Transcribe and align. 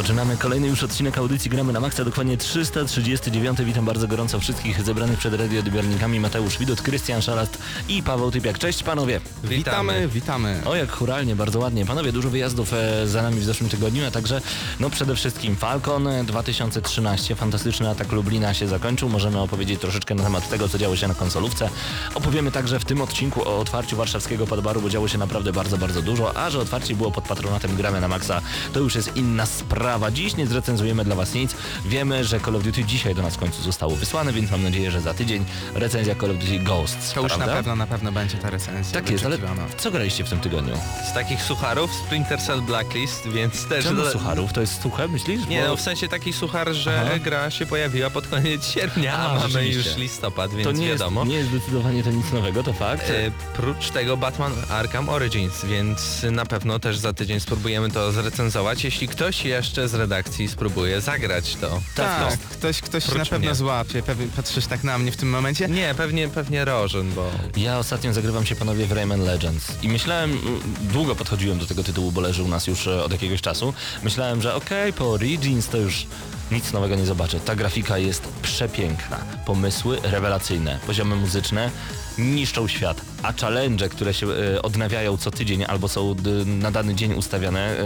Rozpoczynamy 0.00 0.36
kolejny 0.36 0.66
już 0.66 0.82
odcinek 0.82 1.18
audycji 1.18 1.50
Gramy 1.50 1.72
na 1.72 1.80
Maxa, 1.80 2.04
dokładnie 2.04 2.36
339. 2.36 3.62
Witam 3.62 3.84
bardzo 3.84 4.08
gorąco 4.08 4.40
wszystkich 4.40 4.82
zebranych 4.82 5.18
przed 5.18 5.34
radioodbiornikami 5.34 6.20
Mateusz 6.20 6.58
Widut, 6.58 6.82
Krystian 6.82 7.22
Szalast 7.22 7.58
i 7.88 8.02
Paweł 8.02 8.30
Typiak. 8.30 8.58
Cześć 8.58 8.82
panowie! 8.82 9.20
Witamy, 9.44 10.08
witamy. 10.08 10.62
O, 10.64 10.76
jak 10.76 10.92
churalnie, 10.92 11.36
bardzo 11.36 11.58
ładnie. 11.58 11.86
Panowie, 11.86 12.12
dużo 12.12 12.30
wyjazdów 12.30 12.72
e, 12.72 13.06
za 13.06 13.22
nami 13.22 13.40
w 13.40 13.44
zeszłym 13.44 13.70
tygodniu, 13.70 14.06
a 14.06 14.10
także, 14.10 14.40
no 14.80 14.90
przede 14.90 15.16
wszystkim 15.16 15.56
Falcon 15.56 16.06
e, 16.06 16.24
2013. 16.24 17.34
Fantastyczny 17.34 17.88
atak 17.88 18.12
Lublina 18.12 18.54
się 18.54 18.68
zakończył. 18.68 19.08
Możemy 19.08 19.40
opowiedzieć 19.40 19.80
troszeczkę 19.80 20.14
na 20.14 20.22
temat 20.22 20.48
tego, 20.48 20.68
co 20.68 20.78
działo 20.78 20.96
się 20.96 21.08
na 21.08 21.14
konsolówce. 21.14 21.68
Opowiemy 22.14 22.52
także 22.52 22.80
w 22.80 22.84
tym 22.84 23.02
odcinku 23.02 23.48
o 23.48 23.58
otwarciu 23.58 23.96
warszawskiego 23.96 24.46
podbaru, 24.46 24.80
bo 24.80 24.90
działo 24.90 25.08
się 25.08 25.18
naprawdę 25.18 25.52
bardzo, 25.52 25.78
bardzo 25.78 26.02
dużo, 26.02 26.36
a 26.36 26.50
że 26.50 26.58
otwarcie 26.58 26.94
było 26.94 27.10
pod 27.10 27.24
patronatem 27.24 27.76
Gramy 27.76 28.00
na 28.00 28.08
Maxa, 28.08 28.42
to 28.72 28.80
już 28.80 28.94
jest 28.94 29.16
inna 29.16 29.46
sprawa. 29.46 29.89
Dziś 30.12 30.36
nie 30.36 30.46
zrecenzujemy 30.46 31.04
dla 31.04 31.14
Was 31.16 31.34
nic. 31.34 31.54
Wiemy, 31.84 32.24
że 32.24 32.40
Call 32.40 32.56
of 32.56 32.62
Duty 32.62 32.84
dzisiaj 32.84 33.14
do 33.14 33.22
nas 33.22 33.34
w 33.34 33.38
końcu 33.38 33.62
zostało 33.62 33.96
wysłane, 33.96 34.32
więc 34.32 34.50
mam 34.50 34.62
nadzieję, 34.62 34.90
że 34.90 35.00
za 35.00 35.14
tydzień 35.14 35.44
recenzja 35.74 36.14
Call 36.14 36.30
of 36.30 36.36
Duty 36.36 36.58
Ghosts. 36.58 37.12
To 37.12 37.20
już 37.22 37.28
prawda? 37.32 37.46
na 37.46 37.52
pewno, 37.56 37.76
na 37.76 37.86
pewno 37.86 38.12
będzie 38.12 38.36
ta 38.38 38.50
recenzja. 38.50 38.94
Tak 39.00 39.10
jest, 39.10 39.24
ale 39.24 39.38
co 39.78 39.90
graliście 39.90 40.24
w 40.24 40.30
tym 40.30 40.40
tygodniu? 40.40 40.74
Z 41.10 41.14
takich 41.14 41.42
sucharów 41.42 41.90
Splinter 41.94 42.40
Cell 42.40 42.62
Blacklist, 42.62 43.28
więc 43.28 43.66
też... 43.66 43.84
Czemu 43.84 43.96
doda- 43.96 44.10
sucharów? 44.12 44.52
To 44.52 44.60
jest 44.60 44.82
suche, 44.82 45.08
myślisz? 45.08 45.46
Nie 45.46 45.60
Bo- 45.62 45.66
no, 45.68 45.76
w 45.76 45.80
sensie 45.80 46.08
taki 46.08 46.32
suchar, 46.32 46.72
że 46.72 47.02
Aha. 47.06 47.18
gra 47.18 47.50
się 47.50 47.66
pojawiła 47.66 48.10
pod 48.10 48.26
koniec 48.26 48.66
sierpnia, 48.68 49.18
A, 49.18 49.30
a, 49.30 49.48
mamy 49.48 49.68
już 49.68 49.96
listopad, 49.96 50.50
więc 50.54 50.64
to 50.64 50.72
nie 50.72 50.88
wiadomo. 50.88 51.20
Jest, 51.20 51.30
nie 51.32 51.36
jest 51.38 51.50
zdecydowanie 51.50 52.02
to 52.02 52.10
nic 52.10 52.32
nowego, 52.32 52.62
to 52.62 52.72
fakt. 52.72 53.10
E, 53.10 53.30
prócz 53.56 53.90
tego 53.90 54.16
Batman 54.16 54.52
Arkham 54.70 55.08
Origins, 55.08 55.64
więc 55.64 56.26
na 56.30 56.46
pewno 56.46 56.78
też 56.78 56.98
za 56.98 57.12
tydzień 57.12 57.40
spróbujemy 57.40 57.90
to 57.90 58.12
zrecenzować. 58.12 58.84
Jeśli 58.84 59.08
ktoś 59.08 59.44
jeszcze 59.44 59.79
z 59.88 59.94
redakcji 59.94 60.48
spróbuje 60.48 61.00
zagrać 61.00 61.56
to. 61.56 61.80
Tak, 61.94 62.32
to 62.32 62.38
ktoś, 62.52 62.80
ktoś 62.80 63.04
Prócz 63.04 63.18
na 63.18 63.24
pewno 63.24 63.38
mnie. 63.46 63.54
złapie. 63.54 64.02
Pewnie 64.02 64.26
patrzysz 64.36 64.66
tak 64.66 64.84
na 64.84 64.98
mnie 64.98 65.12
w 65.12 65.16
tym 65.16 65.30
momencie. 65.30 65.68
Nie, 65.68 65.94
pewnie, 65.96 66.28
pewnie 66.28 66.64
Rożyn, 66.64 67.12
bo 67.12 67.30
Ja 67.56 67.78
ostatnio 67.78 68.12
zagrywam 68.12 68.46
się 68.46 68.56
panowie 68.56 68.86
w 68.86 68.92
Rayman 68.92 69.20
Legends 69.20 69.72
i 69.82 69.88
myślałem, 69.88 70.38
długo 70.80 71.14
podchodziłem 71.14 71.58
do 71.58 71.66
tego 71.66 71.82
tytułu, 71.84 72.12
bo 72.12 72.20
leży 72.20 72.42
u 72.42 72.48
nas 72.48 72.66
już 72.66 72.86
e, 72.86 73.04
od 73.04 73.12
jakiegoś 73.12 73.40
czasu. 73.40 73.74
Myślałem, 74.02 74.42
że 74.42 74.54
okej, 74.54 74.92
po 74.92 75.10
Origins 75.10 75.68
to 75.68 75.76
już 75.76 76.06
nic 76.52 76.72
nowego 76.72 76.94
nie 76.94 77.06
zobaczę. 77.06 77.40
Ta 77.40 77.56
grafika 77.56 77.98
jest 77.98 78.28
przepiękna. 78.42 79.18
Pomysły 79.46 79.98
rewelacyjne, 80.02 80.78
poziomy 80.86 81.16
muzyczne 81.16 81.70
niszczą 82.18 82.68
świat, 82.68 83.00
a 83.22 83.32
challenge, 83.32 83.88
które 83.88 84.14
się 84.14 84.26
e, 84.26 84.62
odnawiają 84.62 85.16
co 85.16 85.30
tydzień 85.30 85.64
albo 85.64 85.88
są 85.88 86.14
d, 86.14 86.30
na 86.44 86.70
dany 86.70 86.94
dzień 86.94 87.12
ustawiane, 87.14 87.78
e, 87.78 87.84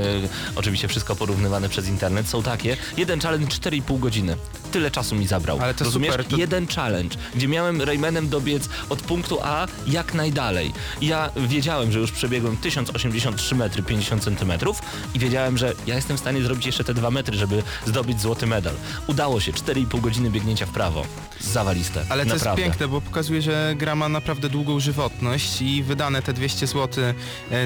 oczywiście 0.57 0.89
wszystko 0.89 1.17
porównywane 1.17 1.69
przez 1.69 1.89
internet, 1.89 2.29
są 2.29 2.43
takie. 2.43 2.77
Jeden 2.97 3.21
challenge 3.21 3.47
4,5 3.47 3.99
godziny. 4.01 4.37
Tyle 4.75 4.91
czasu 4.91 5.15
mi 5.15 5.27
zabrał. 5.27 5.59
Ale 5.63 5.75
to 5.75 5.85
Rozumiesz? 5.85 6.11
super, 6.11 6.27
to- 6.27 6.37
Jeden 6.37 6.67
challenge, 6.67 7.17
gdzie 7.35 7.49
miałem 7.49 7.83
Raymanem 7.83 8.29
dobiec 8.29 8.69
od 8.89 9.03
punktu 9.03 9.39
A 9.43 9.67
jak 9.87 10.15
najdalej. 10.15 10.73
Ja 11.03 11.31
wiedziałem, 11.37 11.93
że 11.93 11.99
już 11.99 12.13
przebiegłem 12.13 12.57
1083 12.57 13.55
metry 13.55 13.83
50 13.83 14.23
centymetrów 14.25 14.81
i 15.15 15.19
wiedziałem, 15.19 15.59
że 15.59 15.73
ja 15.87 15.95
jestem 15.95 16.17
w 16.17 16.21
stanie 16.21 16.43
zrobić 16.43 16.67
jeszcze 16.67 16.85
te 16.85 16.95
dwa 16.95 17.11
metry, 17.11 17.37
żeby 17.37 17.63
zdobyć 17.87 18.21
złoty 18.21 18.47
medal. 18.47 18.75
Udało 19.07 19.41
się, 19.41 19.53
4,5 19.53 20.01
godziny 20.01 20.31
biegnięcia 20.31 20.67
w 20.67 20.71
prawo. 20.71 21.07
Zawaliste. 21.41 22.05
Ale 22.09 22.27
to 22.27 22.35
Naprawdę. 22.35 22.63
jest 22.63 22.71
piękne, 22.73 22.89
bo 22.89 23.01
pokazuje, 23.01 23.43
że 23.43 23.75
gra 23.77 23.95
ma 23.95 24.09
naprawdę 24.09 24.49
długą 24.49 24.81
żywotność 24.81 25.63
i 25.63 25.83
wydane 25.83 26.23
te 26.23 26.33
200 26.33 26.67
zł 26.67 26.89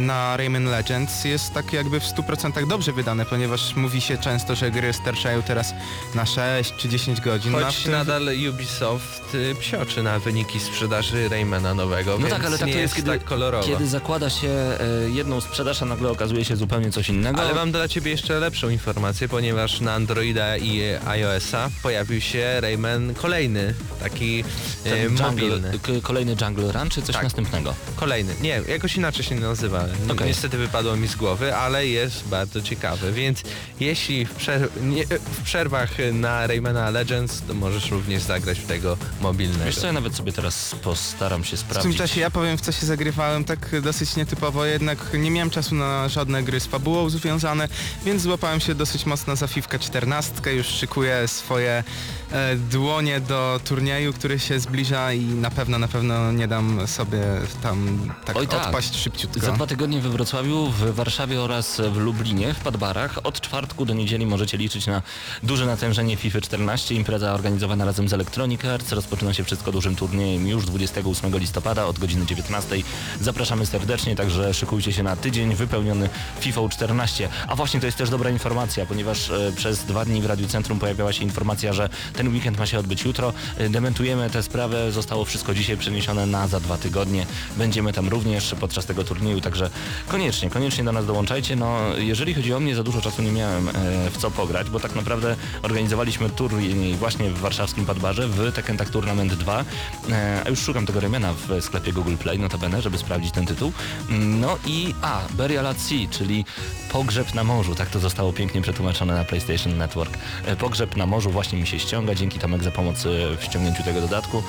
na 0.01 0.37
Rayman 0.37 0.65
Legends 0.65 1.25
jest 1.25 1.55
tak 1.55 1.73
jakby 1.73 2.01
w 2.01 2.05
100% 2.05 2.67
dobrze 2.69 2.93
wydane, 2.93 3.25
ponieważ 3.27 3.77
mówi 3.77 4.01
się 4.01 4.19
często, 4.19 4.55
że 4.55 4.71
gry 4.71 4.93
starszają 4.93 5.43
teraz 5.43 5.73
na 6.15 6.27
6 6.27 6.73
czy 6.77 6.89
10 6.89 6.98
godzin. 7.25 7.53
No, 7.53 7.59
a 7.59 7.61
w 7.61 7.65
choć 7.65 7.83
tym- 7.83 7.93
nadal 7.93 8.29
Ubisoft 8.51 9.35
y, 9.35 9.55
psioczy 9.61 10.03
na 10.03 10.19
wyniki 10.19 10.61
sprzedaży 10.61 11.29
Raymana 11.29 11.75
nowego, 11.75 12.13
No 12.13 12.19
więc 12.19 12.31
tak, 12.31 12.45
ale 12.45 12.59
tak 12.59 12.67
nie 12.67 12.73
to 12.73 12.79
jest, 12.79 12.95
kiedy, 12.95 13.11
tak 13.11 13.25
kolorowo. 13.25 13.67
kiedy 13.67 13.89
zakłada 13.89 14.31
się 14.31 14.49
e, 14.49 14.79
jedną 15.15 15.41
sprzedaż, 15.41 15.83
a 15.83 15.85
nagle 15.85 16.11
okazuje 16.11 16.45
się 16.45 16.57
zupełnie 16.57 16.91
coś 16.93 17.09
innego. 17.09 17.41
Ale 17.41 17.55
mam 17.55 17.73
dla 17.73 17.89
Ciebie 17.89 18.11
jeszcze 18.11 18.39
lepszą 18.41 18.69
informację, 18.69 19.29
ponieważ 19.29 19.81
na 19.81 19.93
Androida 19.95 20.57
i 20.57 20.83
iOS-a 21.07 21.69
pojawił 21.83 22.21
się 22.21 22.61
Rayman 22.61 23.15
kolejny, 23.15 23.75
taki 24.03 24.45
e, 24.87 25.03
jungle, 25.05 25.27
mobilny. 25.31 25.73
kolejny 26.03 26.37
Jungle 26.43 26.73
Run, 26.73 26.91
czy 26.91 27.03
coś 27.03 27.15
Tak. 27.15 27.25
następnego? 27.25 27.75
Kolejny. 27.97 28.35
Nie, 28.41 28.63
jakoś 28.69 28.97
inaczej 28.97 29.25
się 29.25 29.35
nie 29.35 29.41
nazywa. 29.41 29.85
Okej. 30.11 30.27
Niestety 30.27 30.59
wypadło 30.59 30.97
mi 30.97 31.09
z 31.09 31.17
głowy, 31.17 31.55
ale 31.57 31.87
jest 31.87 32.29
bardzo 32.29 32.63
ciekawy, 32.63 33.13
więc 33.13 33.43
jeśli 33.81 34.25
w, 34.27 34.37
przer- 34.39 34.69
nie, 34.83 35.05
w 35.07 35.43
przerwach 35.43 35.91
na 36.13 36.47
Raymana 36.47 36.88
Legends, 36.91 37.43
to 37.49 37.55
możesz 37.55 37.91
również 37.91 38.23
zagrać 38.23 38.61
w 38.61 38.67
tego 38.67 38.97
mobilnego. 39.21 39.65
Wiesz 39.65 39.77
co, 39.77 39.87
ja 39.87 39.93
nawet 39.93 40.15
sobie 40.15 40.33
teraz 40.33 40.75
postaram 40.83 41.45
się 41.45 41.57
W 41.57 41.61
tym 41.61 41.69
sprawdzić. 41.71 41.99
czasie 41.99 42.21
ja 42.21 42.31
powiem 42.31 42.59
w 42.59 42.61
co 42.61 42.73
się 42.73 42.87
zagrywałem 42.87 43.45
tak 43.45 43.81
dosyć 43.83 44.17
nietypowo, 44.17 44.65
jednak 44.65 44.99
nie 45.19 45.31
miałem 45.31 45.51
czasu 45.51 45.75
na 45.75 46.09
żadne 46.09 46.43
gry 46.43 46.61
z 46.61 46.67
fabułą 46.67 47.11
związane, 47.11 47.69
więc 48.05 48.23
złapałem 48.23 48.61
się 48.61 48.75
dosyć 48.75 49.07
mocno 49.07 49.37
za 49.37 49.47
FIFA 49.47 49.79
14, 49.79 50.53
już 50.53 50.67
szykuję 50.67 51.29
swoje 51.29 51.85
e, 52.33 52.57
dłonie 52.57 53.21
do 53.21 53.61
turnieju, 53.65 54.13
który 54.13 54.39
się 54.39 54.61
zbliża 54.61 55.13
i 55.13 55.21
na 55.25 55.51
pewno, 55.51 55.79
na 55.79 55.89
pewno 55.89 56.33
nie 56.33 56.49
dam 56.49 56.87
sobie 56.87 57.23
tam 57.63 58.09
tak 58.25 58.37
Oj, 58.37 58.49
tak. 58.49 58.67
odpaść 58.67 58.97
szybciutko. 58.97 59.41
Za 59.41 59.53
dwa 59.53 59.67
tygodnie 59.67 60.01
we 60.01 60.09
Wrocławiu, 60.09 60.71
w 60.71 60.95
Warszawie 60.95 61.41
oraz 61.41 61.81
w 61.93 61.97
Lublinie, 61.97 62.55
w 62.55 62.59
Padbarach. 62.61 63.19
Od 63.25 63.41
czwartku 63.41 63.85
do 63.85 63.95
niedzieli 63.95 64.27
możecie 64.27 64.59
liczyć 64.59 64.87
na 64.87 65.03
duże 65.43 65.67
natężenie 65.67 66.17
FIFA 66.17 66.41
14. 66.41 66.68
Impreza 66.69 67.35
organizowana 67.35 67.85
razem 67.85 68.09
z 68.09 68.13
Electronic 68.13 68.65
Arts. 68.65 68.93
Rozpoczyna 68.93 69.35
się 69.35 69.45
wszystko 69.45 69.73
dużym 69.73 69.97
turniejem 69.97 70.49
już 70.49 70.67
28 70.67 71.39
listopada 71.39 71.87
od 71.87 71.99
godziny 71.99 72.27
19. 72.27 72.77
Zapraszamy 73.21 73.67
serdecznie, 73.67 74.17
także 74.17 74.55
szykujcie 74.55 74.93
się 74.93 75.03
na 75.03 75.17
tydzień 75.17 75.55
wypełniony 75.55 76.09
FIFA 76.41 76.69
14. 76.69 77.29
A 77.49 77.57
właśnie 77.57 77.81
to 77.81 77.87
jest 77.87 77.99
też 77.99 78.11
dobra 78.11 78.31
informacja, 78.31 78.87
ponieważ 78.87 79.31
e, 79.31 79.53
przez 79.57 79.85
dwa 79.85 80.05
dni 80.05 80.23
w 80.23 80.27
Radiu 80.27 80.47
Centrum 80.49 80.79
pojawiała 80.79 81.13
się 81.13 81.25
informacja, 81.25 81.73
że 81.73 81.89
ten 82.13 82.29
weekend 82.29 82.59
ma 82.59 82.67
się 82.67 82.79
odbyć 82.79 83.05
jutro. 83.05 83.33
E, 83.59 83.69
Dementujemy 83.69 84.31
tę 84.31 84.43
sprawę, 84.43 84.93
zostało 84.93 85.25
wszystko 85.25 85.55
dzisiaj 85.55 85.77
przeniesione 85.77 86.27
na 86.27 86.49
za 86.49 86.61
dwa 86.61 86.77
tygodnie. 86.77 87.27
Będziemy 87.57 87.93
tam 87.93 88.09
również 88.09 88.55
podczas 88.61 88.87
tego 88.87 89.05
turnieju, 89.05 89.41
także 89.41 89.71
koniecznie, 90.09 90.51
koniecznie 90.51 90.85
do 90.85 90.93
nas 90.93 91.07
dołączajcie. 91.07 91.57
No, 91.57 91.79
jeżeli 91.99 92.35
chodzi 92.35 92.55
o 92.55 92.61
mnie, 92.61 92.75
za 92.75 92.83
dużo 92.83 93.01
czasu 93.01 93.23
nie 93.23 93.33
miałem 93.33 93.69
e, 93.69 93.73
w 94.11 94.17
co 94.19 94.31
pograć, 94.31 94.71
bo 94.71 94.81
tak 94.81 94.95
naprawdę 94.95 95.37
organizowaliśmy 95.63 96.31
turniej 96.31 96.58
właśnie 96.99 97.31
w 97.31 97.39
warszawskim 97.39 97.87
Padbarze 97.87 98.29
w 98.29 98.53
Tekken 98.53 98.77
Tag 98.77 98.91
Tournament 98.91 99.35
2, 99.35 99.65
e, 100.11 100.43
a 100.47 100.49
już 100.49 100.59
szukam 100.61 100.87
tego 100.87 101.01
Remiana 101.01 101.33
w 101.33 101.65
sklepie 101.65 101.93
Google 101.93 102.17
Play, 102.17 102.39
notabene, 102.39 102.83
żeby 102.83 102.99
sprawdzić 102.99 103.33
ten 103.33 103.47
tytuł. 103.47 103.73
Mm, 104.11 104.41
No 104.41 104.59
i 104.67 104.95
a, 105.03 105.21
Burial 105.31 105.67
at 105.67 105.81
Sea, 105.81 105.99
czyli 106.11 106.45
Pogrzeb 106.93 107.35
na 107.35 107.45
morzu, 107.45 107.75
tak 107.75 107.91
to 107.91 107.99
zostało 108.01 108.33
pięknie 108.33 108.63
przetłumaczone 108.63 109.15
na 109.15 109.25
PlayStation 109.25 109.77
Network. 109.79 110.19
E, 110.47 110.57
Pogrzeb 110.57 110.97
na 110.97 111.07
morzu 111.07 111.31
właśnie 111.31 111.59
mi 111.59 111.67
się 111.67 111.79
ściąga, 111.79 112.15
dzięki 112.15 112.39
Tomek 112.39 112.65
za 112.65 112.71
pomoc 112.71 113.07
e, 113.07 113.37
w 113.37 113.45
ściągnięciu 113.45 113.83
tego 113.83 114.01
dodatku. 114.01 114.43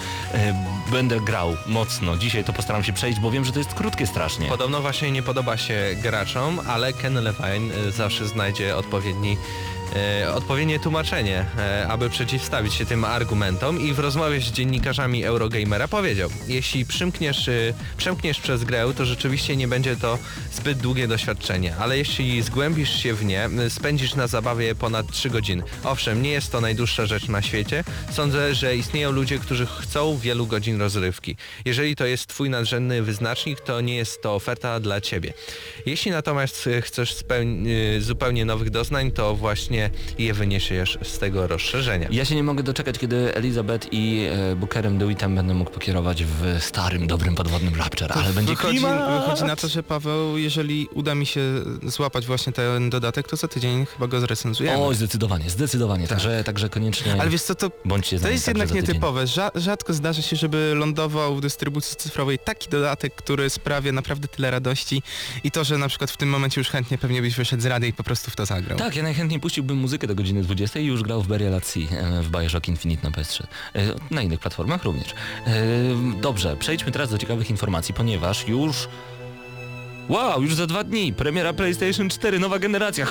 Będę 0.91 1.19
grał 1.19 1.57
mocno, 1.67 2.17
dzisiaj 2.17 2.43
to 2.43 2.53
postaram 2.53 2.83
się 2.83 2.93
przejść, 2.93 3.19
bo 3.19 3.31
wiem, 3.31 3.45
że 3.45 3.51
to 3.51 3.59
jest 3.59 3.73
krótkie 3.73 4.07
strasznie. 4.07 4.47
Podobno 4.47 4.81
właśnie 4.81 5.11
nie 5.11 5.23
podoba 5.23 5.57
się 5.57 5.95
graczom, 6.03 6.59
ale 6.67 6.93
Ken 6.93 7.13
Levine 7.13 7.91
zawsze 7.91 8.27
znajdzie 8.27 8.75
odpowiedni 8.77 9.37
odpowiednie 10.35 10.79
tłumaczenie, 10.79 11.45
e, 11.57 11.87
aby 11.87 12.09
przeciwstawić 12.09 12.73
się 12.73 12.85
tym 12.85 13.05
argumentom 13.05 13.81
i 13.81 13.93
w 13.93 13.99
rozmowie 13.99 14.41
z 14.41 14.51
dziennikarzami 14.51 15.23
Eurogamera 15.23 15.87
powiedział, 15.87 16.29
jeśli 16.47 16.85
przymkniesz, 16.85 17.49
e, 17.49 17.73
przemkniesz 17.97 18.39
przez 18.39 18.63
grę, 18.63 18.93
to 18.97 19.05
rzeczywiście 19.05 19.55
nie 19.55 19.67
będzie 19.67 19.95
to 19.95 20.17
zbyt 20.53 20.77
długie 20.77 21.07
doświadczenie, 21.07 21.75
ale 21.75 21.97
jeśli 21.97 22.41
zgłębisz 22.41 23.03
się 23.03 23.13
w 23.13 23.25
nie, 23.25 23.45
e, 23.45 23.69
spędzisz 23.69 24.15
na 24.15 24.27
zabawie 24.27 24.75
ponad 24.75 25.11
3 25.11 25.29
godziny. 25.29 25.63
Owszem, 25.83 26.21
nie 26.21 26.31
jest 26.31 26.51
to 26.51 26.61
najdłuższa 26.61 27.05
rzecz 27.05 27.27
na 27.27 27.41
świecie, 27.41 27.83
sądzę, 28.11 28.55
że 28.55 28.75
istnieją 28.75 29.11
ludzie, 29.11 29.39
którzy 29.39 29.65
chcą 29.65 30.17
wielu 30.17 30.47
godzin 30.47 30.79
rozrywki. 30.79 31.35
Jeżeli 31.65 31.95
to 31.95 32.05
jest 32.05 32.27
twój 32.27 32.49
nadrzędny 32.49 33.01
wyznacznik, 33.01 33.61
to 33.61 33.81
nie 33.81 33.95
jest 33.95 34.21
to 34.21 34.35
oferta 34.35 34.79
dla 34.79 35.01
ciebie. 35.01 35.33
Jeśli 35.85 36.11
natomiast 36.11 36.67
e, 36.67 36.81
chcesz 36.81 37.15
e, 37.97 38.01
zupełnie 38.01 38.45
nowych 38.45 38.69
doznań, 38.69 39.11
to 39.11 39.35
właśnie 39.35 39.78
je 40.17 40.33
wyniesiesz 40.33 40.97
z 41.03 41.19
tego 41.19 41.47
rozszerzenia. 41.47 42.07
Ja 42.11 42.25
się 42.25 42.35
nie 42.35 42.43
mogę 42.43 42.63
doczekać, 42.63 42.99
kiedy 42.99 43.35
Elizabeth 43.35 43.87
i 43.91 44.27
e, 44.51 44.55
Bookerem 44.55 44.97
DeWittem 44.97 45.35
będę 45.35 45.53
mógł 45.53 45.71
pokierować 45.71 46.23
w 46.23 46.57
starym, 46.59 47.07
dobrym 47.07 47.35
podwodnym 47.35 47.75
Rapture, 47.75 48.11
ale 48.11 48.33
będzie 48.33 48.55
wychodzi, 48.55 48.77
klimat. 48.77 49.21
wychodzi 49.21 49.43
na 49.43 49.55
to, 49.55 49.67
że 49.67 49.83
Paweł, 49.83 50.37
jeżeli 50.37 50.87
uda 50.93 51.15
mi 51.15 51.25
się 51.25 51.41
złapać 51.83 52.25
właśnie 52.25 52.53
ten 52.53 52.89
dodatek, 52.89 53.27
to 53.27 53.35
za 53.35 53.47
tydzień 53.47 53.85
chyba 53.85 54.07
go 54.07 54.19
zrecenzujemy. 54.19 54.83
Oj, 54.83 54.95
zdecydowanie, 54.95 55.49
zdecydowanie, 55.49 56.07
także, 56.07 56.43
także 56.43 56.69
koniecznie 56.69 57.15
Ale 57.19 57.29
wiesz 57.29 57.41
co, 57.41 57.55
to, 57.55 57.71
bądźcie 57.85 58.19
to 58.19 58.29
jest 58.29 58.47
jednak 58.47 58.71
nietypowe. 58.71 59.27
Rza, 59.27 59.51
rzadko 59.55 59.93
zdarza 59.93 60.21
się, 60.21 60.35
żeby 60.35 60.73
lądował 60.75 61.35
w 61.35 61.41
dystrybucji 61.41 61.95
cyfrowej 61.95 62.39
taki 62.39 62.69
dodatek, 62.69 63.15
który 63.15 63.49
sprawia 63.49 63.91
naprawdę 63.91 64.27
tyle 64.27 64.51
radości 64.51 65.03
i 65.43 65.51
to, 65.51 65.63
że 65.63 65.77
na 65.77 65.87
przykład 65.87 66.11
w 66.11 66.17
tym 66.17 66.29
momencie 66.29 66.61
już 66.61 66.69
chętnie 66.69 66.97
pewnie 66.97 67.21
byś 67.21 67.35
wyszedł 67.35 67.63
z 67.63 67.65
rady 67.65 67.87
i 67.87 67.93
po 67.93 68.03
prostu 68.03 68.31
w 68.31 68.35
to 68.35 68.45
zagrał. 68.45 68.77
Tak, 68.77 68.95
ja 68.95 69.03
najchętniej 69.03 69.39
puściłbym 69.69 69.81
muzykę 69.81 70.07
do 70.07 70.15
godziny 70.15 70.41
20 70.43 70.79
i 70.79 70.85
już 70.85 71.03
grał 71.03 71.21
w 71.21 71.27
Sea 71.27 71.83
e, 71.91 72.21
w 72.21 72.31
Bioshock 72.31 72.67
Infinite 72.67 73.09
na 73.09 73.15
PS3. 73.17 73.43
E, 73.75 73.81
Na 74.11 74.21
innych 74.21 74.39
platformach 74.39 74.83
również. 74.83 75.13
E, 75.47 75.53
Dobrze, 76.21 76.55
przejdźmy 76.55 76.91
teraz 76.91 77.09
do 77.09 77.17
ciekawych 77.17 77.49
informacji, 77.49 77.93
ponieważ 77.93 78.47
już... 78.47 78.87
Wow, 80.09 80.41
już 80.41 80.55
za 80.55 80.67
dwa 80.67 80.83
dni, 80.83 81.13
premiera 81.13 81.53
PlayStation 81.53 82.09
4, 82.09 82.39
nowa 82.39 82.59
generacja. 82.59 83.07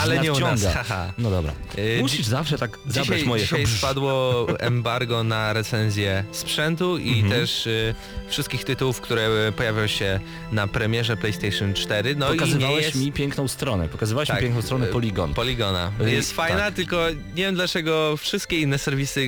Ale 0.00 0.18
nie 0.18 0.32
u 0.32 0.40
nas, 0.40 0.64
haha. 0.64 1.12
No 1.18 1.30
dobra. 1.30 1.52
E, 1.98 2.00
Musisz 2.00 2.26
zawsze 2.26 2.58
tak 2.58 2.78
zabrać 2.86 3.06
Dzisiaj, 3.06 3.24
moje... 3.28 3.42
dzisiaj 3.42 3.66
spadło 3.66 4.46
embargo 4.58 5.24
na 5.24 5.52
recenzję 5.52 6.24
sprzętu 6.32 6.98
i 6.98 7.12
Mhm. 7.20 7.30
też 7.30 7.66
y, 7.66 7.94
wszystkich 8.28 8.64
tytułów, 8.64 9.00
które 9.00 9.52
pojawią 9.56 9.86
się 9.86 10.20
na 10.52 10.66
premierze 10.66 11.16
PlayStation 11.16 11.74
4. 11.74 12.16
No 12.16 12.26
Pokazywałeś 12.28 12.84
jest... 12.84 12.96
mi 12.96 13.12
piękną 13.12 13.48
stronę, 13.48 13.88
pokazywałeś 13.88 14.28
mi 14.28 14.32
Tak, 14.34 14.42
piękną 14.42 14.62
stronę 14.62 14.86
e, 14.86 14.88
Polygon. 14.88 15.34
Poligona. 15.34 15.92
Y, 16.06 16.10
Jest 16.10 16.32
fajna, 16.32 16.58
tak. 16.58 16.74
tylko 16.74 17.06
nie 17.34 17.42
wiem 17.44 17.54
dlaczego 17.54 18.16
wszystkie 18.16 18.60
inne 18.60 18.78
serwisy 18.78 19.20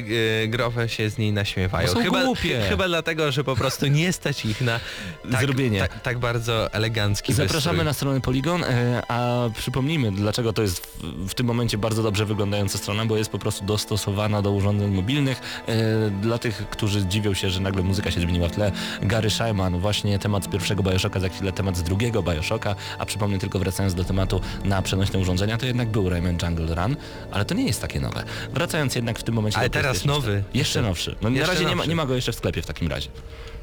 y, 0.44 0.48
growe 0.48 0.88
się 0.88 1.10
z 1.10 1.18
niej 1.18 1.32
naśmiewają. 1.32 1.88
Chyba, 2.02 2.24
głupie. 2.24 2.60
chyba 2.68 2.88
dlatego, 2.88 3.32
że 3.32 3.44
po 3.44 3.56
prostu 3.56 3.86
nie 3.86 4.12
stać 4.12 4.44
ich 4.44 4.60
na 4.60 4.80
tak, 5.32 5.40
Zrobienie. 5.40 5.78
Tak, 5.78 6.00
tak 6.00 6.18
bardzo 6.18 6.72
elegancki 7.12 7.32
Zapraszamy 7.32 7.76
wystrój. 7.76 7.84
na 7.84 7.92
stronę 7.92 8.20
Polygon, 8.20 8.64
e, 8.64 9.02
a 9.08 9.48
przypomnijmy, 9.58 10.12
dlaczego 10.12 10.52
to 10.52 10.62
jest 10.62 10.86
w, 10.86 11.28
w 11.28 11.34
tym 11.34 11.46
momencie 11.46 11.78
bardzo 11.78 12.02
dobrze 12.02 12.26
wyglądająca 12.26 12.78
strona, 12.78 13.06
bo 13.06 13.16
jest 13.16 13.30
po 13.30 13.38
prostu 13.38 13.64
dostosowana 13.64 14.42
do 14.42 14.52
urządzeń 14.52 14.90
mobilnych. 14.90 15.40
E, 15.66 16.10
Dla 16.10 16.38
tych, 16.38 16.68
którzy 16.70 17.06
dziwią 17.06 17.34
się, 17.34 17.50
że 17.50 17.60
nagle 17.60 17.82
muzyka 17.82 18.10
się 18.10 18.20
zmieniła 18.20 18.48
w 18.48 18.52
tle, 18.52 18.72
Gary 19.02 19.30
Shyman, 19.30 19.78
właśnie 19.80 20.18
temat 20.18 20.44
z 20.44 20.48
pierwszego 20.48 20.82
Bioshocka, 20.82 21.20
za 21.20 21.28
chwilę 21.28 21.52
temat 21.52 21.76
z 21.76 21.82
drugiego 21.82 22.22
Bioshocka, 22.22 22.74
a 22.98 23.06
przypomnę 23.06 23.38
tylko 23.38 23.58
wracając 23.58 23.94
do 23.94 24.04
tematu 24.04 24.40
na 24.64 24.82
przenośne 24.82 25.18
urządzenia, 25.18 25.58
to 25.58 25.66
jednak 25.66 25.88
był 25.88 26.08
Rayman 26.08 26.38
Jungle 26.42 26.74
Run, 26.74 26.96
ale 27.32 27.44
to 27.44 27.54
nie 27.54 27.64
jest 27.66 27.80
takie 27.80 28.00
nowe. 28.00 28.24
Wracając 28.54 28.94
jednak 28.94 29.18
w 29.18 29.22
tym 29.22 29.34
momencie 29.34 29.58
Ale 29.58 29.68
do 29.68 29.72
teraz 29.72 30.04
nowy. 30.04 30.20
4. 30.20 30.44
Jeszcze 30.54 30.82
nowszy. 30.82 31.16
No, 31.22 31.30
na 31.30 31.36
Jeszcze 31.36 31.52
razie 31.54 31.64
nie 31.64 31.76
ma, 31.76 31.84
nie 31.86 31.96
ma 31.96 32.06
go 32.06 32.14
jeszcze 32.14 32.32
w 32.32 32.36
sklepie 32.36 32.62
w 32.62 32.66
takim 32.66 32.88
razie. 32.88 33.08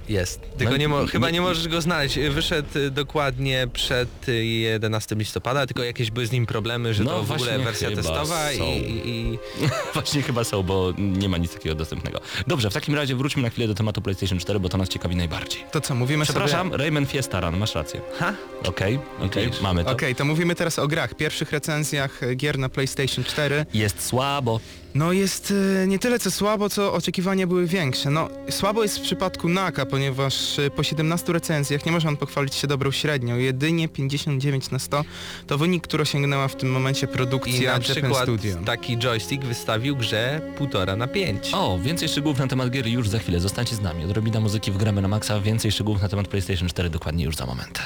Jest. 0.10 0.42
Tylko 0.58 0.72
No, 0.72 0.78
nie 0.78 0.88
mo- 0.88 1.06
chyba 1.08 1.30
nie 1.30 1.42
możesz 1.42 1.68
go 1.68 1.82
znaleźć. 1.82 2.20
Wyszedł 2.20 2.80
y, 2.80 2.92
dokładnie 2.92 3.68
przed 3.74 4.30
y, 4.30 4.46
11 4.46 5.16
listopada, 5.16 5.68
tylko 5.68 5.84
jakieś 5.84 6.12
były 6.12 6.28
z 6.28 6.32
nim 6.32 6.46
problemy, 6.46 6.94
że 6.94 7.04
No 7.04 7.12
to 7.12 7.24
w 7.24 7.32
ogóle 7.32 7.60
wersja 7.60 7.92
testowa 7.92 8.52
i, 8.52 8.58
są. 8.58 8.66
i, 8.66 9.02
i 9.06 9.40
Właśnie 9.94 10.22
chyba 10.22 10.44
są, 10.44 10.64
bo 10.64 10.94
nie 10.98 11.30
ma 11.30 11.38
nic 11.38 11.54
takiego 11.54 11.76
dostępnego. 11.76 12.20
Dobrze, 12.48 12.70
w 12.70 12.74
takim 12.74 12.96
razie 12.96 13.16
wróćmy 13.16 13.42
na 13.42 13.50
chwilę 13.50 13.68
do 13.68 13.74
tematu 13.76 14.02
PlayStation 14.02 14.40
4, 14.40 14.60
bo 14.60 14.70
to 14.70 14.78
nas 14.78 14.90
ciekawi 14.90 15.16
najbardziej. 15.16 15.64
To 15.72 15.82
co, 15.82 15.96
mówimy 15.96 16.24
Przepraszam, 16.26 16.68
sobie... 16.72 16.78
Rayman 16.84 17.06
Fiesta 17.06 17.40
Run, 17.40 17.58
masz 17.58 17.76
rację. 17.76 18.02
Ha? 18.20 18.34
Okej, 18.66 19.00
okej, 19.22 19.46
Widzisz? 19.46 19.62
mamy 19.62 19.84
to. 19.84 19.92
Okej, 19.92 20.16
to 20.16 20.26
mówimy 20.26 20.56
teraz 20.56 20.80
o 20.80 20.88
grach, 20.88 21.14
pierwszych 21.14 21.52
recenzjach 21.52 22.24
e, 22.24 22.36
gier 22.36 22.60
na 22.60 22.70
PlayStation 22.70 23.24
4. 23.24 23.66
Jest 23.74 24.06
słabo. 24.06 24.60
No 24.96 25.12
jest 25.12 25.54
e, 25.84 25.88
nie 25.88 26.00
tyle 26.00 26.20
co 26.20 26.32
słabo, 26.32 26.70
co 26.70 26.94
oczekiwania 26.94 27.48
były 27.48 27.68
większe. 27.68 28.10
No 28.10 28.30
słabo 28.50 28.84
jest 28.84 28.98
w 29.00 29.02
przypadku 29.02 29.50
Naka, 29.50 29.86
ponieważ 29.86 30.60
e, 30.60 30.70
po 30.70 30.84
17 30.84 31.34
recenzjach 31.34 31.86
nie 31.86 31.92
może 31.92 32.08
on 32.08 32.18
pochwalić 32.18 32.56
się 32.56 32.68
dobrą 32.68 32.92
średnią. 32.92 33.38
Jedynie 33.38 33.90
59 33.90 34.72
na 34.72 34.80
100 34.80 35.04
to 35.48 35.58
wynik, 35.58 35.84
który 35.84 36.02
osiągnęła 36.04 36.48
w 36.48 36.56
tym 36.56 36.72
momencie 36.72 37.06
I 37.06 37.10
produkcja 37.10 37.54
na 37.54 37.66
Japan 37.66 37.82
przykład 37.82 38.24
Studio. 38.24 38.58
taki 38.66 38.98
joystick 38.98 39.44
wystawił 39.44 39.96
grze 39.96 40.42
1,5 40.60 40.98
na 40.98 41.08
5. 41.08 41.52
O, 41.54 41.80
więcej 41.80 42.10
szczegółów 42.10 42.40
na 42.40 42.48
temat 42.48 42.70
gier 42.70 42.88
już 42.88 43.10
za 43.10 43.20
chwilę. 43.20 43.40
Zostańcie 43.40 43.76
z 43.76 43.82
nami. 43.82 44.04
Odrobina 44.06 44.40
muzyki 44.40 44.72
w 44.72 44.78
gramy 44.78 45.02
na 45.02 45.08
maksa. 45.08 45.40
Więcej 45.40 45.72
szczegółów 45.72 46.02
na 46.02 46.10
temat 46.10 46.28
PlayStation 46.28 46.70
4 46.70 46.90
dokładnie 46.90 47.26
już 47.26 47.36
za 47.36 47.46
moment. 47.46 47.80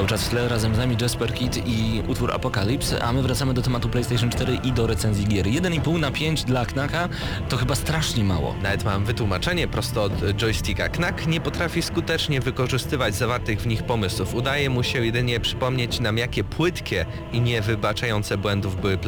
Cały 0.00 0.08
czas 0.08 0.24
w 0.24 0.28
tle 0.28 0.48
razem 0.48 0.74
z 0.74 0.78
nami 0.78 0.96
Jasper 1.00 1.34
Kid 1.34 1.66
i 1.66 2.02
utwór 2.08 2.32
Apocalypse, 2.32 3.02
a 3.02 3.12
my 3.12 3.22
wracamy 3.22 3.54
do 3.54 3.62
tematu 3.62 3.88
PlayStation 3.88 4.30
4 4.30 4.58
i 4.64 4.72
do 4.72 4.86
recenzji 4.86 5.26
gier. 5.26 5.46
1,5 5.46 5.98
na 5.98 6.10
5 6.10 6.44
dla 6.44 6.66
Knaka 6.66 7.08
to 7.48 7.56
chyba 7.56 7.74
strasznie 7.74 8.24
mało. 8.24 8.54
Nawet 8.62 8.84
mam 8.84 9.04
wytłumaczenie 9.04 9.68
prosto 9.68 10.02
od 10.02 10.12
joysticka. 10.36 10.88
Knack 10.88 11.26
nie 11.26 11.40
potrafi 11.40 11.82
skutecznie 11.82 12.40
wykorzystywać 12.40 13.14
zawartych 13.14 13.60
w 13.60 13.66
nich 13.66 13.82
pomysłów. 13.82 14.34
Udaje 14.34 14.70
mu 14.70 14.82
się 14.82 15.04
jedynie 15.06 15.40
przypomnieć 15.40 16.00
nam, 16.00 16.18
jakie 16.18 16.44
płytkie 16.44 17.06
i 17.32 17.40
niewybaczające 17.40 18.38
błędów 18.38 18.80
były 18.80 18.98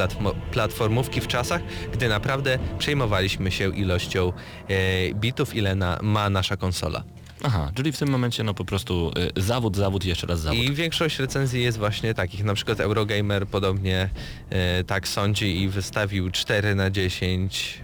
platformówki 0.50 1.20
w 1.20 1.26
czasach, 1.26 1.62
gdy 1.92 2.08
naprawdę 2.08 2.58
przejmowaliśmy 2.78 3.50
się 3.50 3.76
ilością 3.76 4.32
e, 4.68 5.14
bitów, 5.14 5.54
ile 5.54 5.74
na, 5.74 5.98
ma 6.02 6.30
nasza 6.30 6.56
konsola. 6.56 7.04
Aha, 7.42 7.72
czyli 7.74 7.92
w 7.92 7.98
tym 7.98 8.08
momencie 8.08 8.44
no 8.44 8.54
po 8.54 8.64
prostu 8.64 9.12
y, 9.38 9.42
zawód, 9.42 9.76
zawód 9.76 10.04
i 10.04 10.08
jeszcze 10.08 10.26
raz 10.26 10.40
zawód. 10.40 10.58
I 10.58 10.72
większość 10.72 11.18
recenzji 11.18 11.62
jest 11.62 11.78
właśnie 11.78 12.14
takich, 12.14 12.44
na 12.44 12.54
przykład 12.54 12.80
Eurogamer 12.80 13.46
podobnie 13.46 14.10
e, 14.50 14.84
tak 14.84 15.08
sądzi 15.08 15.62
i 15.62 15.68
wystawił 15.68 16.30
4 16.30 16.74
na 16.74 16.90
10, 16.90 17.80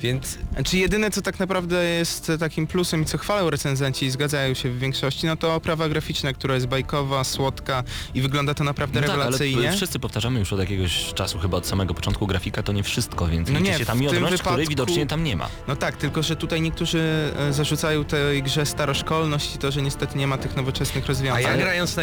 więc 0.00 0.38
Znaczy 0.54 0.78
jedyne 0.78 1.10
co 1.10 1.22
tak 1.22 1.40
naprawdę 1.40 1.84
jest 1.84 2.32
takim 2.40 2.66
plusem 2.66 3.02
i 3.02 3.04
co 3.04 3.18
chwalą 3.18 3.50
recenzenci 3.50 4.06
i 4.06 4.10
zgadzają 4.10 4.54
się 4.54 4.70
w 4.70 4.78
większości, 4.78 5.26
no 5.26 5.36
to 5.36 5.54
oprawa 5.54 5.88
graficzna, 5.88 6.32
która 6.32 6.54
jest 6.54 6.66
bajkowa, 6.66 7.24
słodka 7.24 7.84
i 8.14 8.20
wygląda 8.22 8.54
to 8.54 8.64
naprawdę 8.64 9.00
No 9.00 9.06
tak, 9.06 9.14
ale 9.14 9.24
rewelacyjnie. 9.24 9.72
wszyscy 9.72 9.98
powtarzamy 9.98 10.38
już 10.38 10.52
od 10.52 10.60
jakiegoś 10.60 11.12
czasu, 11.14 11.38
chyba 11.38 11.56
od 11.58 11.66
samego 11.66 11.94
początku, 11.94 12.26
grafika 12.26 12.62
to 12.62 12.72
nie 12.72 12.82
wszystko, 12.82 13.26
więc 13.26 13.50
No 13.50 13.58
nie, 13.60 13.78
się 13.78 13.84
ta 13.86 13.92
w 13.92 13.96
tym 13.96 14.00
miodność, 14.04 14.42
której 14.42 14.56
wypadku- 14.66 14.68
widocznie 14.68 15.06
tam 15.06 15.24
nie 15.24 15.36
ma. 15.36 15.48
No 15.68 15.76
tak, 15.76 15.96
tylko 15.96 16.22
że 16.22 16.36
tutaj 16.36 16.60
niektórzy 16.60 17.32
e, 17.38 17.52
zarzucają 17.52 18.04
tej 18.04 18.42
grze 18.42 18.66
staroszkolność 18.66 19.54
i 19.54 19.58
to, 19.58 19.70
że 19.70 19.82
niestety 19.82 20.18
nie 20.18 20.26
ma 20.26 20.38
tych 20.38 20.56
nowoczesnych 20.56 21.04
A 21.04 21.08
rozwiązań. 21.08 21.42
ja 21.42 21.56
grając 21.56 21.96
na, 21.96 22.02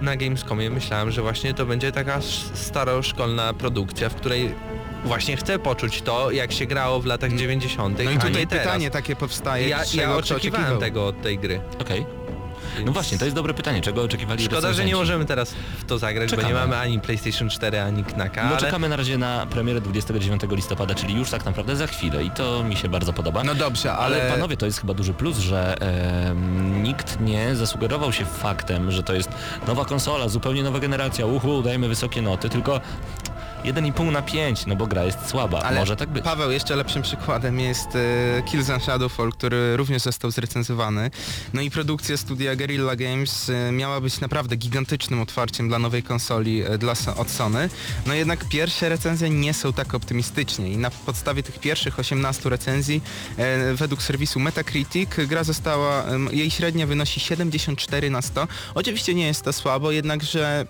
na 0.00 0.16
Gamescomie 0.16 0.70
myślałem, 0.70 1.10
że 1.10 1.22
właśnie 1.22 1.54
to 1.54 1.66
będzie 1.66 1.92
taka 1.92 2.20
staroszkolna 2.54 3.52
produkcja, 3.54 4.08
w 4.08 4.14
której 4.14 4.54
właśnie 5.04 5.36
chcę 5.36 5.58
poczuć 5.58 6.02
to, 6.02 6.30
jak 6.30 6.52
się 6.52 6.66
grało 6.66 7.00
w 7.00 7.06
latach 7.06 7.32
90. 7.32 7.98
No 8.04 8.10
i 8.10 8.18
tutaj 8.18 8.46
pytanie 8.46 8.90
takie 8.90 9.16
powstaje, 9.16 9.68
Ja, 9.68 9.76
ja 9.78 9.82
oczekiwałem 9.82 10.18
oczekiwał? 10.18 10.78
tego 10.78 11.06
od 11.06 11.22
tej 11.22 11.38
gry. 11.38 11.60
Okej. 11.80 12.06
No 12.78 12.84
Więc 12.84 12.94
właśnie, 12.94 13.18
to 13.18 13.24
jest 13.24 13.36
dobre 13.36 13.54
pytanie, 13.54 13.80
czego 13.80 14.02
oczekiwali 14.02 14.44
Szkoda, 14.44 14.72
że 14.72 14.84
nie 14.84 14.94
możemy 14.96 15.24
teraz 15.24 15.54
w 15.78 15.84
to 15.84 15.98
zagrać, 15.98 16.30
Czekamy. 16.30 16.42
bo 16.42 16.54
nie 16.54 16.60
mamy 16.60 16.76
ani 16.76 17.00
PlayStation 17.00 17.50
4, 17.50 17.80
ani 17.80 18.04
Knacka, 18.04 18.42
No 18.44 18.48
ale 18.50 18.58
czekamy 18.58 18.88
na 18.88 18.96
razie 18.96 19.18
na 19.18 19.46
premierę 19.46 19.80
29 19.80 20.42
listopada, 20.50 20.94
czyli 20.94 21.14
już 21.14 21.30
tak 21.30 21.44
naprawdę 21.44 21.76
za 21.76 21.86
chwilę 21.86 22.24
i 22.24 22.30
to 22.30 22.64
mi 22.64 22.76
się 22.76 22.88
bardzo 22.88 23.12
podoba. 23.12 23.44
No 23.44 23.54
dobrze, 23.54 23.92
ale... 23.92 24.22
Ale 24.22 24.30
panowie, 24.32 24.56
to 24.56 24.66
jest 24.66 24.80
chyba 24.80 24.94
duży 24.94 25.14
plus, 25.14 25.38
że 25.38 25.76
em, 25.80 26.82
nikt 26.82 27.20
nie 27.20 27.56
zasugerował 27.56 28.12
się 28.12 28.24
faktem, 28.24 28.90
że 28.90 29.02
to 29.02 29.14
jest 29.14 29.28
nowa 29.66 29.84
konsola, 29.84 30.28
zupełnie 30.28 30.62
nowa 30.62 30.78
generacja, 30.78 31.26
uhu, 31.26 31.62
dajemy 31.62 31.88
wysokie 31.88 32.22
noty, 32.22 32.48
tylko 32.48 32.80
1,5 33.64 34.12
na 34.12 34.22
5, 34.22 34.66
no 34.66 34.76
bo 34.76 34.86
gra 34.86 35.04
jest 35.04 35.28
słaba, 35.28 35.62
Ale 35.62 35.80
może 35.80 35.96
tak 35.96 36.08
być. 36.08 36.24
Paweł, 36.24 36.50
jeszcze 36.50 36.76
lepszym 36.76 37.02
przykładem 37.02 37.60
jest 37.60 37.88
e, 37.96 38.42
Killzone 38.42 38.80
Shadowfall, 38.80 39.32
który 39.32 39.76
również 39.76 40.02
został 40.02 40.30
zrecenzowany. 40.30 41.10
No 41.54 41.60
i 41.60 41.70
produkcja 41.70 42.16
studia 42.16 42.56
Guerrilla 42.56 42.96
Games 42.96 43.50
e, 43.50 43.72
miała 43.72 44.00
być 44.00 44.20
naprawdę 44.20 44.56
gigantycznym 44.56 45.20
otwarciem 45.20 45.68
dla 45.68 45.78
nowej 45.78 46.02
konsoli 46.02 46.62
e, 46.62 46.78
dla, 46.78 46.94
od 47.16 47.30
Sony. 47.30 47.68
No 48.06 48.14
jednak 48.14 48.48
pierwsze 48.48 48.88
recenzje 48.88 49.30
nie 49.30 49.54
są 49.54 49.72
tak 49.72 49.94
optymistycznie 49.94 50.70
i 50.70 50.76
na 50.76 50.90
podstawie 50.90 51.42
tych 51.42 51.58
pierwszych 51.58 51.98
18 51.98 52.50
recenzji 52.50 53.02
e, 53.36 53.74
według 53.74 54.02
serwisu 54.02 54.40
Metacritic 54.40 55.10
gra 55.26 55.44
została, 55.44 56.04
jej 56.30 56.50
średnia 56.50 56.86
wynosi 56.86 57.20
74 57.20 58.10
na 58.10 58.22
100. 58.22 58.48
Oczywiście 58.74 59.14
nie 59.14 59.26
jest 59.26 59.42
to 59.42 59.52
słabo, 59.52 59.90
jednakże 59.90 60.66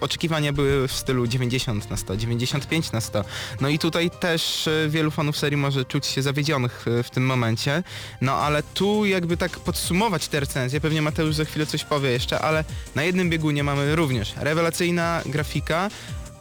oczekiwania 0.00 0.52
były 0.52 0.88
w 0.88 0.92
stylu 0.92 1.26
90 1.26 1.90
na 1.90 1.96
100, 1.96 2.16
95 2.16 2.92
na 2.92 3.00
100. 3.00 3.24
No 3.60 3.68
i 3.68 3.78
tutaj 3.78 4.10
też 4.10 4.68
e, 4.68 4.88
wielu 4.88 5.10
fanów 5.10 5.38
serii 5.38 5.56
może 5.56 5.84
czuć 5.84 6.06
się 6.06 6.22
zawiedzionych 6.22 6.84
e, 6.88 7.02
w 7.02 7.10
tym 7.10 7.26
momencie. 7.26 7.82
No 8.20 8.32
ale 8.32 8.62
tu 8.62 9.04
jakby 9.04 9.36
tak 9.36 9.60
podsumować 9.60 10.28
te 10.28 10.40
recenzje, 10.40 10.80
pewnie 10.80 11.02
Mateusz 11.02 11.34
za 11.34 11.44
chwilę 11.44 11.66
coś 11.66 11.84
powie 11.84 12.10
jeszcze, 12.10 12.40
ale 12.40 12.64
na 12.94 13.02
jednym 13.02 13.30
biegunie 13.30 13.64
mamy 13.64 13.96
również 13.96 14.34
rewelacyjna 14.36 15.22
grafika, 15.26 15.90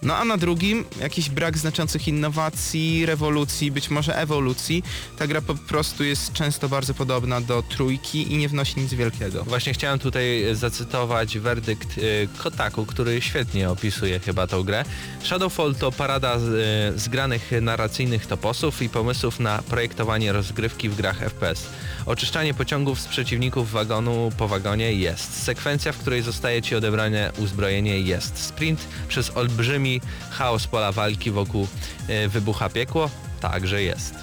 no 0.03 0.15
a 0.17 0.25
na 0.25 0.37
drugim 0.37 0.85
jakiś 1.01 1.29
brak 1.29 1.57
znaczących 1.57 2.07
innowacji, 2.07 3.05
rewolucji, 3.05 3.71
być 3.71 3.89
może 3.89 4.17
ewolucji. 4.17 4.83
Ta 5.17 5.27
gra 5.27 5.41
po 5.41 5.55
prostu 5.55 6.03
jest 6.03 6.33
często 6.33 6.69
bardzo 6.69 6.93
podobna 6.93 7.41
do 7.41 7.63
trójki 7.63 8.33
i 8.33 8.37
nie 8.37 8.49
wnosi 8.49 8.79
nic 8.79 8.93
wielkiego. 8.93 9.43
Właśnie 9.43 9.73
chciałem 9.73 9.99
tutaj 9.99 10.45
zacytować 10.53 11.37
werdykt 11.37 11.97
y, 11.97 12.27
Kotaku, 12.37 12.85
który 12.85 13.21
świetnie 13.21 13.69
opisuje 13.69 14.19
chyba 14.19 14.47
tą 14.47 14.63
grę. 14.63 14.85
Shadowfall 15.23 15.75
to 15.75 15.91
parada 15.91 16.37
y, 16.37 16.99
zgranych 16.99 17.51
narracyjnych 17.61 18.25
toposów 18.25 18.81
i 18.81 18.89
pomysłów 18.89 19.39
na 19.39 19.61
projektowanie 19.61 20.31
rozgrywki 20.31 20.89
w 20.89 20.95
grach 20.95 21.19
FPS. 21.19 21.69
Oczyszczanie 22.05 22.53
pociągów 22.53 22.99
z 22.99 23.07
przeciwników 23.07 23.71
wagonu 23.71 24.31
po 24.37 24.47
wagonie 24.47 24.93
jest. 24.93 25.43
Sekwencja, 25.43 25.91
w 25.91 25.97
której 25.97 26.21
zostaje 26.21 26.61
ci 26.61 26.75
odebrane 26.75 27.31
uzbrojenie 27.37 27.99
jest. 27.99 28.37
Sprint 28.37 28.87
przez 29.07 29.37
olbrzymi 29.37 30.01
chaos 30.31 30.67
pola 30.67 30.91
walki 30.91 31.31
wokół 31.31 31.67
y, 32.09 32.29
wybucha 32.29 32.69
piekło 32.69 33.09
także 33.39 33.83
jest. 33.83 34.15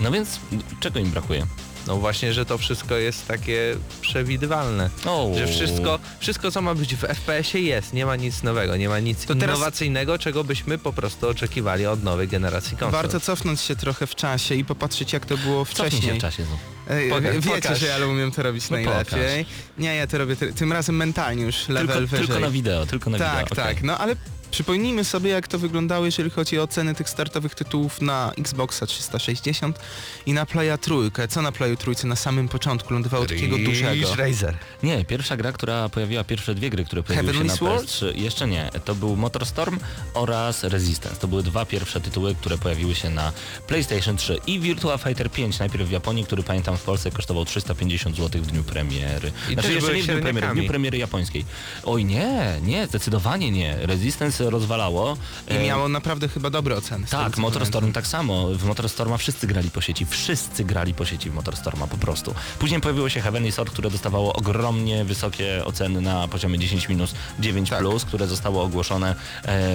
No 0.00 0.10
więc 0.10 0.40
czego 0.80 0.98
im 0.98 1.10
brakuje? 1.10 1.46
No 1.86 1.96
właśnie, 1.96 2.32
że 2.32 2.44
to 2.46 2.58
wszystko 2.58 2.96
jest 2.96 3.26
takie 3.28 3.76
przewidywalne. 4.00 4.90
O, 5.06 5.30
Że 5.38 5.46
wszystko, 5.46 5.98
wszystko 6.20 6.50
co 6.50 6.62
ma 6.62 6.74
być 6.74 6.94
w 6.94 7.00
FPS-ie 7.04 7.64
jest, 7.64 7.92
nie 7.92 8.06
ma 8.06 8.16
nic 8.16 8.42
nowego, 8.42 8.76
nie 8.76 8.88
ma 8.88 8.98
nic 9.00 9.26
To 9.26 9.34
teraz- 9.34 9.56
innowacyjnego, 9.56 10.18
czego 10.18 10.44
byśmy 10.44 10.78
po 10.78 10.92
prostu 10.92 11.28
oczekiwali 11.28 11.86
od 11.86 12.02
nowej 12.04 12.28
generacji 12.28 12.70
konsol. 12.76 12.90
Warto 13.02 13.20
cofnąć 13.20 13.60
się 13.60 13.76
trochę 13.76 14.06
w 14.06 14.14
czasie 14.14 14.54
i 14.54 14.64
popatrzeć 14.64 15.12
jak 15.12 15.26
to 15.26 15.36
było 15.36 15.64
Cofnij 15.66 15.88
wcześniej. 15.88 16.12
się 16.12 16.18
w 16.18 16.22
czasie 16.22 16.44
znów. 16.44 16.58
Ej, 16.90 17.10
Pokaż, 17.10 17.34
wiecie, 17.36 17.50
pokaż. 17.62 17.80
że 17.80 17.86
ja 17.86 18.06
umiem 18.06 18.30
to 18.32 18.42
robić 18.42 18.70
No 18.70 18.76
najlepiej. 18.76 19.46
Nie, 19.78 19.94
ja 19.96 20.06
to 20.06 20.18
robię 20.18 20.36
ty- 20.36 20.52
tym 20.52 20.72
razem 20.72 20.96
mentalnie 20.96 21.42
już 21.42 21.68
level 21.68 21.86
Tylko, 21.96 22.00
wyżej. 22.10 22.26
tylko 22.26 22.40
na 22.40 22.50
wideo, 22.50 22.86
tylko 22.86 23.10
na 23.10 23.18
tak, 23.18 23.48
wideo. 23.48 23.62
okej. 23.64 23.74
tak. 23.74 23.82
No 23.84 23.98
ale 23.98 24.16
przypomnijmy 24.50 25.04
sobie 25.04 25.30
jak 25.30 25.48
to 25.48 25.58
wyglądało, 25.58 26.06
jeżeli 26.06 26.30
chodzi 26.30 26.58
o 26.58 26.66
ceny 26.66 26.94
tych 26.94 27.08
startowych 27.08 27.54
tytułów 27.54 28.00
na 28.00 28.32
Xboxa 28.38 28.86
360 28.86 29.78
i 30.26 30.32
na 30.32 30.46
Playa 30.46 30.78
Trójkę. 30.80 31.28
Co 31.28 31.42
na 31.42 31.52
Playu 31.52 31.76
Trójce 31.76 32.06
na 32.06 32.16
samym 32.16 32.48
początku 32.48 32.94
lądowało 32.94 33.26
takiego 33.26 33.58
dużego? 33.58 33.94
Ridge 33.94 34.16
Racer. 34.16 34.56
Nie, 34.82 35.04
pierwsza 35.04 35.36
gra, 35.36 35.52
która 35.52 35.88
pojawiła, 35.88 36.24
pierwsze 36.24 36.54
dwie 36.54 36.70
gry, 36.70 36.84
które 36.84 37.02
pojawiły 37.02 37.32
Heavenly 37.32 37.56
się 37.56 37.64
na 37.64 37.70
Sword? 37.70 37.86
PS3, 37.86 38.16
jeszcze 38.16 38.48
nie. 38.48 38.70
To 38.84 38.94
był 38.94 39.16
Motorstorm 39.16 39.78
oraz 40.14 40.64
Resistance. 40.64 41.20
To 41.20 41.28
były 41.28 41.42
dwa 41.42 41.66
pierwsze 41.66 42.00
tytuły, 42.00 42.34
które 42.34 42.58
pojawiły 42.58 42.94
się 42.94 43.10
na 43.10 43.32
PlayStation 43.66 44.16
3 44.16 44.38
i 44.46 44.60
Virtua 44.60 44.98
Fighter 44.98 45.30
5, 45.30 45.58
najpierw 45.58 45.88
w 45.88 45.90
Japonii, 45.90 46.24
który 46.24 46.42
pamiętam 46.42 46.76
w 46.76 46.82
Polsce 46.82 47.10
kosztował 47.10 47.44
350 47.44 48.16
zł 48.16 48.42
w 48.42 48.46
dniu 48.46 48.64
premiery. 48.64 49.32
I 49.50 49.52
znaczy 49.52 49.72
jeszcze 49.72 49.94
nie 49.94 50.02
w 50.02 50.06
dniu 50.06 50.20
premiery, 50.22 50.48
w 50.48 50.52
dniu 50.54 50.68
premiery 50.68 50.98
japońskiej. 50.98 51.44
Oj 51.84 52.04
nie, 52.04 52.60
nie, 52.62 52.86
zdecydowanie 52.86 53.50
nie. 53.50 53.76
Resistance 53.76 54.35
rozwalało. 54.40 55.16
I 55.50 55.52
E, 55.54 55.64
miało 55.64 55.88
naprawdę 55.88 56.28
chyba 56.28 56.50
dobre 56.50 56.76
oceny. 56.76 57.06
tak, 57.06 57.38
Motorstorm 57.38 57.92
tak 57.92 58.06
samo. 58.06 58.48
W 58.48 58.64
Motorstorma 58.64 59.16
wszyscy 59.16 59.46
grali 59.46 59.70
po 59.70 59.80
sieci. 59.80 60.06
Wszyscy 60.06 60.64
grali 60.64 60.94
po 60.94 61.04
sieci 61.04 61.30
w 61.30 61.34
Motorstorma 61.34 61.86
po 61.86 61.96
prostu. 61.96 62.34
Później 62.58 62.80
pojawiło 62.80 63.08
się 63.08 63.20
Heavenly 63.20 63.52
Sword, 63.52 63.70
które 63.72 63.90
dostawało 63.90 64.32
ogromnie 64.32 65.04
wysokie 65.04 65.62
oceny 65.64 66.00
na 66.00 66.28
poziomie 66.28 66.58
10 66.58 66.88
minus 66.88 67.14
9 67.38 67.70
Tak. 67.70 67.78
plus, 67.78 68.04
które 68.04 68.26
zostało 68.26 68.62
ogłoszone 68.62 69.14
e, 69.44 69.72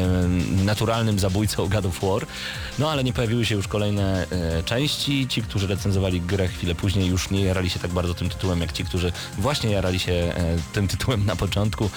naturalnym 0.66 1.20
zabójcą 1.20 1.68
God 1.70 1.86
of 1.86 2.00
War. 2.02 2.26
No 2.80 2.92
ale 2.92 3.04
nie 3.04 3.14
pojawiły 3.14 3.46
się 3.46 3.56
już 3.56 3.68
kolejne 3.68 4.28
e, 4.32 4.64
części. 4.64 5.28
Ci, 5.28 5.42
którzy 5.42 5.68
recenzowali 5.68 6.22
grę 6.22 6.48
chwilę 6.48 6.76
później 6.76 7.08
już 7.08 7.30
nie 7.30 7.42
jarali 7.42 7.70
się 7.70 7.80
tak 7.80 7.92
bardzo 7.92 8.14
tym 8.14 8.30
tytułem, 8.30 8.62
jak 8.62 8.72
ci, 8.72 8.86
którzy 8.86 9.12
właśnie 9.38 9.70
jarali 9.72 10.00
się 10.00 10.12
e, 10.14 10.34
tym 10.74 10.88
tytułem 10.88 11.26
na 11.26 11.36
początku. 11.36 11.90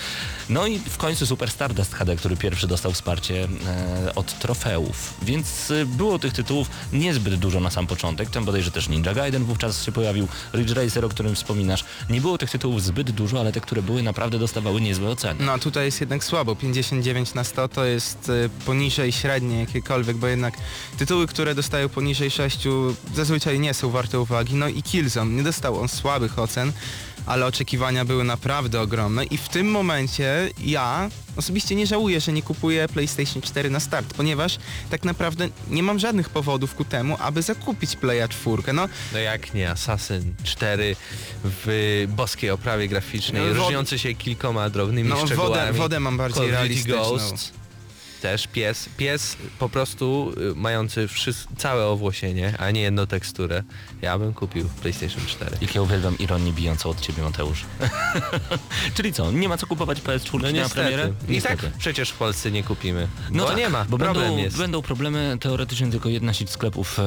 No 0.48 0.66
i 0.66 0.78
w 0.78 0.96
końcu 0.96 1.26
Super 1.26 1.50
Stardust 1.50 1.94
HD, 1.94 2.16
który 2.16 2.36
pierwszy 2.36 2.53
dostał 2.62 2.92
wsparcie 2.92 3.48
e, 3.66 4.14
od 4.14 4.38
trofeów. 4.38 5.14
Więc 5.22 5.70
e, 5.70 5.86
było 5.86 6.18
tych 6.18 6.32
tytułów 6.32 6.70
niezbyt 6.92 7.34
dużo 7.34 7.60
na 7.60 7.70
sam 7.70 7.86
początek. 7.86 8.30
Tym 8.30 8.44
bodajże 8.44 8.70
też 8.70 8.88
Ninja 8.88 9.14
Gaiden 9.14 9.44
wówczas 9.44 9.84
się 9.84 9.92
pojawił, 9.92 10.28
Ridge 10.54 10.70
Racer, 10.70 11.04
o 11.04 11.08
którym 11.08 11.34
wspominasz. 11.34 11.84
Nie 12.10 12.20
było 12.20 12.38
tych 12.38 12.50
tytułów 12.50 12.82
zbyt 12.82 13.10
dużo, 13.10 13.40
ale 13.40 13.52
te, 13.52 13.60
które 13.60 13.82
były, 13.82 14.02
naprawdę 14.02 14.38
dostawały 14.38 14.80
niezłe 14.80 15.08
oceny. 15.08 15.44
No 15.44 15.58
tutaj 15.58 15.84
jest 15.84 16.00
jednak 16.00 16.24
słabo. 16.24 16.56
59 16.56 17.34
na 17.34 17.44
100 17.44 17.68
to 17.68 17.84
jest 17.84 18.28
y, 18.28 18.50
poniżej 18.66 19.12
średniej 19.12 19.60
jakiekolwiek, 19.60 20.16
bo 20.16 20.26
jednak 20.26 20.54
tytuły, 20.98 21.26
które 21.26 21.54
dostają 21.54 21.88
poniżej 21.88 22.30
6 22.30 22.58
zazwyczaj 23.14 23.60
nie 23.60 23.74
są 23.74 23.90
warte 23.90 24.20
uwagi. 24.20 24.54
No 24.54 24.68
i 24.68 24.82
Killzone, 24.82 25.30
nie 25.30 25.42
dostał 25.42 25.80
on 25.80 25.88
słabych 25.88 26.38
ocen, 26.38 26.72
ale 27.26 27.46
oczekiwania 27.46 28.04
były 28.04 28.24
naprawdę 28.24 28.80
ogromne 28.80 29.24
i 29.24 29.36
w 29.38 29.48
tym 29.48 29.70
momencie 29.70 30.50
ja 30.64 31.10
osobiście 31.36 31.74
nie 31.74 31.86
żałuję, 31.86 32.20
że 32.20 32.32
nie 32.32 32.42
kupuję 32.42 32.88
PlayStation 32.88 33.42
4 33.42 33.70
na 33.70 33.80
start, 33.80 34.14
ponieważ 34.14 34.58
tak 34.90 35.04
naprawdę 35.04 35.48
nie 35.70 35.82
mam 35.82 35.98
żadnych 35.98 36.28
powodów 36.28 36.74
ku 36.74 36.84
temu, 36.84 37.16
aby 37.20 37.42
zakupić 37.42 37.96
Playa 37.96 38.28
4. 38.28 38.72
No, 38.72 38.88
No 39.12 39.18
jak 39.18 39.54
nie, 39.54 39.70
Assassin 39.70 40.34
4 40.44 40.96
w 41.44 42.04
boskiej 42.16 42.50
oprawie 42.50 42.88
graficznej, 42.88 43.42
No, 43.42 43.54
różniący 43.54 43.98
się 43.98 44.14
kilkoma 44.14 44.70
drobnymi 44.70 45.08
no 45.08 45.16
wodę, 45.16 45.26
szczegółami. 45.26 45.78
wodę 45.78 46.00
mam 46.00 46.12
Call 46.14 46.18
bardziej 46.18 46.42
Duty 46.42 46.52
realistyczną. 46.52 46.96
Ghosts, 46.96 47.52
też 48.24 48.46
pies. 48.46 48.88
Pies 48.96 49.36
po 49.58 49.68
prostu 49.68 50.32
y, 50.52 50.54
mający 50.54 51.08
całe 51.56 51.86
owłosienie, 51.86 52.54
a 52.58 52.70
nie 52.70 52.80
jedną 52.80 53.06
teksturę. 53.06 53.62
Ja 54.02 54.18
bym 54.18 54.34
kupił 54.34 54.68
PlayStation 54.82 55.26
4. 55.26 55.56
Jak 55.60 55.74
ja 55.74 55.82
uwielbiam 55.82 56.18
ironię 56.18 56.52
bijącą 56.52 56.90
od 56.90 57.00
ciebie, 57.00 57.22
Mateusz. 57.22 57.64
Czyli 58.96 59.12
co, 59.12 59.32
nie 59.32 59.48
ma 59.48 59.56
co 59.56 59.66
kupować 59.66 60.00
PS4 60.00 60.52
No 60.54 60.62
na 60.62 60.68
premierę? 60.68 61.12
niestety. 61.28 61.54
I 61.54 61.70
tak 61.70 61.78
przecież 61.78 62.10
w 62.10 62.16
Polsce 62.16 62.50
nie 62.50 62.62
kupimy. 62.62 63.08
No 63.30 63.42
bo 63.42 63.48
tak, 63.48 63.58
nie 63.58 63.68
ma, 63.68 63.84
bo 63.84 63.98
problem 63.98 64.26
będą, 64.26 64.42
jest. 64.42 64.58
będą 64.58 64.82
problemy, 64.82 65.36
teoretycznie 65.40 65.90
tylko 65.90 66.08
jedna 66.08 66.32
sieć 66.32 66.50
sklepów 66.50 66.98
e, 66.98 67.02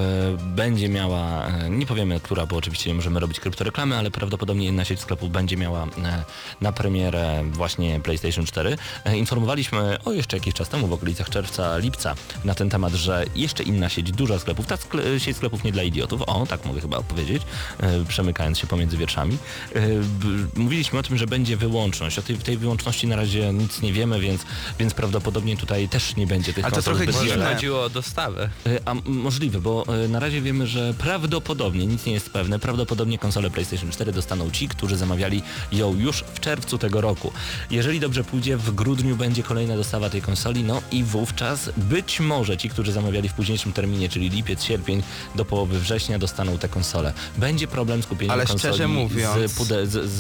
będzie 0.56 0.90
miała, 0.90 1.48
e, 1.48 1.70
nie 1.70 1.86
powiemy 1.86 2.20
która, 2.20 2.46
bo 2.46 2.56
oczywiście 2.56 2.90
nie 2.90 2.94
możemy 2.96 3.20
robić 3.20 3.40
kryptoreklamy, 3.40 3.98
ale 3.98 4.12
prawdopodobnie 4.12 4.66
jedna 4.66 4.86
sieć 4.86 5.00
sklepów 5.00 5.32
będzie 5.32 5.58
miała 5.58 5.84
e, 5.84 6.24
na 6.62 6.72
premierę 6.72 7.44
właśnie 7.52 8.00
PlayStation 8.00 8.46
4. 8.46 8.78
E, 9.06 9.18
informowaliśmy 9.18 10.04
o 10.04 10.12
jeszcze 10.12 10.38
jakiś 10.38 10.54
czas 10.54 10.70
temu, 10.70 10.88
w 10.88 10.94
okolicach 11.08 11.30
czerwca, 11.30 11.78
lipca, 11.78 12.16
na 12.46 12.56
ten 12.56 12.70
temat, 12.70 12.94
że 12.94 13.26
jeszcze 13.36 13.64
inna 13.64 13.90
sieć, 13.90 14.12
duża 14.12 14.40
sklepów, 14.40 14.66
ta 14.66 14.78
skle, 14.78 15.20
sieć 15.20 15.38
sklepów 15.38 15.64
nie 15.64 15.72
dla 15.72 15.84
idiotów, 15.84 16.22
o, 16.22 16.46
tak 16.46 16.66
mogę 16.66 16.82
chyba 16.82 16.98
odpowiedzieć, 16.98 17.44
e, 17.80 18.06
przemykając 18.06 18.60
się 18.60 18.68
pomiędzy 18.68 18.98
wierszami. 18.98 19.38
E, 19.76 19.80
mówiliśmy 20.56 21.00
o 21.00 21.04
tym, 21.04 21.18
że 21.18 21.28
będzie 21.28 21.58
wyłączność. 21.58 22.20
O 22.20 22.22
tej, 22.22 22.38
tej 22.38 22.58
wyłączności 22.58 23.08
na 23.08 23.16
razie 23.16 23.54
nic 23.54 23.82
nie 23.82 23.94
wiemy, 23.94 24.20
więc, 24.20 24.42
więc 24.80 24.94
prawdopodobnie 24.94 25.58
tutaj 25.58 25.90
też 25.90 26.16
nie 26.16 26.28
będzie 26.28 26.54
tych 26.54 26.66
Ale 26.66 26.76
to 26.76 26.82
trochę 26.82 27.08
dziwne. 27.08 27.54
chodziło 27.54 27.84
o 27.84 27.90
dostawę. 27.90 28.50
E, 28.66 28.80
A 28.86 28.94
możliwe, 29.06 29.62
bo 29.62 29.86
na 30.10 30.20
razie 30.20 30.42
wiemy, 30.42 30.68
że 30.68 30.94
prawdopodobnie, 30.98 31.86
nic 31.86 32.06
nie 32.06 32.14
jest 32.14 32.30
pewne, 32.30 32.60
prawdopodobnie 32.60 33.18
konsolę 33.18 33.50
PlayStation 33.52 33.92
4 33.92 34.12
dostaną 34.12 34.52
ci, 34.52 34.68
którzy 34.68 34.98
zamawiali 34.98 35.42
ją 35.72 35.96
już 35.96 36.24
w 36.34 36.40
czerwcu 36.40 36.78
tego 36.78 37.02
roku. 37.02 37.32
Jeżeli 37.72 38.00
dobrze 38.00 38.24
pójdzie, 38.24 38.58
w 38.58 38.76
grudniu 38.76 39.16
będzie 39.16 39.44
kolejna 39.44 39.76
dostawa 39.76 40.10
tej 40.10 40.22
konsoli, 40.22 40.64
no 40.64 40.82
i 40.92 41.04
wówczas 41.04 41.70
być 41.78 42.20
może 42.20 42.58
ci, 42.58 42.70
którzy 42.70 42.92
zamawiali 42.92 43.30
w 43.30 43.34
późniejszym 43.34 43.74
terminie, 43.74 44.10
czyli 44.10 44.30
lipiec, 44.30 44.64
sierpień 44.64 45.04
do 45.36 45.46
połowy 45.46 45.80
września 45.80 46.20
dostaną 46.20 46.58
tę 46.58 46.70
konsolę. 46.70 47.14
Będzie 47.38 47.68
problem 47.68 48.04
z 48.04 48.08
kupieniem 48.08 48.32
Ale 48.32 48.46
konsoli 48.46 48.60
szczerze 48.74 48.88
mówiąc- 48.88 49.52
z, 49.52 49.54
pude, 49.58 49.88
z, 49.88 50.10
z, 50.10 50.18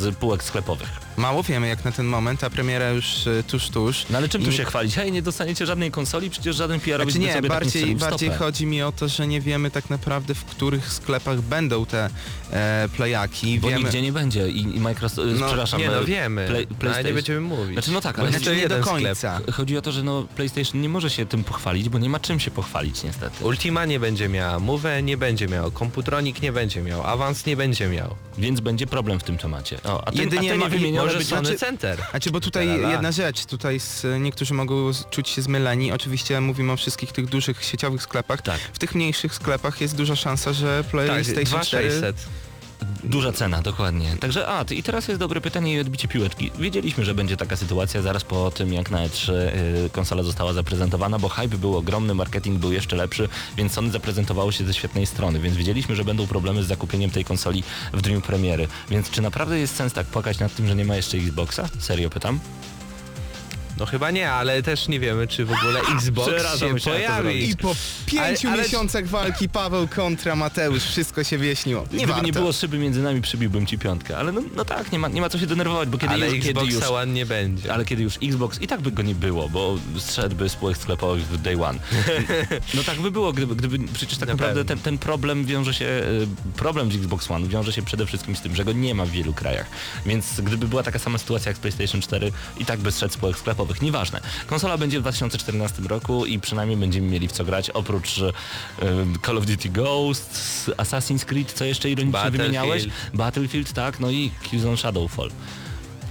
z 0.00 0.16
półek 0.16 0.44
sklepowych. 0.44 0.88
Mało 1.20 1.42
wiemy 1.42 1.68
jak 1.68 1.84
na 1.84 1.92
ten 1.92 2.06
moment, 2.06 2.44
a 2.44 2.50
premiera 2.50 2.90
już 2.90 3.26
e, 3.26 3.42
tuż, 3.42 3.68
tuż. 3.68 4.04
No 4.10 4.18
ale 4.18 4.28
czym 4.28 4.40
I 4.40 4.44
tu 4.44 4.50
nie- 4.50 4.56
się 4.56 4.64
chwalić? 4.64 4.94
Hej, 4.94 5.12
nie 5.12 5.22
dostaniecie 5.22 5.66
żadnej 5.66 5.90
konsoli, 5.90 6.30
przecież 6.30 6.56
żaden 6.56 6.80
PR-owiec 6.80 7.14
Znaczy 7.14 7.18
nie, 7.26 7.32
sobie 7.34 7.34
tak 7.34 7.42
nie 7.42 7.48
bardziej, 7.48 7.96
bardziej 7.96 8.28
stopę. 8.28 8.44
chodzi 8.44 8.66
mi 8.66 8.82
o 8.82 8.92
to, 8.92 9.08
że 9.08 9.26
nie 9.26 9.40
wiemy 9.40 9.70
tak 9.70 9.90
naprawdę 9.90 10.34
w 10.34 10.44
których 10.44 10.92
sklepach 10.92 11.40
będą 11.40 11.86
te 11.86 12.10
e, 12.52 12.88
playaki. 12.96 13.58
Bo 13.60 13.68
wiemy, 13.68 13.82
nigdzie 13.82 14.02
nie 14.02 14.12
będzie 14.12 14.48
i, 14.48 14.60
i 14.76 14.80
Microsoft, 14.80 15.28
No, 15.40 15.46
przepraszam, 15.46 15.80
Nie 15.80 15.86
no 15.86 16.00
e, 16.00 16.04
wiemy, 16.04 16.46
Play- 16.48 16.50
ale 16.50 16.60
nie 16.60 16.66
PlayStation- 16.76 17.14
będziemy 17.14 17.40
mówić. 17.40 17.72
Znaczy 17.72 17.90
no 17.92 18.00
tak, 18.00 18.18
ale 18.18 18.30
Będzie 18.30 18.38
znaczy 18.38 18.56
nie 18.56 18.68
do 18.68 18.74
jeden 18.74 18.82
sklep. 18.84 19.02
końca. 19.04 19.40
chodzi 19.52 19.78
o 19.78 19.82
to, 19.82 19.92
że 19.92 20.02
no 20.02 20.26
PlayStation 20.36 20.80
nie 20.80 20.88
może 20.88 21.10
się 21.10 21.26
tym 21.26 21.44
pochwalić, 21.44 21.88
bo 21.88 21.98
nie 21.98 22.08
ma 22.08 22.20
czym 22.20 22.40
się 22.40 22.50
pochwalić 22.50 23.02
niestety. 23.02 23.44
Ultima 23.44 23.84
nie 23.84 24.00
będzie 24.00 24.28
miała, 24.28 24.58
Move 24.58 24.84
nie 25.02 25.16
będzie 25.16 25.48
miał, 25.48 25.70
Komputronik 25.70 26.42
nie 26.42 26.52
będzie 26.52 26.82
miał, 26.82 27.02
Avance 27.06 27.42
nie 27.50 27.56
będzie 27.56 27.88
miał. 27.88 28.14
Więc 28.38 28.60
będzie 28.60 28.86
problem 28.86 29.20
w 29.20 29.22
tym 29.22 29.38
temacie. 29.38 29.78
O, 29.84 30.08
a 30.08 30.12
ten, 30.12 30.20
Jedynie 30.20 30.50
a 30.50 30.52
te 30.52 30.58
ma- 30.58 30.64
niewymienione 30.64 31.09
Może 31.12 31.18
być 31.18 31.28
Sony 31.28 31.40
znaczy- 31.44 31.58
Center. 31.60 32.02
Znaczy, 32.10 32.30
bo 32.30 32.40
tutaj 32.40 32.68
jedna 32.90 33.12
rzecz, 33.12 33.46
tutaj 33.46 33.76
s- 33.76 34.06
niektórzy 34.20 34.54
mogą 34.54 34.92
z- 34.92 35.08
czuć 35.10 35.28
się 35.28 35.42
zmyleni. 35.42 35.92
Oczywiście 35.92 36.40
mówimy 36.40 36.72
o 36.72 36.76
wszystkich 36.76 37.12
tych 37.12 37.26
dużych 37.26 37.64
sieciowych 37.64 38.02
sklepach. 38.02 38.42
Tak. 38.42 38.60
W 38.72 38.78
tych 38.78 38.94
mniejszych 38.94 39.34
sklepach 39.34 39.80
jest 39.80 39.96
duża 39.96 40.16
szansa, 40.16 40.52
że 40.52 40.82
Tak, 40.82 40.90
PlayStation 40.90 41.60
4 41.62 41.88
2600. 41.88 42.16
Duża 43.04 43.32
cena, 43.32 43.62
dokładnie. 43.62 44.16
Także, 44.20 44.48
a, 44.48 44.64
i 44.70 44.82
teraz 44.82 45.08
jest 45.08 45.20
dobre 45.20 45.40
pytanie 45.40 45.74
i 45.74 45.80
odbicie 45.80 46.08
piłeczki. 46.08 46.50
Wiedzieliśmy, 46.58 47.04
że 47.04 47.14
będzie 47.14 47.36
taka 47.36 47.56
sytuacja 47.56 48.02
zaraz 48.02 48.24
po 48.24 48.50
tym, 48.50 48.72
jak 48.72 48.90
na 48.90 49.06
E3 49.06 49.32
y, 49.32 49.90
konsola 49.92 50.22
została 50.22 50.52
zaprezentowana, 50.52 51.18
bo 51.18 51.28
hype 51.28 51.58
był 51.58 51.76
ogromny, 51.76 52.14
marketing 52.14 52.58
był 52.58 52.72
jeszcze 52.72 52.96
lepszy, 52.96 53.28
więc 53.56 53.72
Sony 53.72 53.90
zaprezentowało 53.90 54.52
się 54.52 54.64
ze 54.64 54.74
świetnej 54.74 55.06
strony, 55.06 55.40
więc 55.40 55.56
wiedzieliśmy, 55.56 55.96
że 55.96 56.04
będą 56.04 56.26
problemy 56.26 56.62
z 56.62 56.66
zakupieniem 56.66 57.10
tej 57.10 57.24
konsoli 57.24 57.62
w 57.92 58.02
dniu 58.02 58.20
premiery. 58.20 58.68
Więc 58.90 59.10
czy 59.10 59.22
naprawdę 59.22 59.58
jest 59.58 59.76
sens 59.76 59.92
tak 59.92 60.06
płakać 60.06 60.38
nad 60.38 60.54
tym, 60.54 60.66
że 60.66 60.76
nie 60.76 60.84
ma 60.84 60.96
jeszcze 60.96 61.16
Xboxa? 61.16 61.68
Serio 61.78 62.10
pytam? 62.10 62.40
No 63.80 63.86
chyba 63.86 64.10
nie, 64.10 64.30
ale 64.32 64.62
też 64.62 64.88
nie 64.88 65.00
wiemy, 65.00 65.26
czy 65.28 65.44
w 65.44 65.52
ogóle 65.52 65.80
Xbox 65.96 66.28
Przerażam 66.28 66.78
się 66.78 66.84
się, 66.84 66.90
jak 66.90 67.10
to 67.10 67.16
pojawi. 67.22 67.50
I 67.50 67.56
po 67.56 67.74
pięciu 68.06 68.48
Ale- 68.48 68.52
ale- 68.52 68.62
miesiącach 68.62 69.06
walki 69.06 69.48
Paweł 69.48 69.88
kontra 69.88 70.36
Mateusz, 70.36 70.82
wszystko 70.84 71.24
się 71.24 71.38
wyjaśniło. 71.38 71.80
Nie 71.82 71.88
Gdyby 71.88 72.06
warto. 72.06 72.26
nie 72.26 72.32
było 72.32 72.52
szyby 72.52 72.78
między 72.78 73.02
nami, 73.02 73.20
przybiłbym 73.22 73.66
ci 73.66 73.78
piątkę. 73.78 74.16
Ale 74.18 74.32
no, 74.32 74.42
no 74.56 74.64
tak, 74.64 74.92
nie 74.92 74.98
ma, 74.98 75.08
nie 75.08 75.20
ma 75.20 75.28
co 75.28 75.38
się 75.38 75.46
denerwować, 75.46 75.88
bo 75.88 75.98
kiedy 75.98 76.12
Ale 76.14 76.26
już, 76.26 76.34
kiedy 76.46 76.60
Xbox 76.60 76.74
już 76.74 76.84
One 76.84 77.12
nie 77.12 77.26
będzie. 77.26 77.72
Ale 77.74 77.84
kiedy 77.84 78.02
już 78.02 78.14
Xbox 78.22 78.60
i 78.60 78.66
tak 78.66 78.80
by 78.80 78.90
go 78.92 79.02
nie 79.02 79.14
było, 79.14 79.48
bo 79.48 79.78
zszedłby 79.98 80.48
z 80.48 80.52
spółek 80.52 80.76
sklepowych 80.76 81.22
w 81.26 81.42
day 81.42 81.64
one. 81.64 81.78
No 82.74 82.82
tak 82.82 83.00
by 83.00 83.10
było, 83.10 83.32
gdyby, 83.32 83.56
gdyby 83.56 83.78
przecież 83.92 84.18
tak 84.18 84.28
Na 84.28 84.34
naprawdę 84.34 84.60
pewno. 84.64 84.68
ten, 84.74 84.78
ten 84.84 84.98
problem 84.98 85.44
wiąże 85.44 85.74
się, 85.74 85.84
e, 85.86 86.02
problem 86.56 86.92
z 86.92 86.96
Xbox 86.96 87.30
One 87.30 87.48
wiąże 87.48 87.72
się 87.72 87.82
przede 87.82 88.06
wszystkim 88.06 88.36
z 88.36 88.40
tym, 88.40 88.56
że 88.56 88.64
go 88.64 88.72
nie 88.72 88.94
ma 88.94 89.04
w 89.04 89.10
wielu 89.10 89.32
krajach. 89.34 89.66
Więc 90.06 90.40
gdyby 90.40 90.68
była 90.68 90.82
taka 90.82 90.98
sama 90.98 91.18
sytuacja 91.18 91.48
jak 91.50 91.56
z 91.56 91.60
PlayStation 91.60 92.00
4 92.00 92.32
i 92.58 92.64
tak 92.64 92.80
by 92.80 92.92
zszedł 92.92 93.12
z 93.12 93.16
spółek 93.16 93.38
sklepowych, 93.38 93.69
nieważne. 93.82 94.20
Konsola 94.46 94.78
będzie 94.78 94.98
w 94.98 95.02
2014 95.02 95.82
roku 95.82 96.26
i 96.26 96.40
przynajmniej 96.40 96.78
będziemy 96.78 97.08
mieli 97.08 97.28
w 97.28 97.32
co 97.32 97.44
grać, 97.44 97.70
oprócz 97.70 98.18
e, 98.18 98.32
Call 99.26 99.38
of 99.38 99.46
Duty 99.46 99.68
Ghosts, 99.68 100.70
Assassin's 100.76 101.24
Creed, 101.24 101.52
co 101.52 101.64
jeszcze 101.64 101.90
ironicznie 101.90 102.30
wymieniałeś? 102.30 102.86
Battlefield, 103.14 103.72
tak, 103.72 104.00
no 104.00 104.10
i 104.10 104.30
Killzone 104.42 104.76
Shadowfall. 104.76 105.30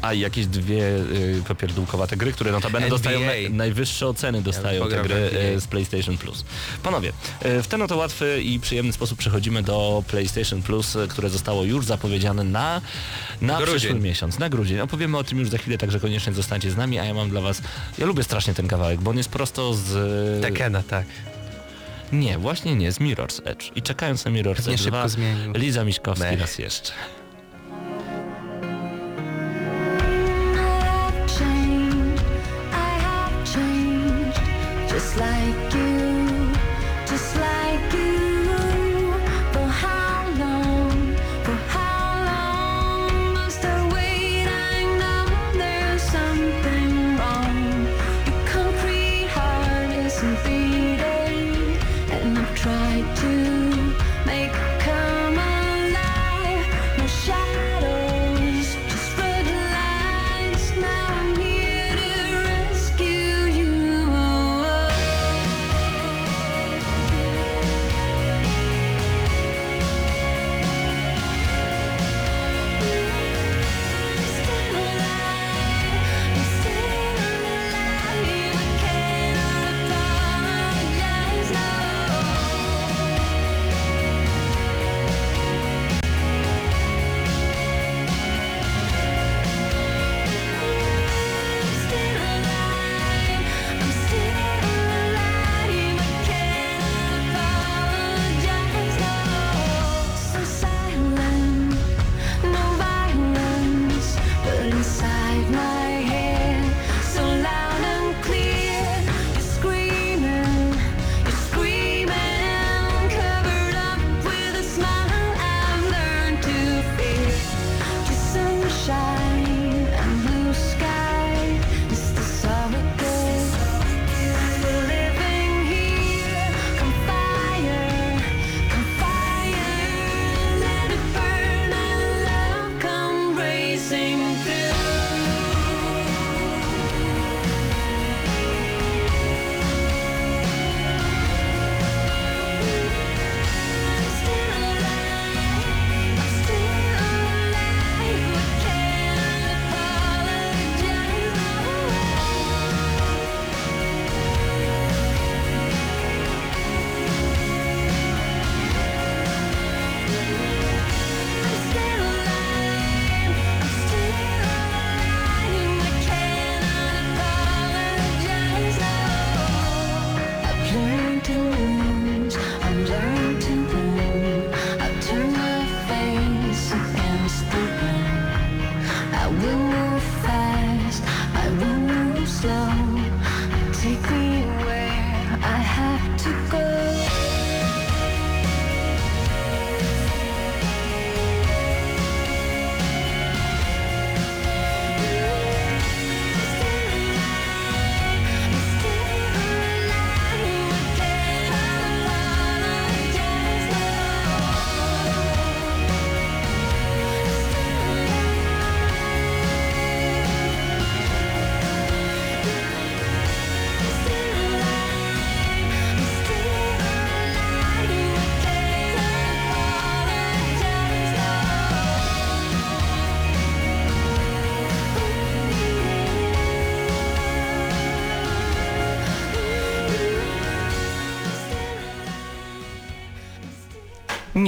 A 0.01 0.13
i 0.13 0.19
jakieś 0.19 0.45
dwie 0.47 0.83
y, 0.85 1.43
popierdółkowate 1.47 2.17
gry, 2.17 2.31
które 2.31 2.51
notabene 2.51 2.85
NBA. 2.85 2.97
dostają 2.97 3.19
na, 3.19 3.31
najwyższe 3.49 4.07
oceny 4.07 4.41
dostają 4.41 4.79
te 4.83 4.83
pogram 4.83 5.03
w 5.03 5.07
gry 5.07 5.15
NBA. 5.15 5.41
y, 5.41 5.59
z 5.61 5.67
PlayStation 5.67 6.17
Plus. 6.17 6.45
Panowie, 6.83 7.09
y, 7.45 7.63
w 7.63 7.67
ten 7.67 7.81
oto 7.81 7.97
łatwy 7.97 8.41
i 8.43 8.59
przyjemny 8.59 8.93
sposób 8.93 9.19
przechodzimy 9.19 9.63
do 9.63 10.03
PlayStation 10.07 10.61
Plus, 10.61 10.95
y, 10.95 11.07
które 11.07 11.29
zostało 11.29 11.63
już 11.63 11.85
zapowiedziane 11.85 12.43
na, 12.43 12.81
na 13.41 13.57
Grudzień. 13.57 13.77
przyszły 13.79 13.99
miesiąc, 13.99 14.39
na 14.39 14.49
grudzień. 14.49 14.79
Opowiemy 14.79 15.17
o 15.17 15.23
tym 15.23 15.39
już 15.39 15.49
za 15.49 15.57
chwilę, 15.57 15.77
także 15.77 15.99
koniecznie 15.99 16.33
zostańcie 16.33 16.71
z 16.71 16.77
nami, 16.77 16.99
a 16.99 17.05
ja 17.05 17.13
mam 17.13 17.29
dla 17.29 17.41
was, 17.41 17.61
ja 17.97 18.05
lubię 18.05 18.23
strasznie 18.23 18.53
ten 18.53 18.67
kawałek, 18.67 19.01
bo 19.01 19.11
on 19.11 19.17
jest 19.17 19.29
prosto 19.29 19.73
z... 19.73 20.41
Tekena, 20.41 20.83
tak. 20.83 21.05
Nie, 22.11 22.37
właśnie 22.37 22.75
nie, 22.75 22.91
z 22.91 22.99
Mirror's 22.99 23.41
Edge. 23.45 23.71
I 23.75 23.81
czekając 23.81 24.25
na 24.25 24.31
Mirror's 24.31 24.55
Pewnie 24.55 24.73
Edge 24.73 24.81
szybko 24.83 24.97
2, 24.97 25.07
zmienił. 25.07 25.53
Liza 25.53 25.83
Miśkowski 25.83 26.25
Mech. 26.25 26.39
raz 26.39 26.59
jeszcze. 26.59 26.91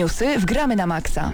Newsy 0.02 0.40
w 0.40 0.46
Gramy 0.46 0.76
na 0.76 0.88
Maxa. 0.88 1.34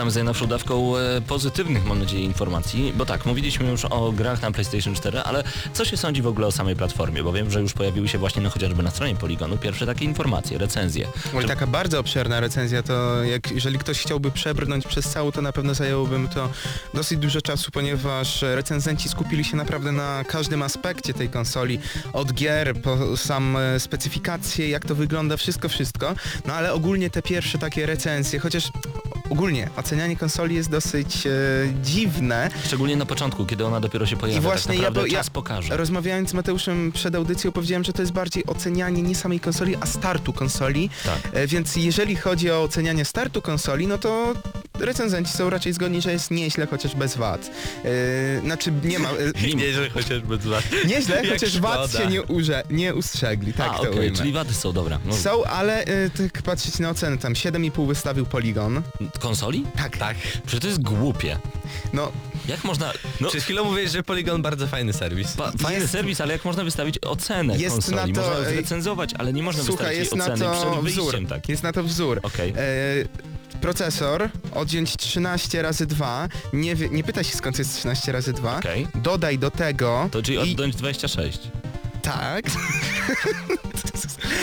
Wracamy 0.00 0.10
z 0.10 0.14
najnowszą 0.14 0.46
dawką 0.46 0.96
e, 0.96 1.20
pozytywnych, 1.20 1.86
mam 1.86 1.98
nadzieję, 1.98 2.24
informacji, 2.24 2.92
bo 2.96 3.06
tak, 3.06 3.26
mówiliśmy 3.26 3.70
już 3.70 3.84
o 3.84 4.12
grach 4.12 4.42
na 4.42 4.50
PlayStation 4.50 4.94
4, 4.94 5.20
ale 5.20 5.44
co 5.72 5.84
się 5.84 5.96
sądzi 5.96 6.22
w 6.22 6.26
ogóle 6.26 6.46
o 6.46 6.52
samej 6.52 6.76
platformie? 6.76 7.22
Bo 7.22 7.32
wiem, 7.32 7.50
że 7.50 7.60
już 7.60 7.72
pojawiły 7.72 8.08
się 8.08 8.18
właśnie 8.18 8.42
no, 8.42 8.50
chociażby 8.50 8.82
na 8.82 8.90
stronie 8.90 9.16
Poligonu 9.16 9.58
pierwsze 9.58 9.86
takie 9.86 10.04
informacje, 10.04 10.58
recenzje. 10.58 11.06
Oj, 11.34 11.42
Czy- 11.42 11.48
taka 11.48 11.66
bardzo 11.66 12.00
obszerna 12.00 12.40
recenzja, 12.40 12.82
to 12.82 13.24
jak, 13.24 13.52
jeżeli 13.52 13.78
ktoś 13.78 14.00
chciałby 14.00 14.30
przebrnąć 14.30 14.86
przez 14.86 15.08
całą, 15.08 15.32
to 15.32 15.42
na 15.42 15.52
pewno 15.52 15.74
zajęłoby 15.74 16.16
to 16.34 16.48
dosyć 16.94 17.18
dużo 17.18 17.40
czasu, 17.40 17.70
ponieważ 17.70 18.42
recenzenci 18.42 19.08
skupili 19.08 19.44
się 19.44 19.56
naprawdę 19.56 19.92
na 19.92 20.24
każdym 20.24 20.62
aspekcie 20.62 21.14
tej 21.14 21.28
konsoli, 21.28 21.78
od 22.12 22.32
gier, 22.32 22.82
po 22.82 23.16
sam 23.16 23.56
e, 23.56 23.80
specyfikacje, 23.80 24.68
jak 24.68 24.84
to 24.84 24.94
wygląda, 24.94 25.36
wszystko, 25.36 25.68
wszystko. 25.68 26.14
No 26.46 26.54
ale 26.54 26.72
ogólnie 26.72 27.10
te 27.10 27.22
pierwsze 27.22 27.58
takie 27.58 27.86
recenzje, 27.86 28.38
chociaż 28.40 28.70
ogólnie 29.30 29.68
ocenianie 29.76 30.16
konsoli 30.16 30.54
jest 30.54 30.70
dosyć 30.70 31.26
e, 31.26 31.30
dziwne, 31.82 32.50
Szczególnie 32.64 32.96
na 32.96 33.06
początku, 33.06 33.46
kiedy 33.46 33.66
ona 33.66 33.80
dopiero 33.80 34.06
się 34.06 34.16
pojawia, 34.16 34.38
I 34.38 34.42
właśnie 34.42 34.68
tak 34.74 34.76
ja 34.82 34.88
naprawdę 34.88 35.08
ja- 35.10 35.18
czas 35.18 35.30
pokaże. 35.30 35.76
Rozmawiając 35.76 36.30
z 36.30 36.34
Mateuszem 36.34 36.92
przed 36.92 37.14
audycją 37.14 37.52
powiedziałem, 37.52 37.84
że 37.84 37.92
to 37.92 38.02
jest 38.02 38.12
bardziej 38.12 38.46
ocenianie 38.46 39.02
nie 39.02 39.14
samej 39.14 39.40
konsoli, 39.40 39.76
a 39.80 39.86
startu 39.86 40.32
konsoli. 40.32 40.90
Tak. 41.04 41.18
E, 41.32 41.46
Więc 41.46 41.76
jeżeli 41.76 42.16
chodzi 42.16 42.50
o 42.50 42.62
ocenianie 42.62 43.04
startu 43.04 43.42
konsoli, 43.42 43.86
no 43.86 43.98
to 43.98 44.34
recenzenci 44.80 45.32
są 45.32 45.50
raczej 45.50 45.72
zgodni, 45.72 46.02
że 46.02 46.12
jest 46.12 46.30
nieźle, 46.30 46.66
chociaż 46.66 46.94
bez 46.96 47.16
wad. 47.16 47.50
E, 47.84 48.40
znaczy 48.40 48.72
nie 48.84 48.98
ma... 48.98 49.08
E, 49.10 49.46
Nieźle 49.56 49.90
chociażby 49.90 50.38
dwa. 50.38 50.58
nieźle, 50.86 51.16
Jak 51.24 51.32
chociaż 51.32 51.60
wad 51.60 51.92
się 51.92 52.06
nie, 52.06 52.22
urze, 52.22 52.62
nie 52.70 52.94
ustrzegli, 52.94 53.52
tak 53.52 53.70
A, 53.70 53.74
to 53.74 53.80
okej, 53.82 54.00
ujmę. 54.00 54.16
czyli 54.16 54.32
wady 54.32 54.54
są, 54.54 54.72
dobra. 54.72 54.98
No, 55.04 55.14
Są, 55.16 55.44
ale 55.44 55.84
e, 55.84 56.10
tak 56.10 56.42
patrzeć 56.42 56.78
na 56.78 56.90
ocenę, 56.90 57.18
tam 57.18 57.32
7,5 57.32 57.86
wystawił 57.88 58.26
Polygon. 58.26 58.82
Konsoli? 59.20 59.64
Tak, 59.76 59.96
Tak. 59.96 60.16
Przecież 60.46 60.60
to 60.60 60.66
jest 60.66 60.82
głupie. 60.82 61.38
no 61.92 62.12
Jak 62.48 62.64
można... 62.64 62.92
No, 63.20 63.28
Przed 63.28 63.42
chwilą 63.42 63.64
mówiłeś, 63.64 63.90
że 63.90 64.02
Polygon 64.02 64.42
bardzo 64.42 64.66
fajny 64.66 64.92
serwis. 64.92 65.32
pa, 65.32 65.52
fajny 65.58 65.80
jest- 65.80 65.92
serwis, 65.92 66.20
ale 66.20 66.32
jak 66.32 66.44
można 66.44 66.64
wystawić 66.64 66.98
ocenę 66.98 67.58
Jest 67.58 67.74
konsoli? 67.74 68.12
na 68.12 68.20
to, 68.22 68.28
Można 68.28 68.48
ej, 68.48 68.54
zrecenzować, 68.54 69.14
ale 69.18 69.32
nie 69.32 69.42
można 69.42 69.62
słuchaj, 69.64 69.96
wystawić 69.96 69.98
jest 69.98 70.12
jej 70.12 70.18
na 70.18 70.24
oceny 70.24 70.44
to 70.44 70.52
przed 70.72 70.84
wzór. 70.92 71.02
wyjściem 71.04 71.26
tak. 71.26 71.48
Jest 71.48 71.62
na 71.62 71.72
to 71.72 71.82
wzór. 71.84 72.20
Okej. 72.22 72.50
E, 72.50 72.54
procesor 73.60 74.30
odjąć 74.54 74.96
13 74.96 75.62
razy 75.62 75.86
2, 75.86 76.28
nie, 76.52 76.74
wie- 76.76 76.88
nie 76.90 77.04
pyta 77.04 77.24
się 77.24 77.36
skąd 77.36 77.58
jest 77.58 77.76
13 77.76 78.12
razy 78.12 78.32
2, 78.32 78.58
Okej. 78.58 78.86
dodaj 78.94 79.38
do 79.38 79.50
tego 79.50 80.08
To 80.12 80.22
czyli 80.22 80.36
i, 80.50 80.54
odjąć 80.54 80.76
26. 80.76 81.38
tak, 82.02 82.44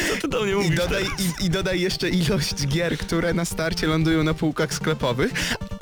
Co 0.10 0.22
ty 0.22 0.28
do 0.28 0.44
mnie 0.44 0.52
i 0.52 0.56
mówisz 0.56 0.76
dodaj, 0.78 1.04
i, 1.42 1.46
i 1.46 1.50
dodaj 1.50 1.82
jeszcze 1.82 2.10
ilość 2.10 2.68
gier, 2.68 2.98
które 2.98 3.34
na 3.34 3.46
starcie 3.46 3.88
lądują 3.88 4.24
na 4.24 4.34
półkach 4.34 4.74
sklepowych 4.74 5.32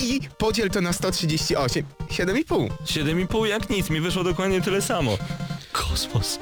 i 0.00 0.20
podziel 0.38 0.70
to 0.70 0.80
na 0.80 0.92
138, 0.92 1.84
7,5. 2.10 2.68
7,5 2.86 3.44
jak 3.44 3.70
nic, 3.70 3.90
mi 3.90 4.00
wyszło 4.00 4.24
dokładnie 4.24 4.60
tyle 4.62 4.82
samo. 4.82 5.18
Kosmos. 5.76 6.38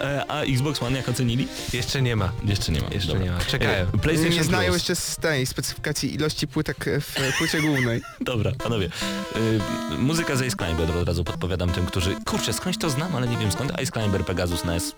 E, 0.00 0.24
a 0.28 0.42
Xbox 0.42 0.82
One 0.82 0.96
jak 0.96 1.08
ocenili? 1.08 1.48
Jeszcze 1.72 2.02
nie 2.02 2.16
ma. 2.16 2.32
Jeszcze 2.44 2.72
nie 2.72 2.80
ma. 2.80 2.88
Jeszcze 2.92 3.08
Dobra. 3.12 3.24
nie 3.24 3.30
ma. 3.30 3.38
Czekają. 3.40 3.86
E, 3.94 3.98
PlayStation 3.98 4.34
Nie 4.36 4.44
znają 4.44 4.70
Plus. 4.70 4.76
jeszcze 4.76 4.96
z 4.96 5.16
tej 5.16 5.46
specyfikacji 5.46 6.14
ilości 6.14 6.48
płytek 6.48 6.84
w 7.00 7.38
płycie 7.38 7.60
głównej. 7.60 8.02
Dobra, 8.20 8.52
panowie. 8.58 8.86
Y, 8.86 9.98
muzyka 9.98 10.36
z 10.36 10.42
Ice 10.42 10.56
Climber 10.56 10.96
od 10.96 11.08
razu 11.08 11.24
podpowiadam 11.24 11.72
tym, 11.72 11.86
którzy... 11.86 12.16
Kurczę, 12.24 12.52
skądś 12.52 12.78
to 12.78 12.90
znam, 12.90 13.16
ale 13.16 13.28
nie 13.28 13.36
wiem 13.36 13.52
skąd. 13.52 13.72
Ice 13.82 13.92
Climber, 13.92 14.24
Pegasus 14.24 14.64
NES, 14.64 14.94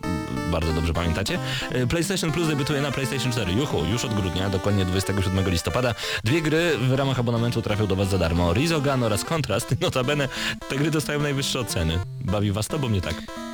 bardzo 0.50 0.72
dobrze 0.72 0.92
pamiętacie. 0.92 1.38
Y, 1.74 1.86
PlayStation 1.86 2.32
Plus 2.32 2.48
debiutuje 2.48 2.80
na 2.80 2.92
PlayStation 2.92 3.32
4. 3.32 3.52
Juhu, 3.52 3.84
już 3.84 4.04
od 4.04 4.14
grudnia, 4.14 4.50
dokładnie 4.50 4.84
27 4.84 5.50
listopada. 5.50 5.94
Dwie 6.24 6.42
gry 6.42 6.78
w 6.78 6.92
ramach 6.92 7.18
abonamentu 7.18 7.62
trafią 7.62 7.86
do 7.86 7.96
was 7.96 8.08
za 8.08 8.18
darmo. 8.18 8.54
Rizogan 8.54 9.02
oraz 9.02 9.24
Contrast. 9.24 9.80
Notabene 9.80 10.28
te 10.68 10.76
gry 10.76 10.90
dostają 10.90 11.20
najwyższe 11.20 11.60
oceny. 11.60 11.98
Bawi 12.20 12.52
was 12.52 12.68
to, 12.68 12.78
bo 12.78 12.88
mnie 12.88 13.00
tak. 13.00 13.45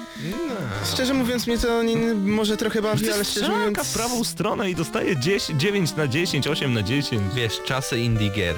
Szczerze 0.93 1.15
mówiąc 1.15 1.47
mnie 1.47 1.59
to 1.59 1.83
nie, 1.83 1.97
może 2.15 2.57
trochę 2.57 2.83
bawi, 2.83 3.13
ale 3.13 3.25
szczerze 3.25 3.49
mówiąc... 3.59 3.79
w 3.79 3.95
prawą 3.95 4.25
stronę 4.25 4.71
i 4.71 4.75
dostaje 4.75 5.17
10, 5.21 5.61
9 5.61 5.97
na 5.97 6.09
10, 6.09 6.47
8 6.47 6.73
na 6.75 6.83
10. 6.83 7.35
Wiesz, 7.35 7.61
czasy 7.65 7.99
indie 7.99 8.29
gier. 8.29 8.57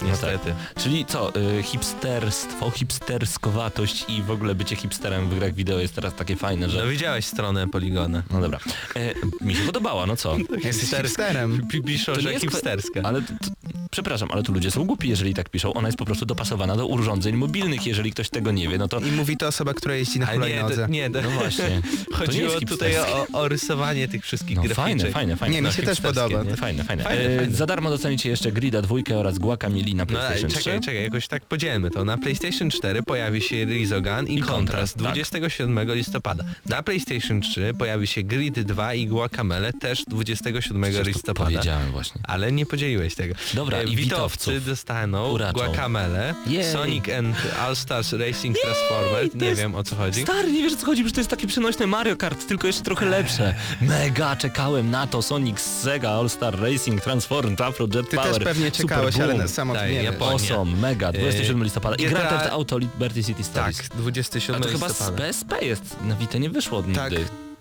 No 0.00 0.06
Niestety. 0.06 0.54
Czyli 0.82 1.04
co, 1.04 1.32
y, 1.36 1.62
hipsterstwo, 1.62 2.70
hipsterskowatość 2.70 4.04
i 4.08 4.22
w 4.22 4.30
ogóle 4.30 4.54
bycie 4.54 4.76
hipsterem 4.76 5.28
w 5.28 5.34
grach 5.38 5.54
wideo 5.54 5.78
jest 5.80 5.94
teraz 5.94 6.14
takie 6.14 6.36
fajne, 6.36 6.70
że... 6.70 6.80
No 6.84 6.90
widziałeś 6.90 7.24
stronę 7.24 7.68
Poligona. 7.68 8.22
No 8.30 8.40
dobra. 8.40 8.58
E, 8.96 9.14
mi 9.44 9.54
się 9.54 9.62
podobała, 9.62 10.06
no 10.06 10.16
co? 10.16 10.36
Jesteś 10.64 10.90
hipsterem. 11.00 11.66
Pi- 11.68 11.82
Piszą, 11.82 12.12
To 12.12 12.20
że 12.20 12.32
jest 12.32 12.44
hipsterska. 12.44 13.00
Ale 13.04 13.22
t- 13.22 13.26
t- 13.28 13.50
przepraszam, 13.90 14.28
ale 14.32 14.42
tu 14.42 14.52
ludzie 14.52 14.70
są 14.70 14.84
głupi, 14.84 15.08
jeżeli 15.08 15.34
tak 15.34 15.48
piszą. 15.50 15.74
Ona 15.74 15.88
jest 15.88 15.98
po 15.98 16.04
prostu 16.04 16.26
dopasowana 16.26 16.76
do 16.76 16.86
urządzeń 16.86 17.36
mobilnych. 17.36 17.86
Jeżeli 17.86 18.12
ktoś 18.12 18.28
tego 18.30 18.52
nie 18.52 18.68
wie, 18.68 18.78
no 18.78 18.88
to... 18.88 19.00
I 19.00 19.12
mówi 19.12 19.36
to 19.36 19.46
osoba, 19.48 19.74
która 19.74 19.94
jeździ 19.94 20.18
na 20.20 20.26
Ale 20.26 20.38
nie, 20.38 20.44
hulajnodze. 20.44 20.82
to, 20.82 20.92
nie, 20.92 21.10
to, 21.10 21.22
No 21.22 21.30
właśnie. 21.30 21.64
To 22.06 22.10
nie 22.10 22.26
Chodziło 22.26 22.52
jest 22.52 22.66
tutaj 22.66 22.90
hipsterskie. 22.92 23.32
o, 23.34 23.40
o 23.40 23.48
rysowanie 23.48 24.08
tych 24.08 24.24
wszystkich 24.24 24.56
No 24.56 24.62
graficzek. 24.62 24.84
fajne, 24.84 25.10
fajne, 25.10 25.36
fajne. 25.36 25.54
Nie, 25.54 25.60
mi 25.62 25.66
No, 25.66 25.72
się 25.72 25.82
też 25.82 25.98
hipsterskie, 25.98 26.22
podoba. 26.34 26.50
nie? 26.50 26.56
Fajne, 26.56 26.84
fajne. 26.84 27.04
Fajne, 27.04 27.24
e, 27.24 27.36
fajne. 27.38 27.54
Za 27.54 27.66
darmo 27.66 27.90
docenicie 27.90 28.28
jeszcze 28.30 28.52
Grida 28.52 28.82
2 28.82 28.96
oraz 29.16 29.38
Guacamole 29.38 29.85
na 29.94 30.02
No 30.02 30.06
PlayStation 30.06 30.50
3. 30.50 30.62
czekaj, 30.62 30.80
czekaj, 30.80 31.02
jakoś 31.02 31.28
tak 31.28 31.44
podzielmy 31.44 31.90
to. 31.90 32.04
Na 32.04 32.18
PlayStation 32.18 32.70
4 32.70 33.02
pojawi 33.02 33.40
się 33.40 33.64
Rizogan 33.64 34.26
i, 34.26 34.34
I 34.34 34.40
Contrast 34.40 34.56
Contrast, 34.56 34.94
tak. 34.94 35.02
27 35.02 35.92
listopada. 35.94 36.44
Na 36.66 36.82
PlayStation 36.82 37.40
3 37.40 37.74
pojawi 37.78 38.06
się 38.06 38.22
Grid 38.22 38.60
2 38.60 38.94
i 38.94 39.06
Guacamele 39.06 39.72
też 39.72 40.04
27 40.04 40.82
Przecież 40.82 41.00
to 41.02 41.08
listopada. 41.08 41.50
Powiedziałem 41.50 41.90
właśnie. 41.92 42.20
Ale 42.24 42.52
nie 42.52 42.66
podzieliłeś 42.66 43.14
tego. 43.14 43.34
Dobra, 43.54 43.78
E, 43.78 43.84
i 43.84 43.96
Witowcy 43.96 44.06
Witowców 44.50 44.66
dostaną 44.66 45.30
uraczą. 45.30 45.58
Guacamele, 45.58 46.34
Jej. 46.46 46.72
Sonic 46.72 47.08
and 47.08 47.36
All 47.60 47.76
Stars 47.76 48.12
Racing 48.12 48.56
Transformers, 48.58 49.34
nie 49.34 49.46
jest 49.46 49.60
wiem 49.60 49.74
o 49.74 49.84
co 49.84 49.96
chodzi. 49.96 50.22
Stary, 50.22 50.52
nie 50.52 50.62
wiesz 50.62 50.72
o 50.72 50.76
co 50.76 50.86
chodzi, 50.86 51.02
przecież 51.02 51.14
to 51.14 51.20
jest 51.20 51.30
takie 51.30 51.46
przenośne 51.46 51.86
Mario 51.86 52.16
Kart, 52.16 52.46
tylko 52.48 52.66
jeszcze 52.66 52.82
trochę 52.82 53.06
lepsze. 53.06 53.54
Mega, 53.80 54.36
czekałem 54.36 54.90
na 54.90 55.06
to. 55.06 55.22
Sonic, 55.22 55.60
Sega, 55.60 56.10
All 56.10 56.28
Star 56.30 56.60
Racing, 56.60 57.00
Transform, 57.02 57.56
Afro, 57.58 57.86
Jet 57.94 58.10
Ty 58.10 58.16
Power. 58.16 58.34
też 58.34 58.44
pewnie 58.44 58.70
czekałeś, 58.72 59.16
ale 59.20 59.34
na 59.34 59.48
samo 59.48 59.74
po- 59.80 59.86
Japonia. 60.02 60.32
Awesome, 60.32 60.76
mega, 60.76 61.12
27 61.12 61.62
listopada. 61.64 61.96
I 61.96 61.98
Gra- 62.06 62.08
Grand 62.10 62.28
Theft 62.28 62.52
Auto 62.52 62.78
Liberty 62.78 63.24
City 63.24 63.42
Tak, 63.54 63.74
Stories. 63.74 63.88
27 63.88 64.62
A 64.62 64.64
to 64.64 64.72
chyba 64.72 64.88
z 64.88 64.90
listopada. 64.90 65.18
PSP 65.18 65.64
jest, 65.64 65.96
na 66.04 66.16
Vita 66.16 66.38
nie 66.38 66.50
wyszło 66.50 66.82
nigdy. 66.82 66.94
Tak, 67.00 67.12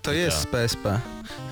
to 0.02 0.14
jest 0.14 0.38
z 0.42 0.46
PSP. 0.46 1.00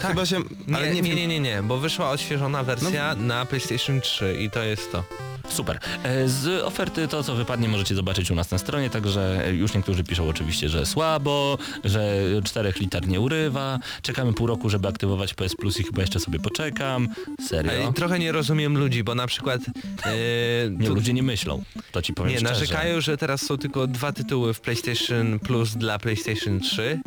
Tak. 0.02 0.12
Chyba. 0.12 0.24
Nie, 0.68 0.78
Ale 0.78 0.92
nie, 0.94 1.02
nie, 1.02 1.16
nie, 1.16 1.28
nie, 1.28 1.40
nie, 1.40 1.64
bo 1.64 1.78
wyszła 1.78 2.10
odświeżona 2.10 2.64
wersja 2.64 3.16
na 3.16 3.46
PlayStation 3.46 4.02
3 4.02 4.38
i 4.40 4.50
to 4.50 4.64
jest 4.64 4.92
to. 4.92 5.04
Super. 5.50 5.80
E, 6.04 6.28
Z 6.30 6.64
oferty 6.64 7.08
to, 7.08 7.24
co 7.24 7.36
wypadnie, 7.36 7.68
możecie 7.68 7.96
zobaczyć 7.96 8.32
u 8.32 8.36
nas 8.36 8.52
na 8.52 8.58
stronie, 8.58 8.90
także 8.90 9.44
już 9.54 9.74
niektórzy 9.74 10.04
piszą 10.04 10.28
oczywiście, 10.30 10.70
że 10.70 10.86
słabo, 10.86 11.58
że 11.84 12.14
4 12.44 12.74
liter 12.80 13.08
nie 13.08 13.20
urywa. 13.20 13.80
Czekamy 14.02 14.34
pół 14.34 14.48
roku, 14.48 14.70
żeby 14.70 14.88
aktywować 14.88 15.34
PS 15.34 15.56
Plus 15.56 15.80
i 15.80 15.84
chyba 15.84 16.02
jeszcze 16.02 16.20
sobie 16.20 16.40
poczekam. 16.40 17.08
Serio? 17.48 17.94
Trochę 17.94 18.20
nie 18.20 18.32
rozumiem 18.32 18.78
ludzi, 18.78 19.04
bo 19.04 19.16
na 19.16 19.28
przykład 19.28 19.62
e, 20.06 20.12
Nie, 20.70 20.88
tu- 20.88 20.96
ludzie 20.96 21.14
nie 21.14 21.24
myślą. 21.24 21.64
To 21.92 22.02
ci 22.02 22.14
powiem 22.14 22.32
nie 22.32 22.38
szczerze. 22.40 22.54
narzekają, 22.54 23.02
że 23.02 23.18
teraz 23.18 23.42
są 23.42 23.58
tylko 23.58 23.88
dwa 23.88 24.12
tytuły 24.12 24.54
w 24.54 24.62
PlayStation 24.62 25.40
Plus 25.40 25.76
dla 25.76 26.00
PlayStation 26.00 26.60
3, 26.60 27.00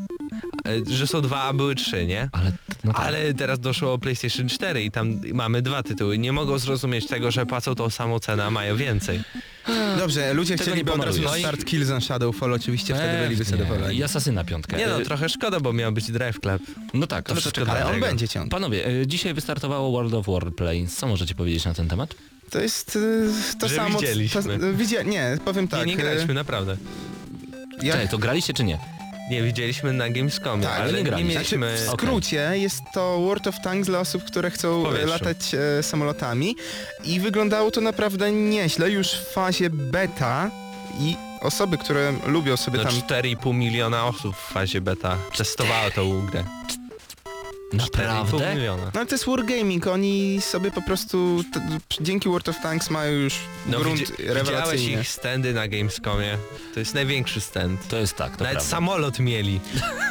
e, 0.66 0.94
że 0.94 1.07
są 1.07 1.20
dwa, 1.20 1.42
a 1.42 1.53
były 1.53 1.75
trzy, 1.75 2.07
nie? 2.07 2.29
Ale, 2.33 2.53
no 2.85 2.92
tak. 2.92 3.07
Ale 3.07 3.35
teraz 3.35 3.61
doszło 3.61 3.92
o 3.92 3.99
PlayStation 3.99 4.49
4 4.49 4.85
i 4.85 4.90
tam 4.90 5.20
mamy 5.35 5.62
dwa 5.62 5.83
tytuły. 5.83 6.18
Nie 6.18 6.33
mogą 6.33 6.59
zrozumieć 6.59 7.07
tego, 7.07 7.31
że 7.31 7.46
płacą 7.46 7.75
tą 7.75 7.90
samą 7.90 8.18
cenę, 8.27 8.45
a 8.45 8.51
mają 8.51 8.77
więcej. 8.77 9.21
Dobrze, 9.99 10.35
ludzie 10.35 10.57
Tego 10.57 10.71
chcieliby 10.71 10.91
nie 10.91 10.97
od 10.97 11.05
razu 11.05 11.19
pomalujesz. 11.19 11.43
start 11.47 11.65
Kills 11.65 11.91
on 11.91 12.01
Shadowfall, 12.01 12.53
oczywiście 12.53 12.95
wtedy 12.95 13.25
byliby 13.25 13.45
zadowoleni. 13.45 13.99
I 13.99 14.03
Asasyna 14.05 14.45
piątkę. 14.45 14.77
Nie 14.77 14.87
no, 14.87 15.01
E, 15.01 15.05
trochę 15.05 15.29
szkoda, 15.29 15.61
bo 15.61 15.73
miał 15.73 15.93
być 15.93 16.11
Drive 16.12 16.41
Club. 16.41 16.62
No 16.95 17.07
tak, 17.07 17.25
To 17.25 17.33
ale 17.33 17.41
wszystko. 17.41 17.62
Ale 17.62 17.71
on 17.71 17.77
dlatego. 17.87 18.07
będzie 18.07 18.29
ciągle. 18.29 18.51
Panowie, 18.51 18.87
e, 18.87 19.07
dzisiaj 19.07 19.35
wystartowało 19.35 19.93
World 19.93 20.15
of 20.15 20.27
Warplanes. 20.27 20.97
Co 20.97 21.07
możecie 21.07 21.35
powiedzieć 21.35 21.65
na 21.65 21.75
ten 21.75 21.89
temat? 21.89 22.15
To 22.51 22.61
jest 22.61 22.97
y, 22.97 23.29
to 23.61 23.69
Że 23.69 23.77
samo... 23.77 23.99
widzieliśmy. 24.01 24.43
To, 24.43 24.67
y, 24.67 24.75
widzia, 24.75 25.03
nie, 25.03 25.39
powiem 25.45 25.69
tak. 25.69 25.81
nie, 25.81 25.87
nie 25.87 26.01
y, 26.01 26.03
graliśmy, 26.03 26.35
naprawdę. 26.35 26.77
ja, 27.83 27.93
Czekaj, 27.93 28.09
to 28.09 28.19
graliście 28.19 28.55
czy 28.55 28.65
nie? 28.65 28.79
Nie, 29.31 29.43
widzieliśmy 29.43 29.93
na 29.93 30.11
Gamescomie, 30.11 30.62
Tak, 30.62 30.81
ale 30.81 30.93
nie 30.93 30.99
nie, 30.99 31.05
graliśmy. 31.05 31.35
mieliśmy... 31.35 31.77
w 31.79 31.89
Okej. 31.89 32.09
skrócie 32.09 32.51
jest 32.55 32.83
to 32.95 33.19
World 33.21 33.47
of 33.47 33.61
Tanks 33.61 33.87
dla 33.87 34.01
osób, 34.01 34.25
które 34.25 34.51
chcą 34.51 34.85
W 34.85 35.07
latać 35.07 35.39
e, 35.55 35.83
samolotami 35.83 36.57
i 37.05 37.21
wyglądało 37.21 37.71
to 37.71 37.81
naprawdę 37.81 38.33
nieźle 38.33 38.91
już 38.91 39.12
w 39.12 39.33
fazie 39.33 39.71
beta 39.71 40.51
i 41.01 41.17
osoby, 41.41 41.79
które 41.79 42.12
lubią 42.27 42.57
sobie 42.57 42.79
No 42.79 42.85
tam 42.85 42.93
4,5 42.93 43.55
miliona 43.55 44.07
osób 44.07 44.37
w 44.37 44.53
fazie 44.53 44.81
beta 44.81 45.17
testowało 45.37 45.91
tą 45.91 46.27
grę. 46.27 46.45
Naprawdę? 47.77 48.37
4,5 48.39 48.55
miliona. 48.57 48.83
No 48.85 48.91
ale 49.01 49.07
to 49.07 49.15
jest 49.15 49.27
Wargaming, 49.27 49.87
oni 49.87 50.41
sobie 50.41 50.71
po 50.71 50.83
prostu 50.83 51.45
t- 51.53 51.61
dzięki 52.01 52.29
World 52.29 52.49
of 52.49 52.61
Tanks 52.62 52.91
mają 52.91 53.12
już 53.12 53.35
No, 53.67 53.79
grunt 53.79 54.01
widzi- 54.01 54.12
widziałeś 54.19 54.35
rewelacyjny. 54.49 55.01
ich 55.03 55.09
standy 55.09 55.55
na 55.55 55.69
Gamescomie? 55.69 56.39
To 56.75 56.81
jest 56.81 56.95
największy 56.95 57.41
stand. 57.41 57.89
To 57.89 57.97
jest 57.97 58.17
tak, 58.17 58.37
to 58.37 58.45
Nawet 58.45 58.57
prawda. 58.57 58.71
samolot 58.71 59.19
mieli. 59.19 59.61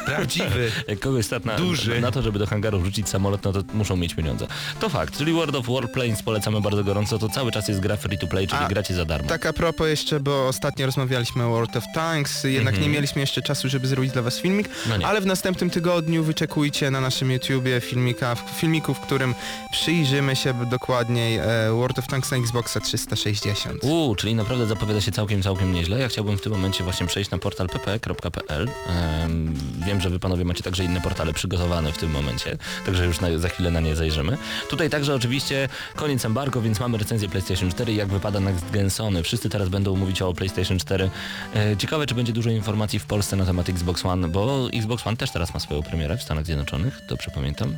Prawdziwy. 0.06 0.70
Jak 0.88 0.98
kogoś 1.00 1.26
stać 1.26 1.44
na, 1.44 1.56
Duży. 1.56 2.00
na 2.00 2.10
to, 2.10 2.22
żeby 2.22 2.38
do 2.38 2.46
hangaru 2.46 2.80
wrzucić 2.80 3.08
samolot, 3.08 3.44
no 3.44 3.52
to 3.52 3.62
muszą 3.74 3.96
mieć 3.96 4.14
pieniądze. 4.14 4.46
To 4.80 4.88
fakt, 4.88 5.16
czyli 5.18 5.32
World 5.32 5.54
of 5.54 5.66
Warplanes 5.66 6.22
polecamy 6.22 6.60
bardzo 6.60 6.84
gorąco, 6.84 7.18
to 7.18 7.28
cały 7.28 7.52
czas 7.52 7.68
jest 7.68 7.80
gra 7.80 7.96
free 7.96 8.18
to 8.18 8.26
play, 8.26 8.46
czyli 8.48 8.62
A, 8.64 8.68
gracie 8.68 8.94
za 8.94 9.04
darmo. 9.04 9.28
Tak 9.28 9.46
a 9.46 9.52
propos 9.52 9.86
jeszcze, 9.88 10.20
bo 10.20 10.48
ostatnio 10.48 10.86
rozmawialiśmy 10.86 11.44
o 11.44 11.50
World 11.50 11.76
of 11.76 11.84
Tanks, 11.94 12.44
jednak 12.44 12.80
nie 12.80 12.88
mieliśmy 12.88 13.20
jeszcze 13.20 13.42
czasu, 13.42 13.68
żeby 13.68 13.86
zrobić 13.88 14.12
dla 14.12 14.22
was 14.22 14.38
filmik, 14.40 14.68
Mhm. 14.68 15.00
No 15.02 15.08
ale 15.08 15.20
w 15.20 15.26
następnym 15.26 15.70
tygodniu 15.70 16.24
wyczekujcie 16.24 16.90
na 16.90 17.00
naszym 17.00 17.30
YouTubie 17.56 17.80
filmika, 17.80 18.34
filmiku, 18.34 18.94
w 18.94 19.00
którym 19.00 19.34
przyjrzymy 19.70 20.36
się 20.36 20.54
dokładniej 20.70 21.38
e, 21.38 21.44
World 21.70 21.98
of 21.98 22.06
Tanks 22.06 22.30
na 22.30 22.36
Xboxa 22.36 22.80
360. 22.80 23.84
Uuu, 23.84 24.14
czyli 24.14 24.34
naprawdę 24.34 24.66
zapowiada 24.66 25.00
się 25.00 25.12
całkiem, 25.12 25.42
całkiem 25.42 25.72
nieźle. 25.72 25.98
Ja 25.98 26.08
chciałbym 26.08 26.38
w 26.38 26.40
tym 26.40 26.52
momencie 26.52 26.84
właśnie 26.84 27.06
przejść 27.06 27.30
na 27.30 27.38
portal 27.38 27.68
pp.pl. 27.68 28.68
Em, 28.88 29.54
wiem, 29.86 30.00
że 30.00 30.10
wy 30.10 30.18
panowie 30.18 30.44
macie 30.44 30.62
także 30.62 30.84
inne 30.84 31.00
portale 31.00 31.32
przygotowane 31.32 31.92
w 31.92 31.98
tym 31.98 32.10
momencie, 32.10 32.58
także 32.86 33.06
już 33.06 33.20
na, 33.20 33.38
za 33.38 33.48
chwilę 33.48 33.70
na 33.70 33.80
nie 33.80 33.96
zajrzymy. 33.96 34.38
Tutaj 34.70 34.90
także 34.90 35.14
oczywiście 35.14 35.68
koniec 35.94 36.24
embargo, 36.24 36.60
więc 36.60 36.80
mamy 36.80 36.98
recenzję 36.98 37.28
PlayStation 37.28 37.70
4 37.70 37.94
jak 37.94 38.08
wypada 38.08 38.40
Next 38.40 38.70
Gen 38.70 38.90
Sony. 38.90 39.22
Wszyscy 39.22 39.48
teraz 39.48 39.68
będą 39.68 39.96
mówić 39.96 40.22
o 40.22 40.34
PlayStation 40.34 40.78
4. 40.78 41.10
E, 41.54 41.76
ciekawe, 41.76 42.06
czy 42.06 42.14
będzie 42.14 42.32
dużo 42.32 42.50
informacji 42.50 42.98
w 42.98 43.06
Polsce 43.06 43.36
na 43.36 43.44
temat 43.44 43.68
Xbox 43.68 44.06
One, 44.06 44.28
bo 44.28 44.68
Xbox 44.74 45.06
One 45.06 45.16
też 45.16 45.30
teraz 45.30 45.54
ma 45.54 45.60
swoją 45.60 45.82
premierę 45.82 46.16
w 46.16 46.22
Stanach 46.22 46.44
Zjednoczonych, 46.44 47.00
dobrze 47.08 47.30
pamiętam. 47.36 47.76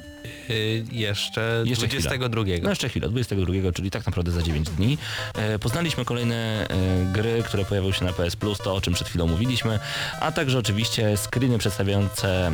Y, 0.50 0.84
jeszcze, 0.92 1.62
Jeszcze 1.66 1.88
22. 1.88 2.42
No 2.62 2.70
jeszcze 2.70 2.88
chwilę, 2.88 3.08
22, 3.08 3.72
czyli 3.74 3.90
tak 3.90 4.06
naprawdę 4.06 4.30
za 4.30 4.42
9 4.42 4.70
dni. 4.70 4.98
E, 5.34 5.58
poznaliśmy 5.58 6.04
kolejne 6.04 6.68
e, 6.68 7.12
gry, 7.12 7.42
które 7.42 7.64
pojawią 7.64 7.92
się 7.92 8.04
na 8.04 8.12
PS 8.12 8.36
Plus, 8.36 8.58
to 8.58 8.74
o 8.74 8.80
czym 8.80 8.94
przed 8.94 9.08
chwilą 9.08 9.26
mówiliśmy, 9.26 9.78
a 10.20 10.32
także 10.32 10.58
oczywiście 10.58 11.16
screeny 11.16 11.58
przedstawiające 11.58 12.52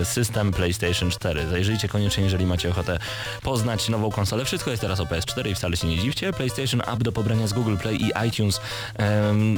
e, 0.00 0.04
system 0.04 0.52
PlayStation 0.52 1.10
4. 1.10 1.46
Zajrzyjcie 1.46 1.88
koniecznie, 1.88 2.24
jeżeli 2.24 2.46
macie 2.46 2.70
ochotę 2.70 2.98
poznać 3.42 3.88
nową 3.88 4.10
konsolę. 4.10 4.44
Wszystko 4.44 4.70
jest 4.70 4.80
teraz 4.80 5.00
o 5.00 5.04
PS4 5.04 5.50
i 5.50 5.54
wcale 5.54 5.76
się 5.76 5.86
nie 5.86 5.98
dziwcie. 5.98 6.32
PlayStation 6.32 6.80
App 6.80 7.02
do 7.02 7.12
pobrania 7.12 7.46
z 7.46 7.52
Google 7.52 7.76
Play 7.76 8.02
i 8.02 8.28
iTunes. 8.28 8.60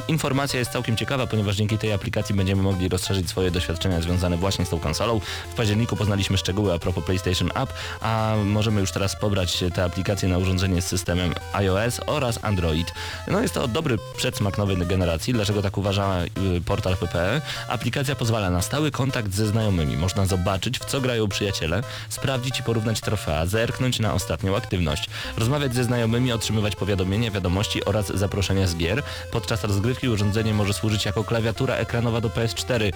Informacja 0.09 0.59
jest 0.59 0.73
całkiem 0.73 0.97
ciekawa, 0.97 1.27
ponieważ 1.27 1.57
dzięki 1.57 1.79
tej 1.79 1.93
aplikacji 1.93 2.35
będziemy 2.35 2.63
mogli 2.63 2.89
rozszerzyć 2.89 3.29
swoje 3.29 3.51
doświadczenia 3.51 4.01
związane 4.01 4.37
właśnie 4.37 4.65
z 4.65 4.69
tą 4.69 4.79
konsolą. 4.81 5.21
W 5.51 5.55
październiku 5.55 5.97
poznaliśmy 5.97 6.39
szczegóły 6.39 6.73
a 6.73 6.79
propos 6.79 7.05
PlayStation 7.05 7.51
App, 7.62 7.73
a 8.01 8.35
możemy 8.44 8.81
już 8.81 8.90
teraz 8.90 9.16
pobrać 9.16 9.64
tę 9.75 9.85
aplikację 9.85 10.29
na 10.29 10.38
urządzenie 10.38 10.83
z 10.83 10.87
systemem 10.87 11.35
iOS 11.53 12.01
oraz 12.07 12.38
Android. 12.42 12.92
No 13.29 13.40
jest 13.40 13.55
to 13.55 13.68
dobry 13.68 13.99
przedsmak 14.16 14.59
nowej 14.59 14.77
generacji. 14.77 15.33
Dlaczego 15.33 15.62
tak 15.62 15.79
uważa 15.79 16.23
y, 16.57 16.61
portal 16.61 16.97
PPE? 16.97 17.40
Aplikacja 17.68 18.14
pozwala 18.14 18.51
na 18.51 18.62
stały 18.62 18.90
kontakt 18.90 19.35
ze 19.35 19.47
znajomymi. 19.47 19.97
Można 19.97 20.27
zobaczyć, 20.27 20.79
w 20.79 20.85
co 20.85 21.01
grają 21.01 21.29
przyjaciele, 21.29 21.83
sprawdzić 22.09 22.61
i 22.61 22.62
porównać 22.62 23.01
trofea, 23.01 23.47
zerknąć 23.47 24.01
na 24.01 24.14
ostatnią 24.14 24.57
aktywność, 24.57 25.11
rozmawiać 25.37 25.75
ze 25.75 25.85
znajomymi, 25.85 26.33
otrzymywać 26.33 26.77
powiadomienia, 26.77 27.31
wiadomości 27.31 27.85
oraz 27.85 28.07
zaproszenia 28.07 28.66
z 28.66 28.77
gier. 28.77 29.03
Podczas 29.33 29.64
rozgrywki 29.64 30.09
urządzenie 30.09 30.55
może 30.55 30.73
służyć 30.73 31.05
jako 31.05 31.25
klawiatura 31.25 31.75
ekranowa 31.75 32.21
do 32.21 32.29
PS4. 32.29 32.92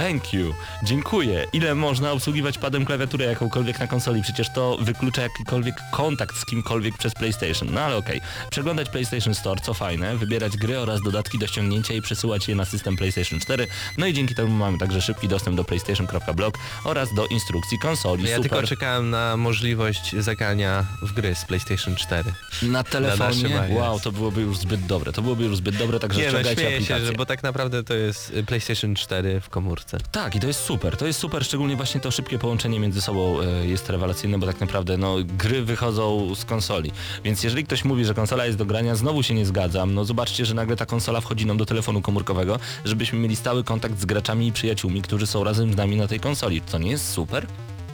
Thank 0.00 0.32
you. 0.32 0.54
Dziękuję. 0.82 1.46
Ile 1.52 1.74
można 1.74 2.12
obsługiwać 2.12 2.58
padem 2.58 2.84
klawiaturę 2.84 3.24
jakąkolwiek 3.24 3.80
na 3.80 3.86
konsoli? 3.86 4.22
Przecież 4.22 4.52
to 4.54 4.76
wyklucza 4.80 5.22
jakikolwiek 5.22 5.74
kontakt 5.92 6.36
z 6.36 6.44
kimkolwiek 6.44 6.98
przez 6.98 7.14
PlayStation. 7.14 7.68
No 7.72 7.80
ale 7.80 7.96
okej. 7.96 8.20
Przeglądać 8.50 8.88
PlayStation 8.88 9.34
Store, 9.34 9.60
co 9.60 9.74
fajne, 9.74 10.16
wybierać 10.16 10.56
gry 10.56 10.78
oraz 10.78 11.02
dodatki 11.02 11.38
do 11.38 11.46
ściągnięcia 11.46 11.94
i 11.94 12.02
przesyłać 12.02 12.48
je 12.48 12.54
na 12.54 12.64
system 12.64 12.96
PlayStation 12.96 13.40
4. 13.40 13.66
No 13.98 14.06
i 14.06 14.14
dzięki 14.14 14.34
temu 14.34 14.50
mamy 14.50 14.78
także 14.78 15.02
szybki 15.02 15.28
dostęp 15.28 15.56
do 15.56 15.64
PlayStation.blog 15.64 16.58
oraz 16.84 17.14
do 17.14 17.26
instrukcji 17.26 17.78
konsoli. 17.78 18.24
Ja 18.28 18.36
Super. 18.36 18.50
tylko 18.50 18.66
czekałem 18.66 19.10
na 19.10 19.36
możliwość 19.36 20.16
zagrania 20.18 20.86
w 21.02 21.12
gry 21.12 21.34
z 21.34 21.44
PlayStation 21.44 21.96
4. 21.96 22.32
Na 22.62 22.84
telefonie? 22.84 23.60
iOS. 23.60 23.76
Wow, 23.78 24.00
to 24.00 24.12
byłoby 24.12 24.40
już 24.40 24.58
zbyt 24.58 24.86
dobre. 24.86 25.12
To 25.12 25.22
byłoby 25.22 25.44
już 25.44 25.56
zbyt 25.56 25.76
dobre, 25.76 25.98
także 25.98 26.20
Nie 26.20 26.26
no, 26.26 26.30
ściągajcie 26.30 26.60
śmieję 26.62 26.76
aplikację. 26.76 27.06
się, 27.06 27.06
że, 27.06 27.12
bo 27.12 27.26
tak 27.26 27.42
naprawdę 27.42 27.84
to 27.84 27.94
jest 27.94 28.30
y, 28.30 28.44
PlayStation 28.44 28.94
4 28.94 29.40
w 29.40 29.48
komórce. 29.48 29.89
Tak, 30.12 30.36
i 30.36 30.40
to 30.40 30.46
jest 30.46 30.60
super, 30.60 30.96
to 30.96 31.06
jest 31.06 31.18
super, 31.18 31.44
szczególnie 31.44 31.76
właśnie 31.76 32.00
to 32.00 32.10
szybkie 32.10 32.38
połączenie 32.38 32.80
między 32.80 33.00
sobą 33.00 33.40
e, 33.40 33.66
jest 33.66 33.90
rewelacyjne, 33.90 34.38
bo 34.38 34.46
tak 34.46 34.60
naprawdę 34.60 34.96
no, 34.98 35.16
gry 35.24 35.62
wychodzą 35.64 36.34
z 36.34 36.44
konsoli. 36.44 36.92
Więc 37.24 37.42
jeżeli 37.42 37.64
ktoś 37.64 37.84
mówi, 37.84 38.04
że 38.04 38.14
konsola 38.14 38.46
jest 38.46 38.58
do 38.58 38.66
grania, 38.66 38.94
znowu 38.94 39.22
się 39.22 39.34
nie 39.34 39.46
zgadzam. 39.46 39.94
No 39.94 40.04
zobaczcie, 40.04 40.46
że 40.46 40.54
nagle 40.54 40.76
ta 40.76 40.86
konsola 40.86 41.20
wchodzi 41.20 41.46
nam 41.46 41.56
do 41.56 41.66
telefonu 41.66 42.02
komórkowego, 42.02 42.58
żebyśmy 42.84 43.18
mieli 43.18 43.36
stały 43.36 43.64
kontakt 43.64 44.00
z 44.00 44.04
graczami 44.04 44.46
i 44.46 44.52
przyjaciółmi, 44.52 45.02
którzy 45.02 45.26
są 45.26 45.44
razem 45.44 45.72
z 45.72 45.76
nami 45.76 45.96
na 45.96 46.06
tej 46.08 46.20
konsoli. 46.20 46.60
To 46.60 46.78
nie 46.78 46.90
jest 46.90 47.10
super? 47.12 47.46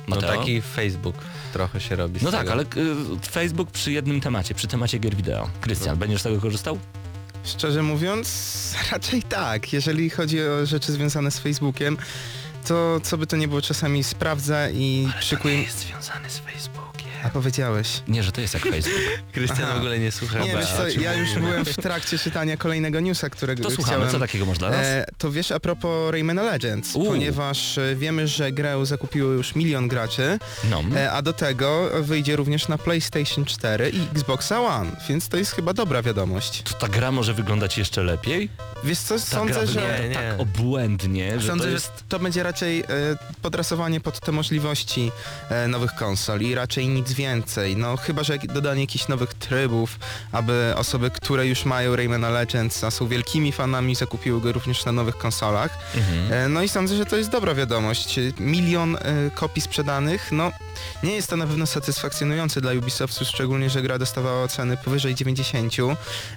No 0.08 0.16
Mateo? 0.16 0.36
taki 0.38 0.62
Facebook 0.62 1.16
trochę 1.52 1.80
się 1.80 1.96
robi 1.96 2.20
No 2.22 2.30
tak, 2.30 2.40
tego. 2.40 2.52
ale 2.52 2.62
y, 2.62 3.30
Facebook 3.30 3.70
przy 3.70 3.92
jednym 3.92 4.20
temacie, 4.20 4.54
przy 4.54 4.66
temacie 4.66 4.98
gier 4.98 5.16
wideo. 5.16 5.48
Krystian, 5.60 5.98
będziesz 5.98 6.20
z 6.20 6.22
tego 6.22 6.40
korzystał? 6.40 6.78
Szczerze 7.46 7.82
mówiąc, 7.82 8.28
raczej 8.92 9.22
tak. 9.22 9.72
Jeżeli 9.72 10.10
chodzi 10.10 10.42
o 10.42 10.66
rzeczy 10.66 10.92
związane 10.92 11.30
z 11.30 11.38
Facebookiem, 11.38 11.96
to 12.66 13.00
co 13.02 13.18
by 13.18 13.26
to 13.26 13.36
nie 13.36 13.48
było, 13.48 13.62
czasami 13.62 14.04
sprawdza 14.04 14.70
i 14.70 15.08
szykuję... 15.20 15.62
jest 15.62 15.78
związany 15.78 16.30
z 16.30 16.38
Facebookiem. 16.38 16.75
A 17.24 17.28
powiedziałeś. 17.30 18.02
Nie, 18.08 18.22
że 18.22 18.32
to 18.32 18.40
jest 18.40 18.54
jak 18.54 18.62
Facebook. 18.62 18.94
Krystian 19.32 19.74
w 19.74 19.76
ogóle 19.76 19.98
nie 19.98 20.12
słucha. 20.12 20.38
Nie, 20.38 20.56
wiesz 20.56 20.66
co, 20.72 20.88
ja 20.88 21.14
już 21.14 21.34
byłem 21.34 21.64
w 21.64 21.76
trakcie 21.76 22.18
czytania 22.18 22.56
kolejnego 22.56 23.00
newsa, 23.00 23.30
którego 23.30 23.62
To 23.62 23.70
słuchamy, 23.70 23.96
chciałem... 23.96 24.12
co 24.12 24.18
takiego 24.18 24.46
nas? 24.46 24.60
E, 24.72 25.06
to 25.18 25.30
wiesz 25.30 25.52
a 25.52 25.60
propos 25.60 26.10
Rayman 26.12 26.36
Legends, 26.36 26.94
U. 26.96 27.04
ponieważ 27.04 27.78
e, 27.78 27.96
wiemy, 27.96 28.28
że 28.28 28.52
grę 28.52 28.86
zakupiło 28.86 29.30
już 29.30 29.54
milion 29.54 29.88
graczy, 29.88 30.38
No. 30.70 30.82
e, 30.96 31.12
a 31.12 31.22
do 31.22 31.32
tego 31.32 31.90
wyjdzie 32.00 32.36
również 32.36 32.68
na 32.68 32.78
PlayStation 32.78 33.44
4 33.44 33.90
i 33.90 34.00
Xboxa 34.12 34.60
One, 34.60 34.90
więc 35.08 35.28
to 35.28 35.36
jest 35.36 35.52
chyba 35.52 35.72
dobra 35.72 36.02
wiadomość. 36.02 36.62
To 36.62 36.74
ta 36.74 36.88
gra 36.88 37.12
może 37.12 37.34
wyglądać 37.34 37.78
jeszcze 37.78 38.02
lepiej? 38.02 38.48
Wiesz 38.84 38.98
co, 38.98 39.14
Ta 39.14 39.20
sądzę, 39.20 39.54
gra 39.54 39.66
że... 39.66 39.98
Nie, 40.02 40.08
nie. 40.08 40.14
tak 40.14 40.40
obłędnie, 40.40 41.40
że 41.40 41.46
Sądzę, 41.48 41.64
to 41.64 41.70
że 41.70 41.74
jest... 41.74 41.92
to 42.08 42.18
będzie 42.18 42.42
raczej 42.42 42.80
e, 42.80 42.84
podrasowanie 43.42 44.00
pod 44.00 44.20
te 44.20 44.32
możliwości 44.32 45.12
e, 45.50 45.68
nowych 45.68 45.94
konsol 45.94 46.40
i 46.40 46.54
raczej 46.54 46.88
nic 46.88 47.05
więcej. 47.12 47.76
No 47.76 47.96
chyba, 47.96 48.22
że 48.22 48.38
dodanie 48.38 48.80
jakichś 48.80 49.08
nowych 49.08 49.34
trybów, 49.34 49.98
aby 50.32 50.72
osoby, 50.76 51.10
które 51.10 51.46
już 51.46 51.64
mają 51.64 51.96
Raymana 51.96 52.30
Legends, 52.30 52.84
a 52.84 52.90
są 52.90 53.08
wielkimi 53.08 53.52
fanami, 53.52 53.94
zakupiły 53.94 54.40
go 54.40 54.52
również 54.52 54.84
na 54.84 54.92
nowych 54.92 55.16
konsolach. 55.16 55.78
Mhm. 55.94 56.32
E, 56.32 56.48
no 56.48 56.62
i 56.62 56.68
sądzę, 56.68 56.96
że 56.96 57.06
to 57.06 57.16
jest 57.16 57.30
dobra 57.30 57.54
wiadomość. 57.54 58.20
Milion 58.40 58.96
e, 58.96 59.00
kopii 59.34 59.62
sprzedanych, 59.62 60.32
no 60.32 60.52
nie 61.02 61.12
jest 61.12 61.30
to 61.30 61.36
na 61.36 61.46
pewno 61.46 61.66
satysfakcjonujące 61.66 62.60
dla 62.60 62.72
Ubisoftu, 62.72 63.24
szczególnie, 63.24 63.70
że 63.70 63.82
gra 63.82 63.98
dostawała 63.98 64.42
oceny 64.42 64.76
powyżej 64.76 65.14
90 65.14 65.74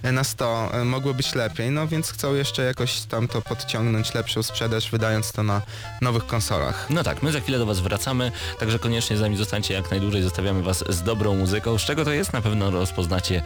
e, 0.02 0.12
na 0.12 0.24
100. 0.24 0.70
E, 0.72 0.84
Mogło 0.84 1.14
być 1.14 1.34
lepiej, 1.34 1.70
no 1.70 1.86
więc 1.86 2.12
chcą 2.12 2.34
jeszcze 2.34 2.62
jakoś 2.62 3.00
tam 3.00 3.28
to 3.28 3.42
podciągnąć, 3.42 4.14
lepszą 4.14 4.42
sprzedaż, 4.42 4.90
wydając 4.90 5.32
to 5.32 5.42
na 5.42 5.62
nowych 6.00 6.26
konsolach. 6.26 6.86
No 6.90 7.04
tak, 7.04 7.22
my 7.22 7.32
za 7.32 7.40
chwilę 7.40 7.58
do 7.58 7.66
Was 7.66 7.80
wracamy, 7.80 8.32
także 8.58 8.78
koniecznie 8.78 9.16
z 9.16 9.20
nami 9.20 9.36
zostańcie 9.36 9.74
jak 9.74 9.90
najdłużej, 9.90 10.22
zostawiamy 10.22 10.59
Was 10.62 10.84
z 10.88 11.02
dobrą 11.02 11.34
muzyką. 11.34 11.78
Z 11.78 11.82
czego 11.82 12.04
to 12.04 12.12
jest, 12.12 12.32
na 12.32 12.42
pewno 12.42 12.70
rozpoznacie 12.70 13.42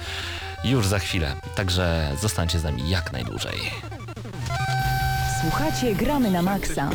już 0.64 0.87
za 0.87 0.98
chwilę, 0.98 1.37
także 1.55 2.12
zostańcie 2.20 2.59
z 2.59 2.64
nami 2.64 2.88
jak 2.88 3.12
najdłużej. 3.12 3.61
Słuchacie 5.40 5.94
Gramy 5.94 6.31
na 6.31 6.42
Maxa. 6.42 6.90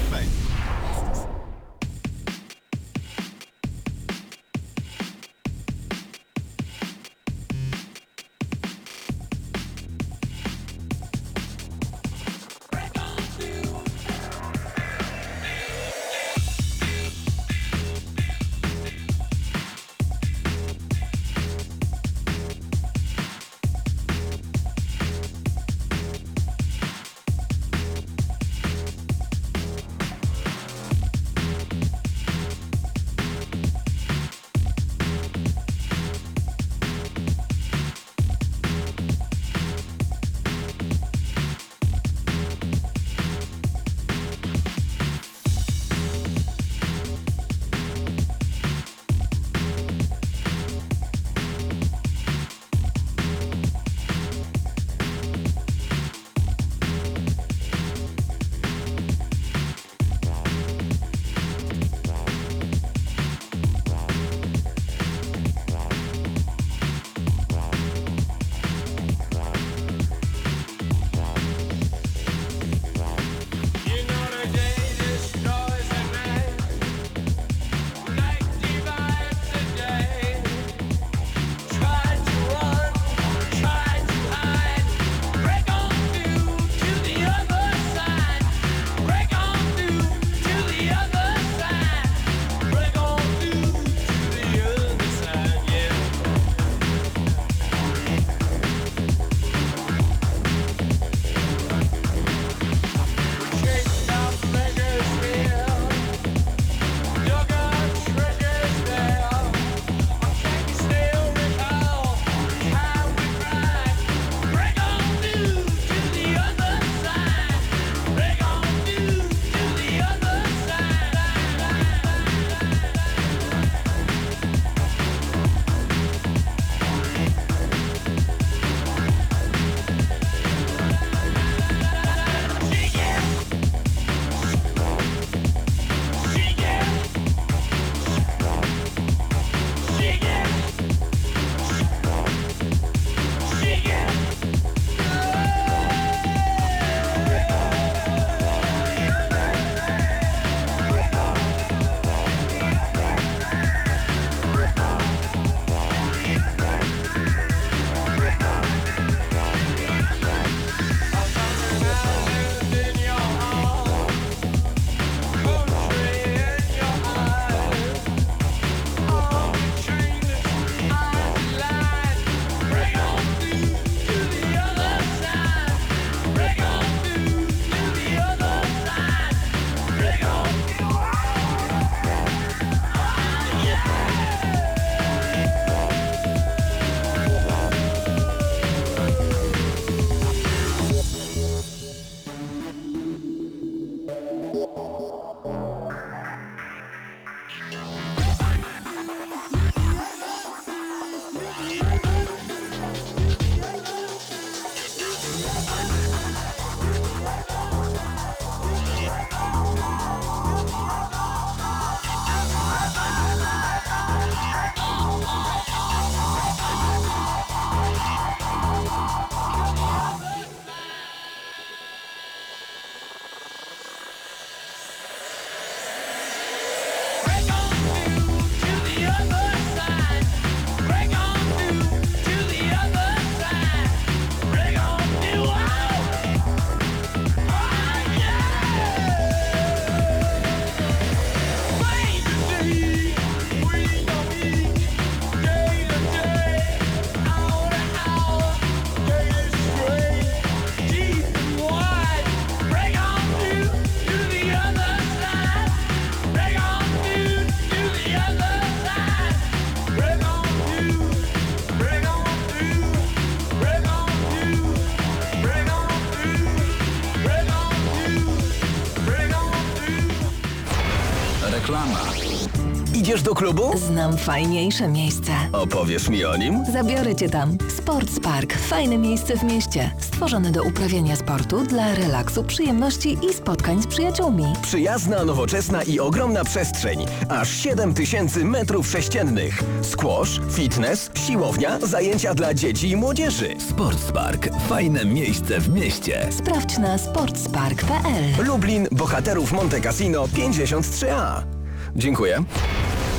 Idziesz 273.09 273.21
do 273.21 273.35
klubu? 273.35 273.77
Znam 273.77 274.17
fajniejsze 274.17 274.87
miejsce. 274.87 275.31
Opowiesz 275.51 276.09
mi 276.09 276.25
o 276.25 276.37
nim? 276.37 276.65
Zabiorę 276.73 277.15
cię 277.15 277.29
tam. 277.29 277.57
Sports 277.77 278.19
Park. 278.19 278.53
Fajne 278.53 278.97
miejsce 278.97 279.37
w 279.37 279.43
mieście. 279.43 279.91
Stworzone 279.99 280.51
do 280.51 280.63
uprawiania 280.63 281.15
sportu 281.15 281.63
dla 281.63 281.95
relaksu, 281.95 282.43
przyjemności 282.43 283.17
i 283.29 283.33
spotkań 283.33 283.81
z 283.81 283.87
przyjaciółmi. 283.87 284.45
Przyjazna, 284.61 285.25
nowoczesna 285.25 285.83
i 285.83 285.99
ogromna 285.99 286.43
przestrzeń. 286.43 287.05
Aż 287.29 287.49
7 287.49 287.93
tysięcy 287.93 288.45
metrów 288.45 288.87
sześciennych. 288.87 289.63
Squash, 289.81 290.41
fitness, 290.51 291.11
siłownia, 291.27 291.79
zajęcia 291.79 292.33
dla 292.33 292.53
dzieci 292.53 292.89
i 292.89 292.95
młodzieży. 292.95 293.55
Sportspark. 293.69 294.49
Fajne 294.67 295.05
miejsce 295.05 295.59
w 295.59 295.69
mieście. 295.69 296.27
Sprawdź 296.31 296.77
na 296.77 296.97
sportspark.pl. 296.97 298.45
Lublin, 298.45 298.87
Bohaterów 298.91 299.51
Monte 299.51 299.81
Cassino 299.81 300.27
53A. 300.27 301.58
Dziękuję. 301.95 302.43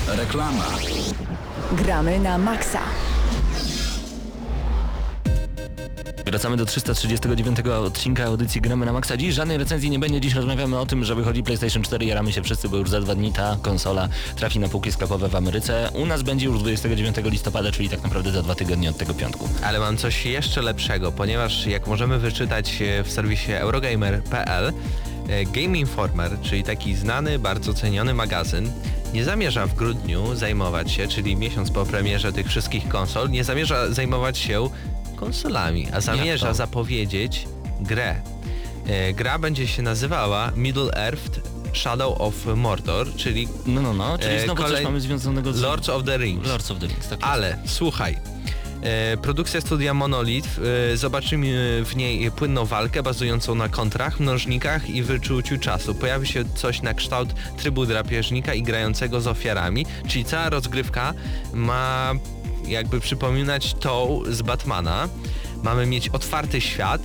Reklama. 0.08 0.64
Gramy 1.72 2.18
na 2.18 2.38
maksa. 2.38 2.80
Wracamy 6.26 6.56
do 6.56 6.66
339 6.66 7.58
odcinka 7.60 8.24
audycji 8.24 8.60
Gramy 8.60 8.86
na 8.86 8.92
Maxa. 8.92 9.16
Dziś 9.16 9.34
żadnej 9.34 9.58
recenzji 9.58 9.90
nie 9.90 9.98
będzie. 9.98 10.20
Dziś 10.20 10.34
rozmawiamy 10.34 10.78
o 10.78 10.86
tym, 10.86 11.04
że 11.04 11.14
wychodzi 11.14 11.42
PlayStation 11.42 11.82
4. 11.82 12.06
Jaramy 12.06 12.32
się 12.32 12.42
wszyscy, 12.42 12.68
bo 12.68 12.76
już 12.76 12.90
za 12.90 13.00
dwa 13.00 13.14
dni 13.14 13.32
ta 13.32 13.56
konsola 13.62 14.08
trafi 14.36 14.58
na 14.58 14.68
półki 14.68 14.92
sklepowe 14.92 15.28
w 15.28 15.36
Ameryce. 15.36 15.90
U 15.94 16.06
nas 16.06 16.22
będzie 16.22 16.46
już 16.46 16.58
29 16.58 17.16
listopada, 17.24 17.72
czyli 17.72 17.88
tak 17.88 18.02
naprawdę 18.02 18.30
za 18.30 18.42
dwa 18.42 18.54
tygodnie 18.54 18.90
od 18.90 18.96
tego 18.96 19.14
piątku. 19.14 19.48
Ale 19.62 19.78
mam 19.78 19.96
coś 19.96 20.26
jeszcze 20.26 20.62
lepszego, 20.62 21.12
ponieważ 21.12 21.66
jak 21.66 21.86
możemy 21.86 22.18
wyczytać 22.18 22.82
e, 22.82 23.04
w 23.04 23.10
serwisie 23.10 23.52
eurogamer.pl, 23.52 24.72
Game 25.52 25.78
Informer, 25.78 26.30
czyli 26.42 26.62
taki 26.64 26.94
znany, 26.94 27.38
bardzo 27.38 27.74
ceniony 27.74 28.14
magazyn, 28.14 28.70
nie 29.14 29.24
zamierza 29.24 29.66
w 29.66 29.74
grudniu 29.74 30.34
zajmować 30.34 30.92
się, 30.92 31.08
czyli 31.08 31.36
miesiąc 31.36 31.70
po 31.70 31.86
premierze 31.86 32.32
tych 32.32 32.46
wszystkich 32.48 32.88
konsol, 32.88 33.30
nie 33.30 33.44
zamierza 33.44 33.92
zajmować 33.92 34.38
się 34.38 34.68
konsolami, 35.16 35.88
a 35.92 36.00
zamierza 36.00 36.54
zapowiedzieć 36.54 37.48
grę. 37.80 38.14
E, 38.86 39.12
Gra 39.12 39.38
będzie 39.38 39.66
się 39.66 39.82
nazywała 39.82 40.52
Middle 40.56 40.92
Earth 40.92 41.40
Shadow 41.74 42.20
of 42.20 42.34
Mordor, 42.56 43.14
czyli 43.16 43.48
No, 43.66 43.82
no, 43.82 43.92
no, 43.94 44.18
czyli 44.18 44.34
E, 44.34 44.40
znowu 44.44 44.62
coś 44.62 44.70
kolej- 44.72 44.84
mamy 44.84 45.00
związanego 45.00 45.52
z... 45.52 45.60
Lords 45.60 45.88
of 45.88 46.04
the 46.04 46.18
Rings. 46.18 46.48
Lords 46.48 46.70
of 46.70 46.78
the 46.78 46.86
Rings, 46.86 47.08
tak. 47.08 47.18
Ale 47.22 47.58
słuchaj, 47.66 48.12
e, 48.12 48.20
produkcja 49.22 49.60
studia 49.60 49.94
Monolith, 49.94 50.48
e, 50.92 50.96
zobaczymy 50.96 51.82
w 51.84 51.96
niej 51.96 52.30
płynną 52.30 52.64
walkę 52.64 53.02
bazującą 53.02 53.54
na 53.54 53.68
kontrach, 53.68 54.20
mnożnikach 54.20 54.90
i 54.90 55.02
wyczuciu 55.02 55.58
czasu. 55.58 55.94
Pojawi 55.94 56.26
się 56.26 56.44
coś 56.54 56.82
na 56.82 56.94
kształt 56.94 57.28
trybu 57.56 57.86
drapieżnika 57.86 58.54
i 58.54 58.62
grającego 58.62 59.20
z 59.20 59.26
ofiarami, 59.26 59.86
czyli 60.08 60.24
cała 60.24 60.48
rozgrywka 60.48 61.14
ma 61.52 62.12
jakby 62.68 63.00
przypominać 63.00 63.74
tą 63.74 64.22
z 64.30 64.42
Batmana. 64.42 65.08
Mamy 65.62 65.86
mieć 65.86 66.08
otwarty 66.08 66.60
świat, 66.60 67.02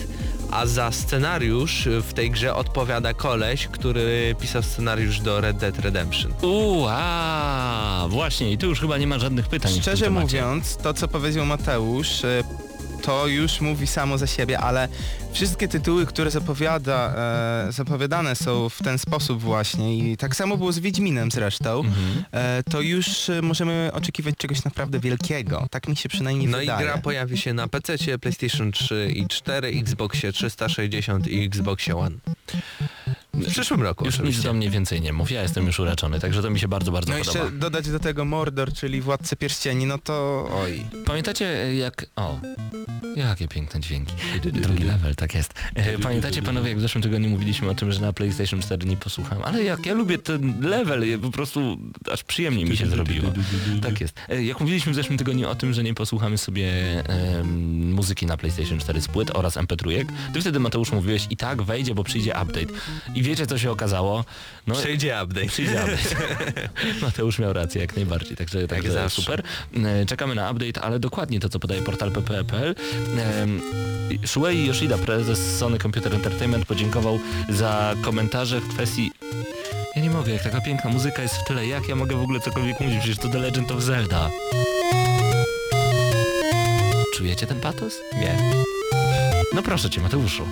a 0.52 0.66
za 0.66 0.92
scenariusz 0.92 1.88
w 2.02 2.14
tej 2.14 2.32
grze 2.32 2.54
odpowiada 2.56 3.14
koleś, 3.14 3.68
który 3.68 4.36
pisał 4.40 4.64
scenariusz 4.64 5.20
do 5.20 5.42
Red 5.42 5.58
Dead 5.58 5.80
Redemption. 5.80 6.34
Uuu, 6.42 6.86
a, 6.90 8.06
właśnie, 8.10 8.52
i 8.52 8.58
tu 8.58 8.68
już 8.68 8.80
chyba 8.80 8.98
nie 8.98 9.08
ma 9.08 9.20
żadnych 9.20 9.48
pytań. 9.48 9.72
w 9.72 9.74
tym 9.74 9.82
Szczerze 9.82 10.10
mówiąc, 10.10 10.78
to 10.78 10.94
co 10.94 11.08
powiedział 11.08 11.46
Mateusz, 11.46 12.24
y, 12.24 12.44
to 13.06 13.28
już 13.28 13.62
mówi 13.62 13.88
samo 13.88 14.18
za 14.18 14.28
siebie, 14.28 14.60
ale 14.60 14.88
wszystkie 15.34 15.68
tytuły, 15.68 16.06
które 16.06 16.32
zapowiada, 16.32 17.14
e, 17.68 17.72
zapowiadane 17.72 18.36
są 18.36 18.70
w 18.70 18.80
ten 18.84 18.98
sposób 18.98 19.40
właśnie 19.42 19.98
i 19.98 20.18
tak 20.18 20.36
samo 20.36 20.58
było 20.58 20.72
z 20.72 20.80
Wiedźminem 20.80 21.32
zresztą, 21.32 21.80
Mhm. 21.80 22.24
e, 22.32 22.64
to 22.72 22.82
już 22.82 23.08
możemy 23.42 23.90
oczekiwać 23.94 24.36
czegoś 24.38 24.64
naprawdę 24.64 25.00
wielkiego. 25.00 25.68
Tak 25.72 25.88
mi 25.88 25.96
się 25.96 26.10
przynajmniej 26.10 26.48
No 26.48 26.58
wydaje. 26.58 26.80
i 26.82 26.84
gra 26.84 26.98
pojawi 26.98 27.38
się 27.38 27.54
na 27.54 27.68
PC, 27.68 28.20
PlayStation 28.20 28.72
3 28.72 29.12
i 29.16 29.28
4, 29.28 29.68
Xboxie 29.68 30.32
360 30.32 31.28
i 31.28 31.46
Xboxie 31.46 31.98
One. 31.98 32.16
W 33.34 33.50
przyszłym 33.52 33.82
roku 33.84 34.06
Już 34.06 34.14
nic 34.14 34.20
oczywiście. 34.22 34.44
do 34.44 34.54
mnie 34.54 34.70
więcej 34.70 35.02
nie 35.02 35.14
mów, 35.14 35.32
ja 35.32 35.42
jestem 35.42 35.66
już 35.66 35.80
uraczony, 35.80 36.20
także 36.20 36.42
to 36.42 36.50
mi 36.50 36.60
się 36.60 36.68
bardzo, 36.68 36.92
bardzo 36.92 37.12
No 37.12 37.18
podoba. 37.20 37.40
jeszcze 37.40 37.58
dodać 37.58 37.90
do 37.90 38.00
tego 38.00 38.26
Mordor, 38.26 38.74
czyli 38.74 39.02
Władcę 39.02 39.36
Pierścieni, 39.36 39.86
no 39.86 39.98
to 39.98 40.48
oj. 40.64 40.86
Pamiętacie 41.06 41.76
jak... 41.76 42.06
O, 42.16 42.40
jakie 43.16 43.48
piękne 43.48 43.80
dźwięki. 43.80 44.14
Drugi 44.44 44.84
level, 44.84 45.16
tak 45.16 45.36
jest. 45.36 45.54
E, 45.76 46.00
Pamiętacie 46.00 46.42
panowie, 46.42 46.70
jak 46.70 46.78
w 46.78 46.82
zeszłym 46.82 47.02
tygodniu 47.02 47.30
mówiliśmy 47.30 47.70
o 47.70 47.76
tym, 47.76 47.92
że 47.92 48.00
na 48.02 48.14
PlayStation 48.14 48.62
4 48.62 48.86
nie 48.88 48.98
posłuchałem, 48.98 49.44
ale 49.44 49.64
jak 49.64 49.86
ja 49.86 49.94
lubię 49.94 50.18
ten 50.18 50.62
level, 50.62 51.20
po 51.22 51.32
prostu 51.32 51.78
aż 52.12 52.24
przyjemnie 52.24 52.66
mi 52.66 52.78
się 52.78 52.88
zrobiło. 52.88 53.32
Tak 53.82 54.02
jest. 54.02 54.16
E, 54.30 54.44
Jak 54.44 54.60
mówiliśmy 54.60 54.92
w 54.92 54.96
zeszłym 54.96 55.18
tygodniu 55.18 55.50
o 55.50 55.56
tym, 55.56 55.74
że 55.74 55.84
nie 55.84 55.94
posłuchamy 55.94 56.38
sobie 56.38 56.72
muzyki 57.74 58.26
na 58.26 58.38
PlayStation 58.38 58.80
4 58.80 59.02
z 59.02 59.08
płyt 59.08 59.32
oraz 59.34 59.58
MP3, 59.58 60.06
ty 60.34 60.42
wtedy 60.42 60.60
Mateusz 60.60 60.92
mówiłeś 60.92 61.28
i 61.30 61.38
tak 61.38 61.62
wejdzie, 61.62 61.96
bo 61.96 62.04
przyjdzie 62.04 62.32
update. 62.44 62.74
I 63.16 63.24
wiecie 63.24 63.48
co 63.48 63.58
się 63.58 63.72
okazało? 63.72 64.26
No, 64.68 64.76
Przyjdzie 64.76 65.20
update. 65.24 65.48
Przyjdzie 65.48 65.74
update. 65.84 66.70
Mateusz 67.02 67.40
miał 67.40 67.54
rację 67.54 67.82
jak 67.82 67.96
najbardziej, 67.96 68.38
także, 68.38 68.68
także 68.68 68.92
zawsze. 68.92 69.22
super. 69.22 69.44
E, 69.86 70.06
Czekamy 70.06 70.36
na 70.36 70.52
update, 70.52 70.82
ale 70.82 71.00
dokładnie 71.00 71.40
to, 71.40 71.50
co 71.50 71.60
podaje 71.60 71.82
portal 71.82 72.12
pp.pl. 72.12 72.76
Shuei 74.26 74.66
Yoshida, 74.66 74.98
prezes 74.98 75.58
Sony 75.58 75.80
Computer 75.80 76.16
Entertainment, 76.16 76.66
podziękował 76.66 77.20
za 77.50 77.96
komentarze 78.02 78.62
w 78.62 78.68
kwestii 78.68 79.12
ja 79.96 80.02
nie 80.02 80.10
mogę, 80.10 80.32
jak 80.32 80.44
taka 80.44 80.62
piękna 80.62 80.90
muzyka 80.90 81.22
jest 81.22 81.36
w 81.36 81.44
tyle, 81.44 81.68
jak 81.68 81.90
ja 81.90 81.96
mogę 81.96 82.16
w 82.16 82.22
ogóle 82.22 82.40
cokolwiek 82.40 82.80
mówić? 82.80 83.00
Przecież 83.00 83.18
to 83.18 83.30
The 83.30 83.40
Legend 83.40 83.72
of 83.72 83.82
Zelda. 83.82 84.30
Czujecie 87.14 87.48
ten 87.48 87.62
patos? 87.62 87.94
Nie. 88.14 88.38
No 89.54 89.64
proszę 89.64 89.90
cię, 89.90 90.02
Mateuszu. 90.02 90.44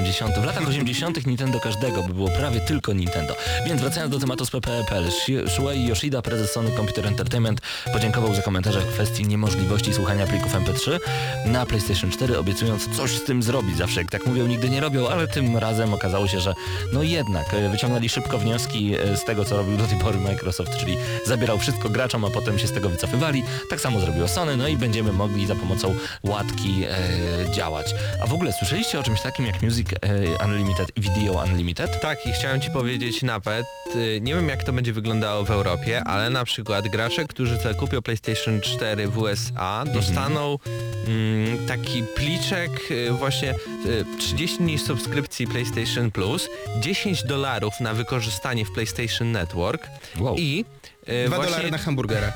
80. 0.00 0.38
W 0.38 0.44
latach 0.44 0.68
80. 0.68 1.26
Nintendo 1.26 1.60
każdego 1.60 2.02
by 2.02 2.14
było 2.14 2.28
prawie 2.28 2.60
tylko 2.60 2.92
Nintendo. 2.92 3.36
Więc 3.66 3.80
wracając 3.80 4.12
do 4.12 4.18
tematu 4.18 4.46
z 4.46 4.50
PPL, 4.50 5.04
Shuei 5.48 5.86
Yoshida, 5.86 6.22
prezes 6.22 6.52
Sony 6.52 6.70
Computer 6.76 7.06
Entertainment, 7.06 7.60
podziękował 7.92 8.34
za 8.34 8.42
komentarze 8.42 8.80
w 8.80 8.92
kwestii 8.92 9.26
niemożliwości 9.26 9.94
słuchania 9.94 10.26
plików 10.26 10.54
MP3 10.54 10.98
na 11.46 11.66
PlayStation 11.66 12.10
4, 12.10 12.38
obiecując 12.38 12.96
coś 12.96 13.10
z 13.10 13.24
tym 13.24 13.42
zrobić. 13.42 13.76
Zawsze 13.76 14.00
jak 14.00 14.10
tak 14.10 14.26
mówią, 14.26 14.46
nigdy 14.46 14.70
nie 14.70 14.80
robią, 14.80 15.08
ale 15.08 15.28
tym 15.28 15.56
razem 15.56 15.94
okazało 15.94 16.28
się, 16.28 16.40
że 16.40 16.54
no 16.92 17.02
jednak 17.02 17.54
e, 17.54 17.68
wyciągnęli 17.68 18.08
szybko 18.08 18.38
wnioski 18.38 18.94
e, 18.94 19.16
z 19.16 19.24
tego, 19.24 19.44
co 19.44 19.56
robił 19.56 19.76
do 19.76 19.86
tej 19.86 19.98
pory 19.98 20.18
Microsoft, 20.18 20.76
czyli 20.76 20.96
zabierał 21.26 21.58
wszystko 21.58 21.88
graczom, 21.88 22.24
a 22.24 22.30
potem 22.30 22.58
się 22.58 22.66
z 22.66 22.72
tego 22.72 22.88
wycofywali. 22.88 23.44
Tak 23.70 23.80
samo 23.80 24.00
zrobiło 24.00 24.28
Sony, 24.28 24.56
no 24.56 24.68
i 24.68 24.76
będziemy 24.76 25.12
mogli 25.12 25.46
za 25.46 25.54
pomocą 25.54 25.94
łatki 26.22 26.84
e, 26.84 27.52
działać. 27.52 27.94
A 28.22 28.26
w 28.26 28.34
ogóle 28.34 28.52
słyszeliście 28.52 29.00
o 29.00 29.02
czymś 29.02 29.20
takim 29.20 29.46
jak 29.46 29.62
Music 29.62 29.89
e, 29.92 30.44
Unlimited 30.44 30.92
i 30.96 31.00
Video 31.00 31.44
Unlimited. 31.44 32.00
Tak, 32.00 32.26
i 32.26 32.32
chciałem 32.32 32.60
ci 32.60 32.70
powiedzieć 32.70 33.22
nawet, 33.22 33.66
y, 33.96 34.20
nie 34.22 34.34
wiem 34.34 34.48
jak 34.48 34.64
to 34.64 34.72
będzie 34.72 34.92
wyglądało 34.92 35.44
w 35.44 35.50
Europie, 35.50 36.04
ale 36.04 36.30
na 36.30 36.44
przykład 36.44 36.88
gracze, 36.88 37.24
którzy 37.24 37.56
zakupią 37.56 38.02
PlayStation 38.02 38.60
4 38.60 39.08
w 39.08 39.18
USA, 39.18 39.84
dostaną 39.94 40.58
mm, 41.06 41.66
taki 41.66 42.02
pliczek 42.16 42.70
y, 42.90 43.12
właśnie 43.12 43.54
y, 43.86 44.04
30 44.18 44.58
dni 44.58 44.78
subskrypcji 44.78 45.46
PlayStation 45.46 46.10
Plus, 46.10 46.48
10 46.80 47.22
dolarów 47.22 47.80
na 47.80 47.94
wykorzystanie 47.94 48.64
w 48.64 48.72
PlayStation 48.72 49.32
Network 49.32 49.88
Wow. 50.18 50.36
i 50.38 50.64
y, 50.84 50.89
Dwa 51.26 51.36
właśnie 51.36 51.50
dolary 51.52 51.70
na 51.70 51.78
hamburgera. 51.78 52.32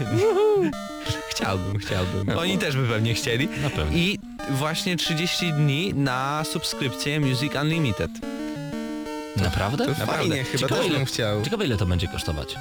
chciałbym, 1.31 1.79
chciałbym. 1.79 2.39
Oni 2.39 2.59
też 2.59 2.77
by 2.77 2.89
pewnie 2.89 3.14
chcieli. 3.14 3.49
Na 3.62 3.70
pewno. 3.70 3.97
I 3.97 4.18
właśnie 4.51 4.97
30 4.97 5.53
dni 5.53 5.95
na 5.95 6.45
subskrypcję 6.53 7.20
Music 7.20 7.53
Unlimited. 7.62 8.11
Naprawdę? 9.37 9.85
To 9.85 9.91
Naprawdę. 9.91 10.16
fajnie, 10.16 10.45
chyba 10.45 10.59
Ciekawe, 10.59 10.81
też 10.81 10.87
ile- 10.91 10.97
bym 10.99 11.07
chciał. 11.07 11.43
Ciekawe 11.43 11.64
ile 11.66 11.77
to 11.77 11.87
będzie 11.87 12.09
kosztować. 12.09 12.55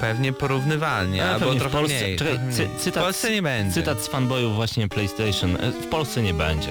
Pewnie 0.00 0.32
porównywalnie, 0.32 1.22
Ale 1.22 1.32
albo 1.34 1.44
pewnie 1.46 1.60
w 1.60 1.62
trochę 1.62 1.78
Polsce- 1.78 2.04
mniej. 2.04 2.16
czekaj, 2.16 2.38
cy- 2.52 2.68
cytat- 2.78 3.02
w 3.02 3.04
Polsce 3.04 3.30
nie 3.30 3.42
będzie. 3.42 3.74
Cytat 3.74 4.00
z 4.02 4.06
fanboyów 4.08 4.54
właśnie 4.54 4.88
PlayStation. 4.88 5.56
E, 5.56 5.72
W 5.72 5.86
Polsce 5.86 6.22
nie 6.22 6.34
będzie. 6.34 6.68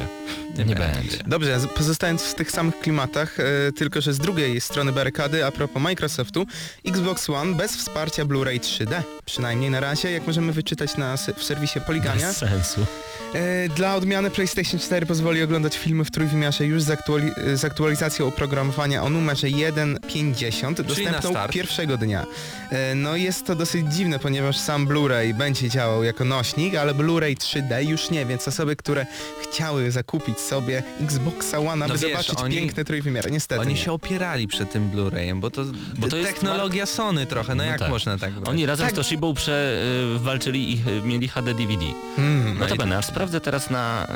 Nie, 0.65 0.75
będzie. 0.75 1.17
Dobrze, 1.27 1.59
z- 1.59 1.67
pozostając 1.67 2.23
w 2.23 2.35
tych 2.35 2.51
samych 2.51 2.79
klimatach, 2.79 3.37
e, 3.39 3.43
tylko 3.71 4.01
że 4.01 4.13
z 4.13 4.17
drugiej 4.17 4.61
strony 4.61 4.91
barykady, 4.91 5.45
a 5.45 5.51
propos 5.51 5.81
Microsoftu, 5.83 6.45
Xbox 6.85 7.29
One 7.29 7.55
bez 7.55 7.77
wsparcia 7.77 8.25
Blu-ray 8.25 8.59
3D, 8.59 9.01
przynajmniej 9.25 9.69
na 9.69 9.79
razie, 9.79 10.11
jak 10.11 10.27
możemy 10.27 10.51
wyczytać 10.53 10.97
na, 10.97 11.17
w 11.17 11.43
serwisie 11.43 11.79
Poligania. 11.81 12.27
Bez 12.27 12.37
sensu. 12.37 12.85
E, 13.33 13.69
Dla 13.69 13.95
odmiany 13.95 14.31
PlayStation 14.31 14.79
4 14.79 15.05
pozwoli 15.05 15.43
oglądać 15.43 15.77
filmy 15.77 16.05
w 16.05 16.11
trójwymiarze 16.11 16.65
już 16.65 16.83
z, 16.83 16.89
aktuali 16.89 17.31
z 17.53 17.65
aktualizacją 17.65 18.27
oprogramowania 18.27 19.03
o 19.03 19.09
numerze 19.09 19.47
1.50 19.47 20.77
na 20.77 20.83
dostępną 20.83 21.33
pierwszego 21.49 21.97
dnia. 21.97 22.25
E, 22.71 22.95
No 22.95 23.15
jest 23.15 23.45
to 23.45 23.55
dosyć 23.55 23.93
dziwne, 23.93 24.19
ponieważ 24.19 24.57
sam 24.57 24.87
Blu-ray 24.87 25.33
będzie 25.33 25.69
działał 25.69 26.03
jako 26.03 26.25
nośnik, 26.25 26.75
ale 26.75 26.93
Blu-ray 26.93 27.35
3D 27.37 27.89
już 27.89 28.09
nie, 28.09 28.25
więc 28.25 28.47
osoby, 28.47 28.75
które 28.75 29.05
chciały 29.43 29.91
zakupić 29.91 30.39
sobie 30.39 30.83
Xboxa 31.01 31.59
One, 31.59 31.85
aby 31.85 31.93
No 31.93 31.99
wiesz, 31.99 32.11
zobaczyć 32.11 32.35
oni- 32.39 32.55
piękne 32.55 32.85
trójwymiary, 32.85 33.31
niestety 33.31 33.61
Oni 33.61 33.73
nie. 33.73 33.79
się 33.79 33.91
opierali 33.91 34.47
przed 34.47 34.71
tym 34.71 34.91
Blu-rayem, 34.91 35.39
bo 35.39 35.51
to, 35.51 35.65
Bo 35.97 36.07
to 36.07 36.17
jest 36.17 36.29
technologia 36.29 36.85
Sony 36.85 37.25
trochę, 37.25 37.55
no, 37.55 37.63
No 37.63 37.69
jak 37.69 37.79
tak. 37.79 37.89
można 37.89 38.17
tak? 38.17 38.31
Oni 38.47 38.65
razem 38.65 38.85
Tak. 38.85 38.93
z 38.95 38.97
Toshibą 39.15 39.33
prze, 39.33 39.81
y, 40.15 40.19
walczyli 40.19 40.71
i 40.73 40.81
y, 40.89 41.01
mieli 41.01 41.27
HD 41.27 41.53
DVD. 41.53 41.85
Mm. 42.17 42.57
No 42.59 42.65
to 42.67 42.75
będę, 42.75 42.97
aż 42.97 43.05
sprawdzę 43.05 43.41
teraz 43.41 43.69
na 43.69 44.07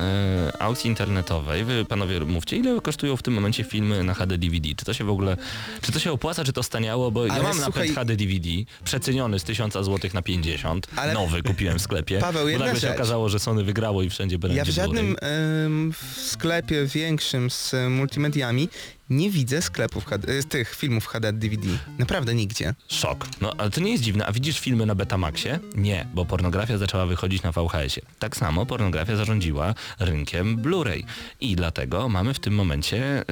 y, 0.55 0.59
aukcji 0.59 0.89
internetowej. 0.89 1.63
Wy 1.65 1.85
panowie 1.85 2.19
mówcie, 2.19 2.57
ile 2.57 2.81
kosztują 2.81 3.17
w 3.17 3.23
tym 3.23 3.33
momencie 3.33 3.63
filmy 3.63 4.03
na 4.03 4.13
HD 4.13 4.37
DVD? 4.37 4.69
Czy 4.77 4.85
to 4.85 4.93
się 4.93 5.03
w 5.03 5.09
ogóle, 5.09 5.37
czy 5.81 5.91
to 5.91 5.99
się 5.99 6.11
opłaca, 6.11 6.43
czy 6.43 6.53
to 6.53 6.63
staniało? 6.63 7.11
Bo 7.11 7.25
ja 7.25 7.33
Ale 7.33 7.43
mam 7.43 7.57
słuchaj- 7.57 7.89
HD 7.89 8.15
DVD, 8.15 8.49
przeceniony 8.83 9.39
z 9.39 9.43
1000 9.43 9.73
zł 9.73 10.11
na 10.13 10.21
50, 10.21 10.87
Ale- 10.95 11.13
nowy 11.13 11.43
kupiłem 11.43 11.79
w 11.79 11.81
sklepie. 11.81 12.19
Paweł, 12.19 12.43
bo 12.43 12.49
jedna 12.49 12.65
nagle 12.65 12.81
się 12.81 12.91
okazało, 12.91 13.29
że 13.29 13.39
Sony 13.39 13.63
wygrało 13.63 14.03
i 14.03 14.09
wszędzie 14.09 14.39
będzie 14.39 14.57
Ja 14.57 14.65
w 14.65 14.69
żadnym 14.69 15.15
em, 15.21 15.93
w 15.93 16.21
sklepie 16.21 16.85
większym 16.85 17.49
z 17.49 17.75
multimediami 17.89 18.69
nie 19.09 19.29
widzę 19.29 19.61
sklepów 19.61 20.05
HD, 20.05 20.33
e, 20.39 20.43
tych 20.43 20.75
filmów 20.75 21.07
HD 21.07 21.33
DVD. 21.33 21.67
Naprawdę 21.99 22.35
nigdzie. 22.35 22.73
Szok. 22.87 23.27
No 23.41 23.53
ale 23.57 23.69
to 23.69 23.81
nie 23.81 23.91
jest 23.91 24.03
dziwne. 24.03 24.25
A 24.25 24.31
widzisz 24.31 24.59
filmy 24.59 24.85
na 24.85 24.95
Betamaxie? 24.95 25.59
Nie, 25.75 26.07
bo 26.13 26.25
pornografia 26.25 26.77
zaczęła 26.77 27.05
wychodzić 27.05 27.43
na 27.43 27.51
VHS-ie. 27.51 28.05
Tak 28.19 28.37
samo 28.37 28.65
pornografia 28.65 29.15
zarządziła 29.15 29.73
rynkiem 29.99 30.57
Blu-ray. 30.57 31.03
I 31.41 31.55
dlatego 31.55 32.09
mamy 32.09 32.33
w 32.33 32.39
tym 32.39 32.53
momencie, 32.55 33.23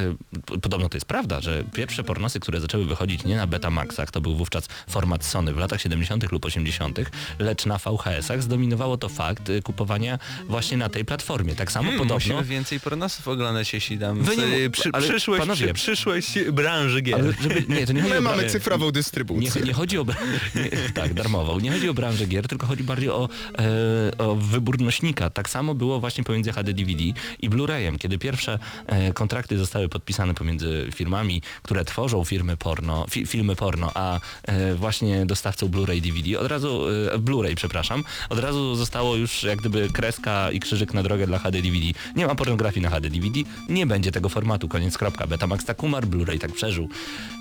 y, 0.56 0.60
podobno 0.62 0.90
to 0.90 0.98
jest 0.98 1.06
prawda, 1.06 1.42
że 1.42 1.64
pierwsze 1.74 2.04
pornosy, 2.04 2.40
które 2.40 2.62
zaczęły 2.62 2.86
wychodzić 2.86 3.24
nie 3.24 3.36
na 3.36 3.48
Betamaxach, 3.48 4.12
to 4.12 4.22
był 4.22 4.36
wówczas 4.36 4.68
format 4.90 5.26
Sony 5.26 5.54
w 5.54 5.58
latach 5.58 5.82
70. 5.82 6.32
lub 6.32 6.46
80., 6.46 7.00
lecz 7.40 7.66
na 7.66 7.78
VHS-ach 7.78 8.44
zdominowało 8.44 8.98
to 8.98 9.10
fakt 9.10 9.50
y, 9.50 9.62
kupowania 9.62 10.20
właśnie 10.48 10.78
na 10.78 10.90
tej 10.90 11.06
platformie. 11.06 11.56
Tak 11.56 11.72
samo 11.72 11.84
Hmm, 11.84 12.00
podobno... 12.08 12.16
Musimy 12.36 12.44
więcej 12.44 12.80
pornosów 12.80 13.28
oglądać, 13.28 13.74
jeśli 13.74 14.00
tam 14.00 14.22
Wy 14.24 14.38
nie 14.38 14.70
przy, 14.70 14.90
ale 14.94 15.08
przyszłość, 15.08 15.42
panowie- 15.42 15.67
przy, 15.74 15.92
przyszłość 15.92 16.40
branży 16.54 17.02
gier. 17.02 17.16
Ale 17.16 17.34
żeby, 17.42 17.66
nie, 17.70 17.88
to 17.88 17.94
nie 17.94 18.02
chodzi 18.04 18.14
My 18.14 18.18
o 18.18 18.22
mamy 18.22 18.50
cyfrową 18.50 18.86
Nie, 18.86 18.92
dystrybucję. 18.92 19.62
nie 19.62 19.74
chodzi 19.74 19.98
o... 19.98 20.06
Nie, 20.56 20.90
tak, 20.94 21.14
darmową. 21.14 21.60
Nie 21.60 21.72
chodzi 21.72 21.90
o 21.90 21.94
branżę 21.94 22.26
gier, 22.26 22.48
tylko 22.48 22.68
chodzi 22.68 22.84
bardziej 22.84 23.10
o, 23.10 23.30
e, 23.60 24.18
o 24.18 24.36
wybór 24.36 24.82
nośnika. 24.82 25.30
Tak 25.30 25.50
samo 25.50 25.76
było 25.76 26.00
właśnie 26.00 26.24
pomiędzy 26.24 26.52
HD 26.52 26.74
DVD 26.74 27.04
i 27.40 27.50
Blu-rayem. 27.50 27.98
Kiedy 27.98 28.18
pierwsze 28.18 28.60
e, 28.86 29.14
kontrakty 29.14 29.58
zostały 29.58 29.90
podpisane 29.90 30.34
pomiędzy 30.34 30.88
firmami, 30.96 31.42
które 31.64 31.86
tworzą 31.86 32.24
firmy 32.24 32.58
porno, 32.58 33.06
fi, 33.10 33.26
filmy 33.26 33.56
porno, 33.56 33.92
a 33.96 34.20
e, 34.44 34.76
właśnie 34.76 35.26
dostawcą 35.26 35.68
Blu-ray 35.68 36.02
DVD, 36.02 36.40
od 36.40 36.48
razu, 36.48 36.86
e, 37.14 37.18
Blu-ray, 37.20 37.56
przepraszam, 37.56 38.04
od 38.30 38.40
razu 38.40 38.76
zostało 38.76 39.16
już 39.16 39.44
jak 39.44 39.60
gdyby 39.60 39.90
kreska 39.94 40.52
i 40.52 40.60
krzyżyk 40.60 40.94
na 40.94 41.04
drogę 41.04 41.28
dla 41.28 41.40
HD 41.40 41.62
DVD. 41.62 41.86
Nie 42.16 42.28
ma 42.28 42.36
pornografii 42.36 42.82
na 42.82 42.90
HD 42.90 43.10
DVD, 43.10 43.40
nie 43.70 43.86
będzie 43.86 44.12
tego 44.12 44.30
formatu, 44.30 44.68
koniec 44.68 44.98
kropka. 44.98 45.28
Betamax 45.28 45.57
tak 45.64 45.84
umarł, 45.84 46.08
Blu-ray 46.08 46.40
tak 46.40 46.52
przeżył. 46.52 46.90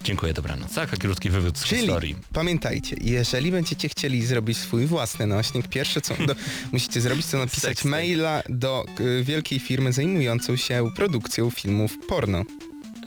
Dziękuję, 0.05 0.33
dobranoc. 0.33 0.75
Taka 0.75 0.97
krótki 0.97 1.31
wywód 1.31 1.59
z 1.59 1.65
Czyli 1.65 1.81
historii. 1.81 2.17
pamiętajcie, 2.33 2.97
jeżeli 3.01 3.51
będziecie 3.53 3.89
chcieli 3.89 4.27
zrobić 4.27 4.59
swój 4.59 4.87
własny 4.87 5.27
nośnik, 5.27 5.69
pierwsze 5.69 6.01
co 6.01 6.15
do, 6.27 6.35
musicie 6.73 7.01
zrobić 7.01 7.27
to 7.27 7.39
napisać 7.39 7.63
Sextape. 7.63 7.89
maila 7.89 8.43
do 8.49 8.85
y, 9.01 9.25
wielkiej 9.25 9.59
firmy 9.59 9.93
zajmującą 9.93 10.57
się 10.57 10.91
produkcją 10.97 11.51
filmów 11.51 11.99
porno. 12.09 12.45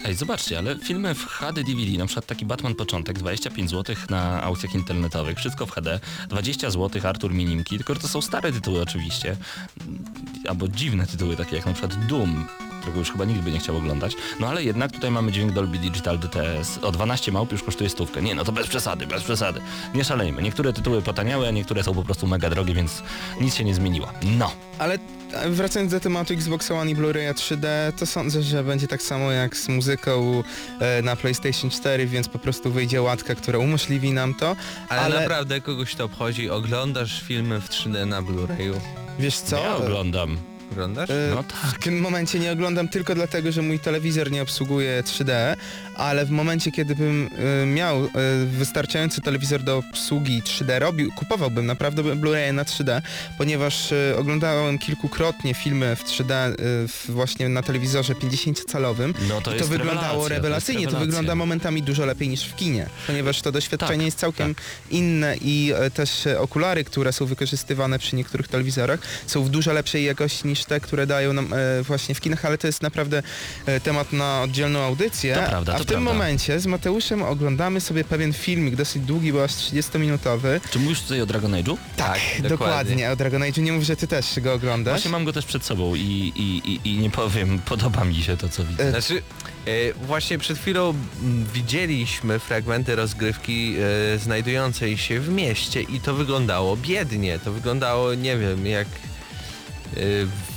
Ej, 0.05 0.16
zobaczcie, 0.16 0.57
ale 0.57 0.78
filmy 0.78 1.16
w 1.16 1.26
HD 1.26 1.64
DVD, 1.64 1.97
na 1.97 2.05
przykład 2.05 2.26
taki 2.26 2.45
Batman 2.45 2.76
Początek, 2.76 3.20
25 3.20 3.70
zł 3.70 3.95
na 4.10 4.43
aukcjach 4.43 4.76
internetowych, 4.76 5.38
wszystko 5.38 5.66
w 5.66 5.72
HD, 5.72 5.99
20 6.30 6.70
zł 6.72 7.01
Artur 7.07 7.34
Minimki, 7.34 7.78
tylko 7.78 7.93
że 7.93 7.99
to 7.99 8.07
są 8.07 8.22
stare 8.22 8.51
tytuły 8.51 8.82
oczywiście, 8.82 9.38
albo 10.47 10.68
dziwne 10.68 11.07
tytuły, 11.07 11.36
takie 11.36 11.55
jak 11.55 11.66
na 11.66 11.74
przykład 11.74 12.05
Doom, 12.07 12.45
którego 12.80 13.00
już 13.00 13.12
chyba 13.12 13.26
nikt 13.26 13.42
by 13.42 13.52
nie 13.52 13.60
chciał 13.60 13.78
oglądać, 13.78 14.16
no 14.40 14.48
ale 14.48 14.64
jednak 14.64 14.92
tutaj 14.92 15.12
mamy 15.12 15.32
dźwięk 15.32 15.52
Dolby 15.52 15.78
Digital 15.78 16.20
DTS, 16.20 16.80
o 16.82 16.92
12 16.92 17.32
małp 17.32 17.52
już 17.52 17.64
kosztuje 17.64 17.90
stówkę, 17.90 18.22
nie 18.22 18.36
no 18.36 18.44
to 18.44 18.52
bez 18.52 18.68
przesady, 18.68 19.08
bez 19.08 19.24
przesady, 19.24 19.62
nie 19.94 20.04
szalejmy, 20.04 20.42
niektóre 20.42 20.74
tytuły 20.74 21.02
potaniały, 21.02 21.48
a 21.48 21.52
niektóre 21.52 21.84
są 21.84 21.94
po 21.94 22.04
prostu 22.04 22.28
mega 22.28 22.50
drogie, 22.50 22.74
więc 22.74 23.04
nic 23.42 23.56
się 23.56 23.64
nie 23.64 23.76
zmieniło, 23.76 24.08
no. 24.38 24.52
Ale 24.80 24.98
e, 25.34 25.50
wracając 25.50 25.92
do 25.92 26.00
tematu 26.00 26.34
Xbox 26.34 26.72
One 26.72 26.92
i 26.92 26.96
Blu-raya 26.96 27.34
3D, 27.34 27.68
to 28.00 28.06
sądzę, 28.06 28.44
że 28.44 28.64
będzie 28.64 28.88
tak 28.88 29.02
samo 29.02 29.32
jak 29.32 29.58
z 29.58 29.70
muzyką 29.70 30.44
e, 30.80 31.02
na 31.02 31.16
PlayStation 31.16 31.70
4, 31.70 32.08
więc 32.08 32.28
po 32.30 32.40
prostu 32.40 32.72
wyjdzie 32.72 33.02
łatka, 33.02 33.36
która 33.36 33.60
umożliwi 33.60 34.12
nam 34.12 34.34
to. 34.36 34.56
ale, 34.90 35.02
ale- 35.02 35.22
naprawdę 35.22 35.62
kogoś 35.62 35.96
to 35.96 36.06
obchodzi. 36.06 36.50
Oglądasz 36.50 37.22
filmy 37.24 37.62
w 37.62 37.70
3D 37.70 38.08
na 38.08 38.22
Blu-rayu. 38.22 38.74
Wiesz 39.20 39.38
co? 39.40 39.58
Ja 39.58 39.76
oglądam. 39.76 40.38
Oglądasz? 40.72 41.09
E, 41.09 41.32
No 41.36 41.43
tak. 41.43 41.80
W 41.80 41.84
tym 41.84 41.99
momencie 42.01 42.39
nie 42.39 42.51
oglądam 42.51 42.88
tylko 42.88 43.15
dlatego, 43.15 43.51
że 43.51 43.61
mój 43.61 43.80
telewizor 43.80 44.32
nie 44.32 44.41
obsługuje 44.41 45.03
3D, 45.03 45.55
ale 45.95 46.26
w 46.26 46.30
momencie, 46.30 46.72
kiedy 46.72 46.95
bym 46.95 47.30
e, 47.63 47.65
miał 47.65 48.05
e, 48.05 48.09
wystarczający 48.45 49.22
telewizor 49.22 49.63
do 49.63 49.78
obsługi 49.78 50.41
3D, 50.41 50.80
robił, 50.80 51.11
kupowałbym 51.11 51.65
naprawdę 51.65 52.03
Blu-ray 52.03 52.53
na 52.53 52.63
3D, 52.63 53.01
ponieważ 53.38 53.93
oglądałem 54.17 54.78
kilkukrotnie 54.78 55.53
filmy 55.53 55.95
w 55.95 56.03
3D 56.03 56.34
e, 56.34 56.55
w, 56.88 57.05
właśnie 57.09 57.49
na 57.49 57.61
telewizorze 57.63 58.13
50-calowym. 58.13 59.13
No 59.30 59.41
to 59.41 59.51
I 59.51 59.53
to 59.53 59.55
jest 59.55 59.70
wyglądało 59.70 59.99
rewelacja, 59.99 60.28
to 60.28 60.34
jest 60.34 60.43
rewelacyjnie, 60.43 60.82
to, 60.86 60.86
rewelacja. 60.91 61.05
wygląda 61.05 61.36
momentami 61.36 61.84
dużo 61.84 62.05
lepiej 62.05 62.30
niż 62.30 62.43
w 62.43 62.55
kinie, 62.55 62.86
ponieważ 63.07 63.41
to 63.41 63.51
doświadczenie 63.51 63.97
Tak, 63.97 64.05
jest 64.05 64.20
całkiem 64.20 64.55
inne 64.91 65.36
i 65.41 65.74
też 65.93 66.28
okulary, 66.39 66.84
które 66.84 67.13
są 67.13 67.26
wykorzystywane 67.26 67.99
przy 67.99 68.15
niektórych 68.15 68.47
telewizorach 68.47 68.99
są 69.28 69.43
w 69.43 69.49
dużo 69.49 69.74
lepszej 69.74 70.05
jakości 70.05 70.47
niż 70.47 70.59
te, 70.66 70.80
które 70.80 71.07
dają 71.07 71.34
nam 71.34 71.53
e, 71.53 71.84
właśnie 71.84 72.16
w 72.16 72.22
kinach, 72.22 72.45
ale 72.45 72.57
to 72.57 72.68
jest 72.68 72.82
naprawdę 72.82 73.24
e, 73.66 73.80
temat 73.80 74.14
na 74.14 74.41
oddzielną 74.41 74.80
audycję. 74.80 75.36
To 75.36 75.49
prawda, 75.49 75.74
A 75.74 75.78
to 75.78 75.84
w 75.84 75.88
tym 75.88 75.95
prawda. 75.95 76.14
momencie 76.14 76.60
z 76.60 76.66
Mateuszem 76.66 77.24
oglądamy 77.24 77.82
sobie 77.82 78.03
pewien 78.03 78.34
filmik, 78.34 78.76
dosyć 78.76 79.03
długi, 79.03 79.34
bo 79.34 79.43
aż 79.43 79.51
30-minutowy. 79.51 80.60
Czy 80.72 80.80
mówisz 80.80 81.01
tutaj 81.01 81.22
o 81.22 81.26
Dragon 81.26 81.51
Age'u? 81.51 81.78
Tak, 81.97 82.20
dokładnie. 82.49 83.12
O 83.12 83.16
Dragon 83.16 83.43
Age. 83.43 83.62
Nie 83.62 83.74
mów, 83.74 83.84
że 83.84 83.95
ty 83.95 84.07
też 84.07 84.26
go 84.39 84.53
oglądasz. 84.53 84.93
Właśnie 84.93 85.12
mam 85.12 85.26
go 85.26 85.34
też 85.34 85.45
przed 85.45 85.66
sobą 85.66 85.95
i, 85.95 86.34
i, 86.36 86.72
i, 86.74 86.80
i 86.93 86.97
nie 86.99 87.10
powiem, 87.10 87.60
podoba 87.70 88.05
mi 88.05 88.16
się 88.16 88.38
to, 88.38 88.49
co 88.49 88.64
widzę. 88.66 88.84
E, 88.84 88.89
Znaczy, 88.89 89.22
e, 89.68 89.93
właśnie 89.93 90.38
przed 90.38 90.57
chwilą 90.57 90.93
widzieliśmy 91.53 92.39
fragmenty 92.39 92.95
rozgrywki 92.95 93.76
e, 94.16 94.18
znajdującej 94.20 94.97
się 94.97 95.20
w 95.20 95.30
mieście 95.30 95.82
i 95.82 95.99
to 95.99 96.14
wyglądało 96.14 96.78
biednie. 96.78 97.39
To 97.39 97.51
wyglądało, 97.51 98.14
nie 98.14 98.38
wiem, 98.38 98.66
jak 98.66 98.88
e, 99.98 100.00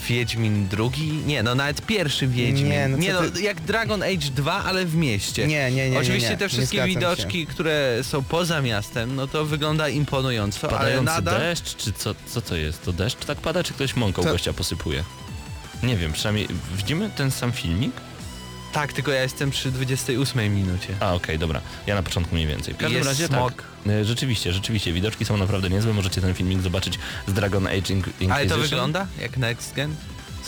Wiedźmin 0.09 0.69
drugi? 0.69 1.13
Nie, 1.13 1.43
no 1.43 1.55
nawet 1.55 1.87
pierwszy 1.87 2.27
Wiedźmin. 2.27 2.69
Nie, 2.69 2.89
no 2.89 2.99
co 2.99 3.23
no, 3.23 3.31
ty- 3.31 3.43
jak 3.43 3.61
Dragon 3.61 4.03
Age 4.03 4.31
2, 4.35 4.65
ale 4.65 4.87
w 4.87 4.95
mieście. 4.95 5.47
Nie, 5.47 5.71
nie, 5.71 5.77
nie, 5.77 5.91
nie, 5.91 5.99
Oczywiście 5.99 6.31
nie, 6.31 6.37
te 6.37 6.45
nie 6.45 6.49
wszystkie 6.49 6.77
zgadzam 6.77 6.89
widoczki, 6.89 7.47
które 7.47 7.99
są 8.03 8.23
poza 8.23 8.63
miastem, 8.63 9.17
no 9.17 9.27
to 9.27 9.45
wygląda 9.45 9.89
imponująco, 9.89 10.69
ale 10.69 10.79
Padający 10.79 11.05
nadal... 11.05 11.41
deszcz, 11.41 11.77
czy 11.77 11.93
co, 11.93 12.15
co 12.27 12.41
to 12.43 12.57
jest? 12.57 12.83
To 12.85 12.93
deszcz 12.93 13.25
tak 13.25 13.39
pada, 13.39 13.65
czy 13.65 13.73
ktoś 13.73 13.97
mąką 13.97 14.23
To- 14.23 14.33
gościa 14.33 14.53
posypuje? 14.53 15.05
Nie 15.83 15.97
wiem, 15.97 16.13
przynajmniej 16.13 16.49
widzimy 16.77 17.11
ten 17.17 17.31
sam 17.31 17.53
filmik? 17.53 17.93
Tak, 18.73 18.93
tylko 18.93 19.11
ja 19.13 19.23
jestem 19.23 19.51
przy 19.51 19.71
28 19.71 20.55
minucie. 20.55 20.95
A, 21.01 21.15
okej, 21.15 21.39
dobra. 21.39 21.61
Ja 21.87 21.95
na 21.95 22.03
początku 22.03 22.35
mniej 22.35 22.47
więcej. 22.47 22.75
W 22.75 22.77
każdym 22.77 22.97
Jest 22.99 23.09
razie 23.09 23.27
smog. 23.27 23.55
tak. 23.85 24.05
Rzeczywiście, 24.05 24.53
rzeczywiście. 24.53 24.93
Widoczki 24.93 25.25
są 25.25 25.37
naprawdę 25.37 25.71
niezłe. 25.71 25.93
Możecie 25.93 26.21
ten 26.21 26.35
filmik 26.35 26.61
zobaczyć 26.61 26.99
z 27.27 27.33
Dragon 27.33 27.67
Age 27.67 27.77
Inquisition. 27.95 28.33
Ale 28.33 28.47
to 28.47 28.59
wygląda 28.59 29.07
jak 29.21 29.37
Next 29.37 29.75
Gen? 29.75 29.95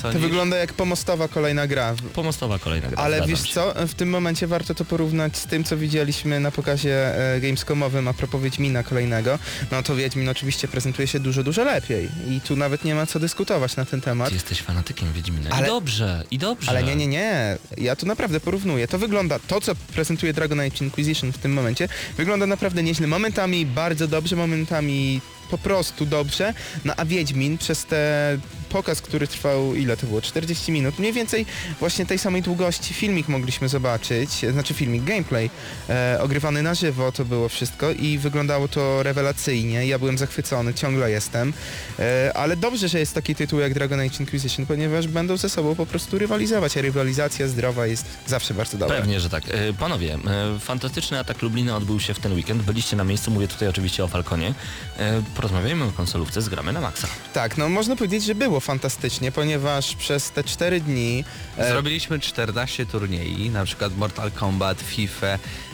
To 0.02 0.18
wygląda 0.18 0.56
jak 0.56 0.72
pomostowa 0.72 1.28
kolejna 1.28 1.66
gra. 1.66 1.94
Pomostowa 2.14 2.58
kolejna 2.58 2.88
gra. 2.88 2.98
Ale 2.98 3.16
zgadzam 3.16 3.30
wiesz 3.36 3.48
się. 3.48 3.54
co, 3.54 3.74
w 3.88 3.94
tym 3.94 4.10
momencie 4.10 4.46
warto 4.46 4.74
to 4.74 4.84
porównać 4.84 5.36
z 5.36 5.46
tym, 5.46 5.64
co 5.64 5.76
widzieliśmy 5.76 6.40
na 6.40 6.50
pokazie 6.50 7.16
e, 7.34 7.40
Gamescomowym 7.40 8.08
a 8.08 8.14
propos 8.14 8.42
Wiedźmina 8.42 8.82
kolejnego. 8.82 9.38
No 9.70 9.82
to 9.82 9.96
Wiedźmin 9.96 10.28
oczywiście 10.28 10.68
prezentuje 10.68 11.08
się 11.08 11.20
dużo, 11.20 11.42
dużo 11.42 11.64
lepiej 11.64 12.08
i 12.30 12.40
tu 12.40 12.56
nawet 12.56 12.84
nie 12.84 12.94
ma 12.94 13.06
co 13.06 13.20
dyskutować 13.20 13.76
na 13.76 13.84
ten 13.84 14.00
temat. 14.00 14.28
Ty 14.28 14.34
jesteś 14.34 14.60
fanatykiem 14.60 15.12
Wiedźmina. 15.12 15.50
Ale- 15.50 15.66
I 15.66 15.70
dobrze, 15.70 16.24
i 16.30 16.38
dobrze. 16.38 16.70
Ale 16.70 16.82
nie, 16.82 16.96
nie, 16.96 17.06
nie. 17.06 17.56
Ja 17.78 17.96
tu 17.96 18.06
naprawdę 18.06 18.40
porównuję. 18.40 18.88
To 18.88 18.98
wygląda, 18.98 19.38
to 19.38 19.60
co 19.60 19.74
prezentuje 19.74 20.32
Dragon 20.32 20.60
Age 20.60 20.84
Inquisition 20.84 21.32
w 21.32 21.38
tym 21.38 21.52
momencie, 21.52 21.88
wygląda 22.16 22.46
naprawdę 22.46 22.82
nieźle. 22.82 23.06
Momentami 23.06 23.66
bardzo 23.66 24.08
dobrze, 24.08 24.36
momentami 24.36 25.20
po 25.50 25.58
prostu 25.58 26.06
dobrze. 26.06 26.54
No 26.84 26.92
a 26.96 27.04
Wiedźmin 27.04 27.58
przez 27.58 27.84
ten 27.84 28.40
pokaz, 28.74 29.00
który 29.00 29.26
trwał, 29.26 29.74
ile 29.74 29.96
to 29.96 30.06
było? 30.06 30.20
40 30.20 30.72
minut. 30.72 30.98
Mniej 30.98 31.12
więcej 31.12 31.46
właśnie 31.80 32.06
tej 32.06 32.18
samej 32.18 32.42
długości 32.42 32.94
filmik 32.94 33.28
mogliśmy 33.28 33.68
zobaczyć, 33.68 34.30
znaczy 34.52 34.74
filmik, 34.74 35.04
gameplay 35.04 35.50
e, 35.88 36.18
ogrywany 36.22 36.62
na 36.62 36.74
żywo 36.74 37.12
to 37.12 37.24
było 37.24 37.48
wszystko 37.48 37.90
i 37.90 38.18
wyglądało 38.18 38.68
to 38.68 39.02
rewelacyjnie. 39.02 39.86
Ja 39.86 39.98
byłem 39.98 40.18
zachwycony, 40.18 40.74
ciągle 40.74 41.10
jestem. 41.10 41.52
E, 41.98 42.32
ale 42.36 42.56
dobrze, 42.56 42.88
że 42.88 42.98
jest 42.98 43.14
taki 43.14 43.34
tytuł 43.34 43.60
jak 43.60 43.74
Dragon 43.74 44.00
Age 44.00 44.16
Inquisition, 44.20 44.66
ponieważ 44.66 45.06
będą 45.06 45.36
ze 45.36 45.48
sobą 45.48 45.74
po 45.74 45.86
prostu 45.86 46.18
rywalizować, 46.18 46.76
a 46.76 46.80
rywalizacja 46.80 47.48
zdrowa 47.48 47.86
jest 47.86 48.06
zawsze 48.26 48.54
bardzo 48.54 48.78
dobra. 48.78 48.96
Pewnie, 48.96 49.20
że 49.20 49.30
tak. 49.30 49.44
E, 49.50 49.72
Panowie, 49.72 50.14
e, 50.14 50.58
fantastyczny 50.60 51.18
atak 51.18 51.42
Lublina 51.42 51.76
odbył 51.76 52.00
się 52.00 52.14
w 52.14 52.18
ten 52.18 52.32
weekend. 52.32 52.62
Byliście 52.62 52.96
na 52.96 53.04
miejscu, 53.04 53.30
mówię 53.30 53.48
tutaj 53.48 53.68
oczywiście 53.68 54.04
o 54.04 54.08
Falconie. 54.08 54.54
E, 54.98 55.22
Porozmawiajmy 55.34 55.84
o 55.84 55.92
konsolówce, 55.92 56.42
zgramy 56.42 56.72
na 56.72 56.80
maksa. 56.80 57.08
Tak, 57.32 57.58
no 57.58 57.68
można 57.68 57.96
powiedzieć, 57.96 58.24
że 58.24 58.34
było 58.34 58.60
fantastycznie, 58.64 59.32
ponieważ 59.32 59.94
przez 59.94 60.30
te 60.30 60.44
4 60.44 60.80
dni 60.80 61.24
e, 61.58 61.68
Zrobiliśmy 61.70 62.20
14 62.20 62.86
turniej, 62.86 63.50
na 63.50 63.64
przykład 63.64 63.96
Mortal 63.96 64.30
Kombat, 64.32 64.80
FIFA, 64.80 65.26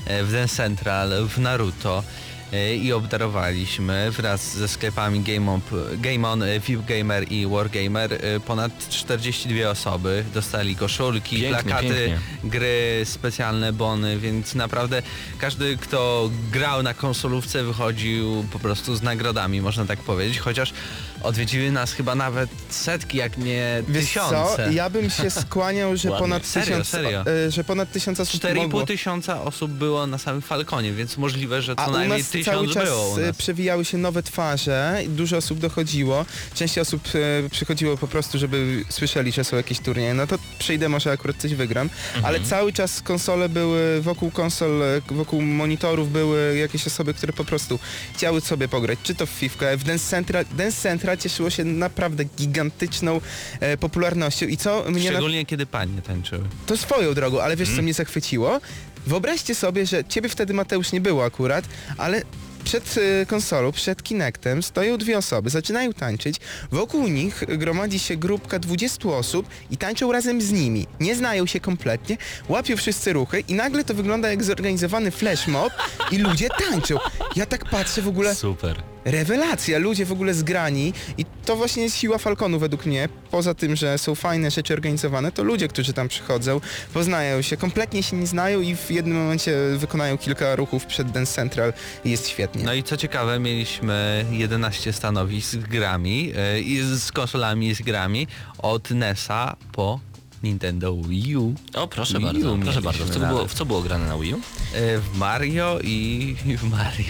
e, 0.06 0.24
w 0.24 0.32
Den 0.32 0.48
Central, 0.48 1.10
w 1.28 1.38
Naruto 1.38 2.02
e, 2.52 2.76
i 2.76 2.92
obdarowaliśmy 2.92 4.10
wraz 4.10 4.56
ze 4.56 4.68
sklepami 4.68 5.20
Game 5.20 5.52
On, 5.52 5.60
Game 5.98 6.28
On 6.28 6.42
VIP 6.66 6.84
Gamer 6.86 7.32
i 7.32 7.46
Wargamer 7.46 8.18
ponad 8.46 8.88
42 8.88 9.70
osoby. 9.70 10.24
Dostali 10.34 10.76
koszulki, 10.76 11.40
Pięknie, 11.40 11.62
plakaty, 11.62 11.88
pięknie. 11.88 12.18
gry, 12.50 13.02
specjalne 13.04 13.72
bony, 13.72 14.18
więc 14.18 14.54
naprawdę 14.54 15.02
każdy, 15.38 15.76
kto 15.76 16.30
grał 16.52 16.82
na 16.82 16.94
konsolówce 16.94 17.64
wychodził 17.64 18.44
po 18.52 18.58
prostu 18.58 18.94
z 18.96 19.02
nagrodami, 19.02 19.60
można 19.60 19.84
tak 19.84 19.98
powiedzieć, 19.98 20.38
chociaż 20.38 20.72
odwiedziły 21.22 21.72
nas 21.72 21.92
chyba 21.92 22.14
nawet 22.14 22.50
setki, 22.70 23.18
jak 23.18 23.38
nie 23.38 23.82
wiesz 23.88 24.04
tysiące. 24.04 24.56
co, 24.56 24.70
ja 24.70 24.90
bym 24.90 25.10
się 25.10 25.30
skłaniał, 25.40 25.96
że 25.96 26.10
Ładnie. 26.10 26.22
ponad 26.24 26.46
Serio, 26.46 26.66
tysiąc, 26.66 26.88
serio. 26.88 27.24
e, 27.46 27.50
że 27.50 27.64
ponad 27.64 27.92
tysiąc 27.92 28.20
osób 28.20 28.40
4,5 28.42 28.56
mogło. 28.56 28.86
tysiąca 28.86 29.42
osób 29.42 29.70
było 29.70 30.06
na 30.06 30.18
samym 30.18 30.42
Falconie, 30.42 30.92
więc 30.92 31.16
możliwe, 31.16 31.62
że 31.62 31.76
co 31.76 31.82
A 31.82 31.88
u 31.88 31.90
najmniej 31.92 32.18
nas 32.18 32.28
cały 32.30 32.44
tysiąc 32.44 32.74
czas 32.74 32.84
było 32.84 33.08
u 33.14 33.18
e, 33.18 33.26
nas. 33.26 33.36
przewijały 33.36 33.84
się 33.84 33.98
nowe 33.98 34.22
twarze, 34.22 35.00
i 35.04 35.08
dużo 35.08 35.36
osób 35.36 35.58
dochodziło. 35.58 36.24
Część 36.54 36.78
osób 36.78 37.02
e, 37.44 37.48
przychodziło 37.50 37.96
po 37.96 38.08
prostu, 38.08 38.38
żeby 38.38 38.84
słyszeli, 38.88 39.32
że 39.32 39.44
są 39.44 39.56
jakieś 39.56 39.80
turnieje. 39.80 40.14
No 40.14 40.26
to 40.26 40.38
przyjdę, 40.58 40.88
może 40.88 41.10
akurat 41.12 41.36
coś 41.36 41.54
wygram. 41.54 41.88
Mhm. 42.06 42.24
Ale 42.24 42.40
cały 42.40 42.72
czas 42.72 43.02
konsole 43.02 43.48
były, 43.48 44.00
wokół 44.02 44.30
konsol, 44.30 44.82
e, 44.82 45.00
wokół 45.10 45.42
monitorów 45.42 46.12
były 46.12 46.56
jakieś 46.56 46.86
osoby, 46.86 47.14
które 47.14 47.32
po 47.32 47.44
prostu 47.44 47.78
chciały 48.14 48.40
sobie 48.40 48.68
pograć. 48.68 48.98
Czy 49.02 49.14
to 49.14 49.26
w 49.26 49.30
FIFA, 49.30 49.76
w 49.76 49.84
Dance 49.84 50.10
Central. 50.10 50.44
Dance 50.56 50.82
Central 50.82 51.09
cieszyło 51.16 51.50
się 51.50 51.64
naprawdę 51.64 52.24
gigantyczną 52.24 53.20
e, 53.60 53.76
popularnością. 53.76 54.46
I 54.46 54.56
co 54.56 54.84
mnie 54.88 55.04
na 55.04 55.10
Szczególnie 55.10 55.46
kiedy 55.46 55.66
panie 55.66 56.02
tańczyły. 56.02 56.42
to 56.66 56.76
swoją 56.76 57.14
drogą, 57.14 57.40
ale 57.40 57.56
wiesz 57.56 57.68
Mhm. 57.68 57.76
co 57.76 57.82
mnie 57.82 57.94
zachwyciło? 57.94 58.60
Wyobraźcie 59.06 59.54
sobie, 59.54 59.86
że 59.86 60.04
ciebie 60.04 60.28
wtedy 60.28 60.54
Mateusz 60.54 60.92
nie 60.92 61.00
było 61.00 61.24
akurat, 61.24 61.64
ale 61.98 62.22
przed 62.64 62.96
y, 62.96 63.26
konsolą, 63.26 63.72
przed 63.72 64.02
Kinectem 64.02 64.62
stoją 64.62 64.98
dwie 64.98 65.18
osoby, 65.18 65.50
zaczynają 65.50 65.92
tańczyć, 65.92 66.36
wokół 66.72 67.08
nich 67.08 67.44
gromadzi 67.58 67.98
się 67.98 68.16
grupka 68.16 68.58
20 68.58 69.08
osób 69.08 69.46
i 69.70 69.76
tańczą 69.76 70.12
razem 70.12 70.42
z 70.42 70.52
nimi. 70.52 70.86
Nie 71.00 71.16
znają 71.16 71.46
się 71.46 71.60
kompletnie, 71.60 72.16
łapią 72.48 72.76
wszyscy 72.76 73.12
ruchy 73.12 73.40
i 73.48 73.54
nagle 73.54 73.84
to 73.84 73.94
wygląda 73.94 74.30
jak 74.30 74.44
zorganizowany 74.44 75.10
flash 75.10 75.46
mob 75.46 75.72
i 76.10 76.18
ludzie 76.18 76.48
tańczą. 76.70 76.96
Ja 77.36 77.46
tak 77.46 77.64
patrzę 77.70 78.02
w 78.02 78.08
ogóle, 78.08 78.34
Super. 78.34 78.82
Rewelacja, 79.04 79.78
ludzie 79.78 80.04
w 80.04 80.12
ogóle 80.12 80.34
zgrani 80.34 80.92
i 81.18 81.24
to 81.44 81.56
właśnie 81.56 81.82
jest 81.82 81.96
siła 81.96 82.18
Falconu 82.18 82.58
według 82.58 82.86
mnie. 82.86 83.08
Poza 83.30 83.54
tym, 83.54 83.76
że 83.76 83.98
są 83.98 84.14
fajne 84.14 84.50
rzeczy 84.50 84.74
organizowane, 84.74 85.32
to 85.32 85.44
ludzie, 85.44 85.68
którzy 85.68 85.92
tam 85.92 86.08
przychodzą, 86.08 86.60
poznają 86.94 87.42
się, 87.42 87.56
kompletnie 87.56 88.02
się 88.02 88.16
nie 88.16 88.26
znają 88.26 88.60
i 88.60 88.76
w 88.76 88.90
jednym 88.90 89.16
momencie 89.16 89.56
wykonają 89.76 90.18
kilka 90.18 90.56
ruchów 90.56 90.86
przed 90.86 91.10
Dance 91.10 91.32
Central 91.32 91.72
i 92.04 92.10
jest 92.10 92.28
świetnie. 92.28 92.64
No 92.64 92.74
i 92.74 92.82
co 92.82 92.96
ciekawe, 92.96 93.38
mieliśmy 93.38 94.24
11 94.30 94.92
stanowisk 94.92 95.50
z 95.50 95.56
grami 95.56 96.32
i 96.64 96.80
z 96.82 97.12
konsolami 97.12 97.68
i 97.68 97.74
z 97.74 97.82
grami 97.82 98.26
od 98.58 98.90
NES-a 98.90 99.56
po 99.72 100.00
Nintendo 100.42 100.96
Wii 100.96 101.36
U. 101.36 101.54
O, 101.74 101.88
proszę 101.88 102.18
Wii 102.18 102.44
U 102.44 102.56
bardzo, 102.56 102.62
proszę 102.62 102.82
bardzo. 102.82 103.04
W 103.04 103.10
co, 103.10 103.20
było, 103.20 103.46
w 103.48 103.54
co 103.54 103.64
było 103.66 103.82
grane 103.82 104.06
na 104.08 104.18
Wii 104.18 104.34
U? 104.34 104.36
E, 104.74 104.98
W 104.98 105.16
Mario 105.18 105.78
i 105.84 106.36
w 106.58 106.62
Mario. 106.70 107.04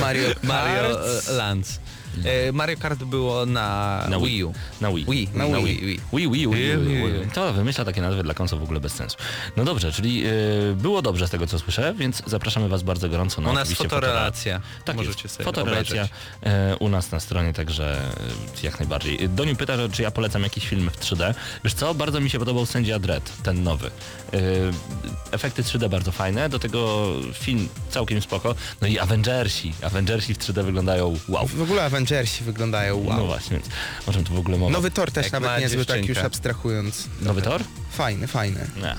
Mario. 0.00 0.28
Mario 0.42 0.98
Lands. 1.36 1.80
E, 2.24 2.52
Mario 2.52 2.76
Kart 2.76 3.04
było 3.04 3.46
na, 3.46 4.06
Na 4.08 4.18
Wii. 4.18 4.26
Wii 4.26 4.44
U. 4.44 4.52
Na 4.80 4.92
Wii. 4.92 5.04
Wii, 5.08 5.28
Na 5.34 5.46
Wii. 5.46 6.00
Wii, 6.12 6.28
Wii. 6.28 6.28
Wii, 6.30 6.48
Wii. 6.48 7.30
To 7.34 7.52
wymyśla 7.52 7.84
takie 7.84 8.00
nazwy 8.02 8.22
dla 8.22 8.34
konsol 8.34 8.58
w 8.58 8.62
ogóle 8.62 8.80
bez 8.80 8.92
sensu. 8.92 9.16
No 9.56 9.64
dobrze, 9.64 9.92
czyli 9.92 10.26
y, 10.26 10.74
było 10.76 11.02
dobrze 11.02 11.28
z 11.28 11.30
tego 11.30 11.46
co 11.46 11.58
słyszę, 11.58 11.94
więc 11.98 12.22
zapraszamy 12.26 12.68
Was 12.68 12.82
bardzo 12.82 13.08
gorąco 13.08 13.40
na 13.40 13.50
U 13.50 13.52
nas 13.52 13.62
oczywiście 13.62 13.84
fotorelacja. 13.84 14.60
Tak 14.84 14.96
Możecie 14.96 15.20
jest, 15.24 15.34
sobie 15.34 15.44
fotorelacja 15.44 16.08
e, 16.42 16.76
u 16.76 16.88
nas 16.88 17.10
na 17.10 17.20
stronie, 17.20 17.52
także 17.52 18.00
e, 18.62 18.66
jak 18.66 18.78
najbardziej. 18.80 19.28
Doniu 19.28 19.56
pyta, 19.56 19.76
że, 19.76 19.88
czy 19.88 20.02
ja 20.02 20.10
polecam 20.10 20.42
jakiś 20.42 20.68
film 20.68 20.90
w 20.90 21.00
3D. 21.00 21.34
Wiesz 21.64 21.74
co, 21.74 21.94
bardzo 21.94 22.20
mi 22.20 22.30
się 22.30 22.38
podobał 22.38 22.66
Sędzia 22.66 22.98
Dredd, 22.98 23.42
ten 23.42 23.62
nowy. 23.62 23.86
E, 23.86 23.90
efekty 25.30 25.62
3D 25.62 25.88
bardzo 25.88 26.12
fajne, 26.12 26.48
do 26.48 26.58
tego 26.58 27.08
film 27.34 27.68
całkiem 27.90 28.22
spoko. 28.22 28.54
No 28.80 28.88
i 28.88 28.98
Avengersi. 28.98 29.72
Avengersi 29.82 30.34
w 30.34 30.38
3D 30.38 30.64
wyglądają 30.64 31.18
wow. 31.28 31.46
W 31.46 31.62
ogóle 31.62 31.84
Avengersi 31.84 32.03
wyglądają 32.44 33.04
wow. 33.04 33.16
No 33.18 33.26
właśnie, 33.26 33.56
więc 33.56 33.68
o 34.06 34.12
czym 34.12 34.24
tu 34.24 34.34
w 34.34 34.38
ogóle 34.38 34.58
mowa? 34.58 34.72
Nowy 34.72 34.90
Thor 34.90 35.12
też 35.12 35.24
Jak 35.24 35.32
nawet 35.32 35.60
niezły, 35.60 35.84
tak 35.84 36.06
już 36.08 36.18
abstrahując. 36.18 37.08
Nowy 37.22 37.42
Tor? 37.42 37.62
Fajny, 37.90 38.26
fajny. 38.26 38.66
Nie. 38.76 38.94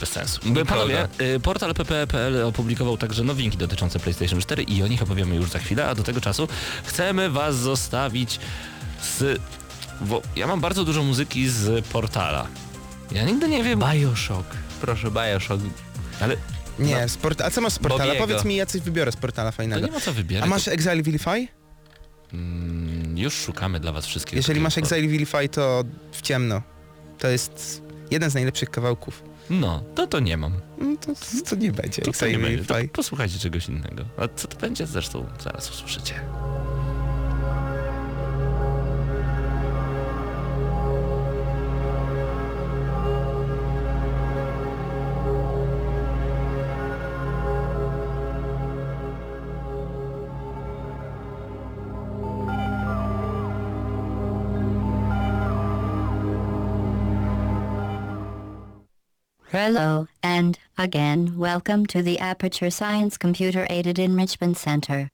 Bez 0.00 0.10
sensu. 0.10 0.40
Panowie, 0.68 1.08
y, 1.20 1.40
portal 1.40 1.74
pp.pl 1.74 2.44
opublikował 2.44 2.96
także 2.96 3.24
nowinki 3.24 3.56
dotyczące 3.58 3.98
PlayStation 4.00 4.40
4 4.40 4.62
i 4.62 4.82
o 4.82 4.86
nich 4.86 5.02
opowiemy 5.02 5.36
już 5.36 5.50
za 5.50 5.58
chwilę, 5.58 5.88
a 5.88 5.94
do 5.94 6.02
tego 6.02 6.20
czasu 6.20 6.48
chcemy 6.84 7.30
was 7.30 7.56
zostawić 7.56 8.40
z... 9.18 9.40
Bo 10.00 10.22
ja 10.36 10.46
mam 10.46 10.60
bardzo 10.60 10.84
dużo 10.84 11.02
muzyki 11.02 11.48
z 11.48 11.86
portala. 11.86 12.46
Ja 13.12 13.24
nigdy 13.24 13.48
nie 13.48 13.64
wiem, 13.64 13.80
Bioshock. 13.92 14.46
Proszę, 14.80 15.10
Bioshock. 15.10 15.62
ale 16.20 16.36
Nie, 16.78 17.08
z 17.08 17.16
port- 17.16 17.40
a 17.44 17.50
co 17.50 17.60
masz 17.60 17.72
z 17.72 17.78
portala? 17.78 18.04
Bobiego. 18.04 18.26
Powiedz 18.26 18.44
mi, 18.44 18.56
ja 18.56 18.66
coś 18.66 18.80
wybiorę 18.80 19.12
z 19.12 19.16
portala 19.16 19.50
to 19.50 19.56
fajnego. 19.56 19.86
nie 19.86 19.92
ma 19.92 20.00
co 20.00 20.12
wybierać. 20.12 20.46
A 20.46 20.50
masz 20.50 20.68
Exile 20.68 21.02
Vilify? 21.02 21.48
Mm, 22.34 23.18
już 23.18 23.34
szukamy 23.34 23.80
dla 23.80 23.92
was 23.92 24.06
wszystkiego. 24.06 24.36
Jeżeli 24.36 24.60
masz. 24.60 24.78
Exile 24.78 25.08
Vilify, 25.08 25.48
to 25.48 25.84
w 26.12 26.22
ciemno. 26.22 26.62
To 27.18 27.28
jest 27.28 27.82
jeden 28.10 28.30
z 28.30 28.34
najlepszych 28.34 28.70
kawałków. 28.70 29.22
No, 29.50 29.82
to 29.94 30.06
to 30.06 30.20
nie 30.20 30.36
mam. 30.36 30.52
No 30.78 30.96
to, 30.96 31.06
to, 31.06 31.50
to 31.50 31.56
nie 31.56 31.72
będzie 31.72 32.02
To, 32.02 32.12
to 32.12 32.26
nie 32.26 32.34
Exile 32.34 32.48
będzie. 32.48 32.64
To 32.64 32.74
posłuchajcie 32.92 33.38
czegoś 33.38 33.68
innego. 33.68 34.04
A 34.16 34.28
co 34.28 34.48
to 34.48 34.56
będzie 34.56 34.86
zresztą 34.86 35.26
zaraz 35.44 35.70
usłyszycie. 35.70 36.14
Hello, 59.52 60.08
and 60.22 60.58
again, 60.78 61.36
welcome 61.36 61.84
to 61.84 62.00
the 62.00 62.18
Aperture 62.18 62.70
Science 62.70 63.18
Computer 63.18 63.66
Aided 63.68 63.98
Enrichment 63.98 64.56
Center. 64.56 65.10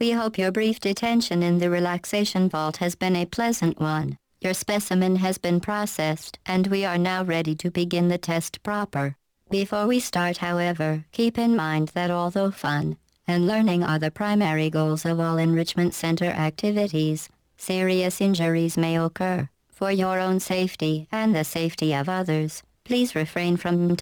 We 0.00 0.12
hope 0.12 0.38
your 0.38 0.50
brief 0.50 0.80
detention 0.80 1.42
in 1.42 1.58
the 1.58 1.68
relaxation 1.68 2.48
vault 2.48 2.78
has 2.78 2.94
been 2.94 3.14
a 3.14 3.26
pleasant 3.26 3.78
one. 3.78 4.16
Your 4.40 4.54
specimen 4.54 5.16
has 5.16 5.36
been 5.36 5.60
processed, 5.60 6.38
and 6.46 6.68
we 6.68 6.86
are 6.86 6.96
now 6.96 7.24
ready 7.24 7.54
to 7.56 7.70
begin 7.70 8.08
the 8.08 8.16
test 8.16 8.62
proper. 8.62 9.16
Before 9.50 9.86
we 9.86 10.00
start, 10.00 10.38
however, 10.38 11.04
keep 11.12 11.36
in 11.36 11.54
mind 11.54 11.88
that 11.88 12.10
although 12.10 12.52
fun 12.52 12.96
and 13.28 13.46
learning 13.46 13.84
are 13.84 13.98
the 13.98 14.10
primary 14.10 14.70
goals 14.70 15.04
of 15.04 15.20
all 15.20 15.36
enrichment 15.36 15.92
center 15.92 16.30
activities, 16.30 17.28
serious 17.58 18.22
injuries 18.22 18.78
may 18.78 18.98
occur. 18.98 19.50
For 19.68 19.92
your 19.92 20.20
own 20.20 20.40
safety 20.40 21.06
and 21.12 21.36
the 21.36 21.44
safety 21.44 21.94
of 21.94 22.08
others, 22.08 22.62
Please 22.84 23.14
refrain 23.14 23.56
from... 23.56 23.96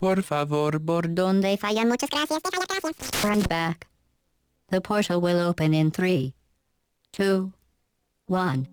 Por 0.00 0.22
favor, 0.22 0.80
por 0.80 1.14
donde 1.14 1.56
falla 1.58 1.84
muchas 1.84 2.08
gracias, 2.08 2.40
te 2.42 2.50
falla 2.50 2.66
gracias. 2.66 3.22
Run 3.22 3.42
back. 3.42 3.86
The 4.70 4.80
portal 4.80 5.20
will 5.20 5.38
open 5.38 5.74
in 5.74 5.90
three, 5.90 6.32
two, 7.12 7.52
one. 8.26 8.68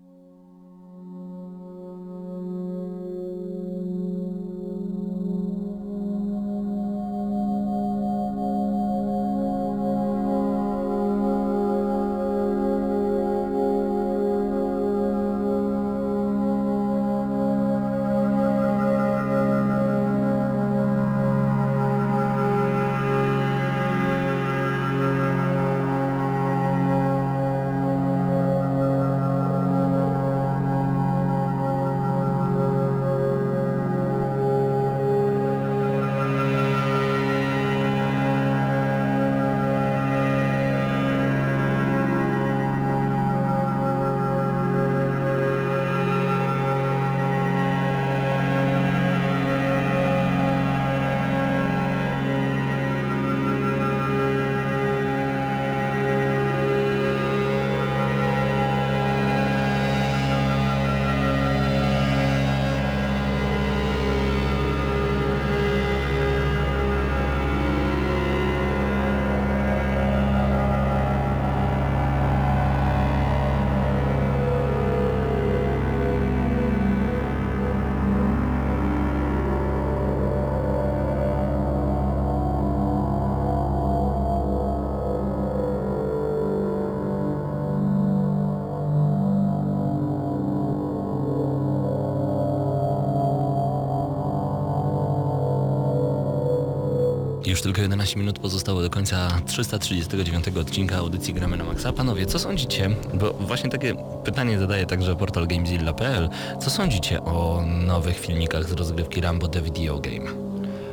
11 97.98 98.18
minut 98.18 98.38
pozostało 98.38 98.82
do 98.82 98.90
końca 98.90 99.40
339 99.46 100.48
odcinka 100.48 100.96
audycji 100.96 101.34
Gramy 101.34 101.56
na 101.56 101.64
Maxa. 101.64 101.92
Panowie, 101.92 102.26
co 102.26 102.38
sądzicie? 102.38 102.90
Bo 103.14 103.32
właśnie 103.32 103.70
takie 103.70 103.94
pytanie 104.24 104.58
zadaje 104.58 104.86
także 104.86 105.16
portal 105.16 105.46
Gamezilla.pl. 105.46 106.28
Co 106.60 106.70
sądzicie 106.70 107.22
o 107.22 107.64
nowych 107.86 108.18
filmikach 108.18 108.68
z 108.68 108.72
rozgrywki 108.72 109.20
Rambo 109.20 109.48
The 109.48 109.62
Video 109.62 109.98
Game? 109.98 110.30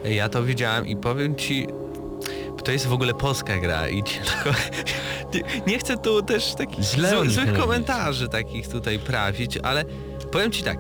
Ja 0.04 0.30
to 0.30 0.44
widziałem 0.44 0.88
i 0.88 0.96
powiem 0.96 1.36
ci, 1.36 1.68
to 2.64 2.72
jest 2.72 2.88
w 2.88 2.94
ogóle 2.94 3.14
polska 3.14 3.58
gra 3.58 3.90
i 3.90 4.04
ciężko... 4.04 4.50
Nie, 5.34 5.42
nie 5.74 5.80
chcę 5.80 5.98
tu 5.98 6.22
też 6.22 6.56
takich 6.56 6.86
złych 7.28 7.54
komentarzy 7.54 8.30
takich 8.30 8.68
tutaj 8.68 9.00
prawić, 9.00 9.58
ale 9.58 9.86
powiem 10.32 10.52
ci 10.52 10.64
tak, 10.64 10.78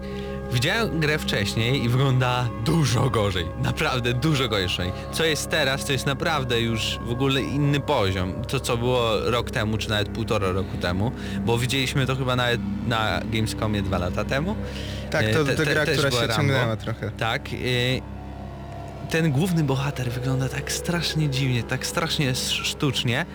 widziałem 0.51 0.99
grę 0.99 1.17
wcześniej 1.19 1.83
i 1.83 1.89
wygląda 1.89 2.47
dużo 2.65 3.09
gorzej, 3.09 3.45
naprawdę 3.63 4.13
dużo 4.13 4.47
gorzej. 4.49 4.91
Co 5.11 5.25
jest 5.25 5.49
teraz, 5.49 5.85
to 5.85 5.91
jest 5.91 6.05
naprawdę 6.05 6.61
już 6.61 6.99
w 7.05 7.11
ogóle 7.11 7.41
inny 7.41 7.79
poziom. 7.79 8.33
To 8.47 8.59
co 8.59 8.77
było 8.77 9.19
rok 9.29 9.51
temu, 9.51 9.77
czy 9.77 9.89
nawet 9.89 10.09
półtora 10.09 10.51
roku 10.51 10.77
temu, 10.77 11.11
bo 11.45 11.57
widzieliśmy 11.57 12.05
to 12.05 12.15
chyba 12.15 12.35
nawet 12.35 12.61
na 12.87 13.21
Gamescomie 13.31 13.81
dwa 13.81 13.97
lata 13.97 14.23
temu. 14.25 14.55
Tak, 15.11 15.25
E, 15.25 15.33
to, 15.33 15.45
te- 15.45 15.55
to 15.55 15.63
te- 15.65 15.73
gra, 15.73 15.85
która 15.85 16.11
się 16.11 16.17
Rambo. 16.19 16.33
ciągnęła 16.35 16.75
trochę. 16.77 17.11
Tak. 17.11 17.49
y, 17.53 18.01
ten 19.09 19.31
główny 19.31 19.63
bohater 19.63 20.11
wygląda 20.11 20.49
tak 20.49 20.71
strasznie 20.71 21.29
dziwnie, 21.29 21.63
tak 21.63 21.85
strasznie 21.85 22.29
sz- 22.29 22.65
sztucznie, 22.67 23.25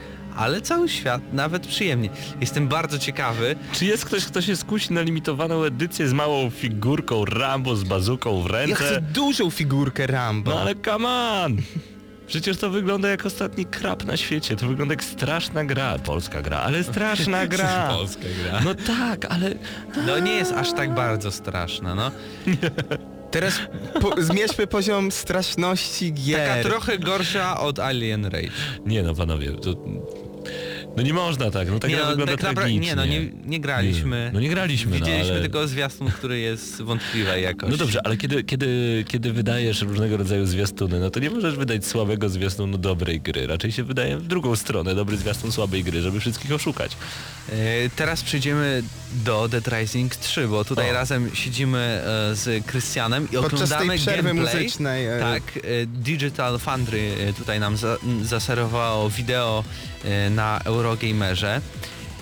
ale 0.40 0.60
cały 0.60 0.88
świat 0.88 1.20
nawet 1.32 1.66
przyjemnie. 1.66 2.10
Jestem 2.40 2.68
bardzo 2.68 2.98
ciekawy. 2.98 3.56
Czy 3.72 3.84
jest 3.84 4.04
ktoś, 4.04 4.24
kto 4.24 4.42
się 4.42 4.56
skusi 4.56 4.92
na 4.92 5.00
limitowaną 5.00 5.64
edycję 5.64 6.08
z 6.08 6.12
małą 6.12 6.50
figurką 6.50 7.24
Rambo 7.24 7.76
z 7.76 7.84
bazuką 7.84 8.42
w 8.42 8.46
Ja 8.46 8.52
ręce? 8.52 8.74
chcę 8.74 9.00
dużą 9.00 9.50
figurkę 9.50 10.06
Rambo. 10.06 10.50
No 10.50 10.60
ale 10.60 10.74
come 10.84 11.08
on! 11.08 11.56
Przecież 12.26 12.56
to 12.56 12.70
wygląda 12.70 13.08
jak 13.08 13.26
ostatni 13.26 13.64
krab 13.66 14.04
na 14.04 14.16
świecie. 14.16 14.56
To 14.56 14.66
wygląda 14.66 14.92
jak 14.94 15.04
straszna 15.04 15.64
gra. 15.64 15.98
Polska 15.98 16.42
gra, 16.42 16.58
ale 16.58 16.84
straszna 16.84 17.46
gra. 17.56 17.88
Polska 17.92 18.24
gra. 18.42 18.60
No 18.64 18.74
tak, 18.74 19.24
ale 19.32 19.54
No 20.06 20.18
nie 20.18 20.32
jest 20.32 20.52
aż 20.52 20.72
tak 20.72 20.94
bardzo 20.94 21.30
straszna, 21.32 21.94
no. 21.94 22.10
Teraz 23.30 23.60
po, 24.00 24.22
zmierzmy 24.22 24.66
poziom 24.66 25.12
straszności 25.12 26.12
gier. 26.12 26.48
Taka 26.48 26.62
trochę 26.68 26.98
gorsza 26.98 27.60
od 27.60 27.78
Alien 27.78 28.24
Rage. 28.24 28.50
nie 28.86 29.02
no 29.02 29.14
panowie, 29.14 29.52
to... 29.52 29.74
No 31.00 31.06
nie 31.06 31.12
można 31.12 31.50
tak, 31.50 31.70
no 31.70 31.78
tak 31.78 31.90
nie, 31.90 31.96
no, 31.96 32.06
wygląda 32.06 32.36
tak 32.36 32.54
tragicznie. 32.54 32.80
nie 32.80 32.94
no, 32.96 33.06
nie, 33.06 33.20
nie 33.44 33.60
graliśmy. 33.60 34.24
Nie, 34.26 34.30
no 34.34 34.40
nie 34.40 34.48
graliśmy, 34.48 34.90
no, 34.90 34.96
Widzieliśmy 34.96 35.32
ale- 35.32 35.40
tylko 35.40 35.68
zwiastun, 35.68 36.10
który 36.10 36.38
jest 36.38 36.82
wątpliwej 36.82 37.42
jakości. 37.42 37.70
No 37.72 37.76
dobrze, 37.76 38.00
ale 38.06 38.16
kiedy, 38.16 38.44
kiedy, 38.44 39.04
kiedy 39.08 39.32
wydajesz 39.32 39.82
różnego 39.82 40.16
rodzaju 40.16 40.46
zwiastuny, 40.46 41.00
no 41.00 41.10
to 41.10 41.20
nie 41.20 41.30
możesz 41.30 41.56
wydać 41.56 41.86
słabego 41.86 42.28
zwiastunu 42.28 42.78
dobrej 42.78 43.20
gry. 43.20 43.46
Raczej 43.46 43.72
się 43.72 43.84
wydaje 43.84 44.16
w 44.16 44.26
drugą 44.26 44.56
stronę, 44.56 44.94
dobry 44.94 45.16
zwiastun 45.16 45.52
słabej 45.52 45.84
gry, 45.84 46.02
żeby 46.02 46.20
wszystkich 46.20 46.52
oszukać. 46.52 46.92
E, 47.52 47.54
Teraz 47.96 48.22
przejdziemy 48.22 48.82
do 49.24 49.48
Dead 49.48 49.68
Rising 49.68 50.16
3, 50.16 50.48
bo 50.48 50.64
tutaj 50.64 50.90
O. 50.90 50.92
razem 50.92 51.30
siedzimy 51.34 51.78
e, 51.78 52.34
z 52.34 52.66
Krystianem 52.66 53.24
i 53.24 53.26
Podczas 53.28 53.50
tej 53.50 53.52
oglądamy 53.66 53.98
przerwy 53.98 54.28
gameplay. 54.28 54.54
muzycznej, 54.64 55.06
e, 55.06 55.18
Tak, 55.20 55.42
Digital 55.86 56.58
Foundry 56.58 57.10
tutaj 57.38 57.60
nam 57.60 57.76
za, 57.76 57.96
m, 58.04 58.24
zaserwowało 58.24 59.10
wideo 59.10 59.64
na 60.30 60.60
Eurogamerze. 60.64 61.60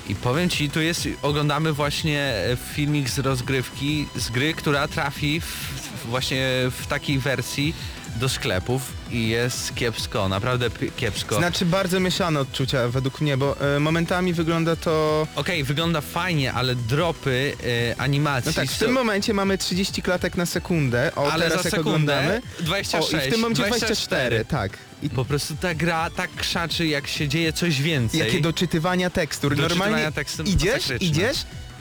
I 0.09 0.15
powiem 0.15 0.49
ci, 0.49 0.71
tu 0.71 0.81
jest, 0.81 1.09
oglądamy 1.23 1.73
właśnie 1.73 2.21
e, 2.21 2.57
filmik 2.57 3.11
z 3.11 3.19
rozgrywki, 3.19 4.07
z 4.17 4.31
gry, 4.31 4.55
która 4.55 4.89
trafi 4.89 5.41
w, 5.41 6.07
właśnie 6.07 6.47
w 6.71 6.87
takiej 6.89 7.19
wersji 7.19 7.75
do 8.17 8.29
sklepów 8.29 8.83
i 9.11 9.29
jest 9.29 9.75
kiepsko, 9.75 10.29
naprawdę 10.29 10.71
kiepsko. 10.97 11.37
Znaczy 11.37 11.67
bardzo 11.67 12.01
mieszane 12.01 12.41
odczucia 12.41 12.89
według 12.89 13.21
mnie, 13.21 13.37
bo 13.37 13.77
e, 13.77 13.81
momentami 13.81 14.33
wygląda 14.33 14.77
to... 14.77 15.27
Okej, 15.37 15.65
wygląda 15.65 16.01
fajnie, 16.01 16.53
ale 16.53 16.75
dropy 16.75 17.53
e, 17.93 18.01
animacji 18.01 18.49
No 18.49 18.53
tak, 18.53 18.69
w 18.69 18.73
są- 18.73 18.79
tym 18.87 18.95
momencie 18.95 19.35
mamy 19.35 19.59
30 19.59 20.03
klatek 20.03 20.37
na 20.37 20.47
sekundę, 20.47 21.13
o 21.17 21.33
Ale 21.33 21.45
teraz 21.49 21.63
za 21.63 21.69
jak 21.69 21.77
sekundę 21.77 21.91
oglądamy. 22.19 22.43
26, 22.61 23.15
o, 23.15 23.27
i 23.27 23.29
w 23.29 23.33
tym 23.33 23.41
momencie 23.41 23.63
24, 23.63 24.37
24. 24.37 24.45
tak. 24.45 24.79
I 25.03 25.11
Po 25.11 25.25
prostu 25.25 25.57
ta 25.61 25.75
gra 25.75 26.11
tak 26.11 26.31
krzaczy, 26.37 26.87
jak 26.87 27.07
się 27.07 27.29
dzieje 27.29 27.53
coś 27.53 27.83
więcej. 27.83 28.21
jakie 28.21 28.41
doczytywania 28.41 29.11
tekstur. 29.11 29.57
Normalnie 29.57 30.13
tekstur 30.13 30.47
idziesz, 30.49 30.75
masakryczne. 30.75 31.07
idziesz, 31.09 31.37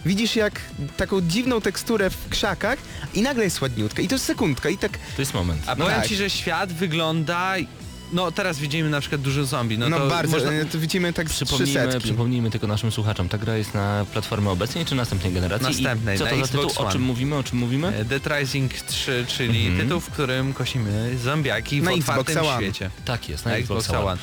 widzisz 0.08 0.36
jak 0.36 0.62
taką 0.98 1.22
dziwną 1.22 1.62
teksturę 1.62 2.10
w 2.10 2.30
krzakach 2.30 2.80
i 3.14 3.22
nagle 3.22 3.44
jest 3.44 3.62
ładniutka 3.62 4.02
i 4.02 4.08
to 4.08 4.16
jest 4.16 4.26
sekundka 4.26 4.70
i 4.70 4.78
tak 4.78 4.92
To 5.16 5.22
jest 5.22 5.34
moment. 5.34 5.62
A 5.68 5.76
No 5.76 5.86
powiem 5.86 6.00
tak. 6.00 6.10
ci, 6.10 6.16
że 6.16 6.30
świat 6.30 6.74
wygląda... 6.74 7.54
No 8.14 8.32
teraz 8.32 8.60
widzimy 8.60 8.90
na 8.90 9.00
przykład 9.02 9.22
dużo 9.22 9.46
zombie. 9.46 9.78
No, 9.78 9.90
no, 9.90 10.00
to 10.00 10.08
bardzo, 10.08 10.32
Można... 10.38 10.52
e, 10.52 10.66
to 10.66 10.80
widzimy 10.80 11.14
tak 11.14 11.28
Przypomnijmy, 11.30 12.00
przypomnijmy 12.00 12.50
tylko 12.50 12.68
naszym 12.68 12.92
słuchaczom, 12.92 13.30
ta 13.30 13.38
gra 13.38 13.58
jest 13.58 13.74
na 13.74 14.06
platformie 14.14 14.50
obecnej 14.50 14.86
czy 14.86 14.96
następnej 14.96 15.34
generacji? 15.34 15.68
Następnej, 15.68 16.16
I 16.16 16.20
co 16.20 16.26
na 16.26 16.32
to 16.32 16.38
za 16.38 16.46
tytuł? 16.46 16.62
Xbox 16.64 16.78
O 16.88 16.92
czym 16.92 17.02
One. 17.02 17.08
mówimy? 17.08 17.36
O 17.36 17.44
czym 17.44 17.58
mówimy? 17.58 17.88
E, 17.88 18.06
Dead 18.06 18.28
Rising 18.28 18.74
3, 18.74 19.26
czyli 19.28 19.68
Mhm. 19.68 19.88
tytuł, 19.88 20.00
w 20.02 20.10
którym 20.10 20.54
kosimy 20.54 21.18
zombiaki 21.24 21.82
w 21.82 21.84
Na 21.84 21.92
otwartym 21.92 22.24
Xboxa 22.38 22.54
One. 22.56 22.64
świecie. 22.64 22.90
Tak 23.06 23.30
jest, 23.30 23.46
na, 23.46 23.52
Na 23.52 23.58
Xbox 23.58 23.90
One. 23.90 24.00
One. 24.00 24.18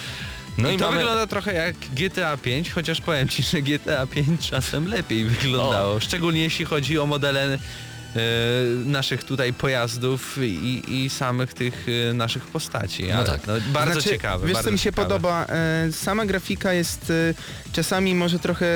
No 0.59 0.71
I 0.71 0.75
i 0.75 0.79
to 0.79 0.85
mamy... 0.85 0.97
wygląda 0.97 1.27
trochę 1.27 1.55
jak 1.55 1.77
GTA 1.77 2.37
5, 2.37 2.71
chociaż 2.71 3.01
powiem 3.01 3.29
ci, 3.29 3.43
że 3.43 3.63
GTA 3.63 4.07
5 4.07 4.51
czasem 4.51 4.89
lepiej 4.89 5.25
wyglądało. 5.25 6.01
Szczególnie 6.01 6.43
jeśli 6.43 6.65
chodzi 6.65 6.99
o 6.99 7.07
modele 7.07 7.45
e, 7.45 7.59
naszych 8.85 9.25
tutaj 9.25 9.53
pojazdów 9.53 10.39
i, 10.43 10.83
i 10.89 11.11
samych 11.11 11.55
tych 11.55 11.87
e, 12.11 12.15
naszych 12.15 12.47
postaci. 12.47 13.05
No 13.07 13.15
Ale, 13.15 13.27
tak. 13.27 13.41
bardzo 13.73 13.93
Znaczy, 13.93 14.09
ciekawe. 14.09 14.47
Wiesz 14.47 14.55
bardzo 14.55 14.69
co 14.69 14.73
mi 14.73 14.79
się 14.79 14.85
ciekawe. 14.85 15.09
podoba? 15.09 15.47
E, 15.47 15.93
sama 15.93 16.27
grafika 16.27 16.73
jest 16.73 17.13
czasami 17.73 18.15
może 18.15 18.39
trochę 18.39 18.67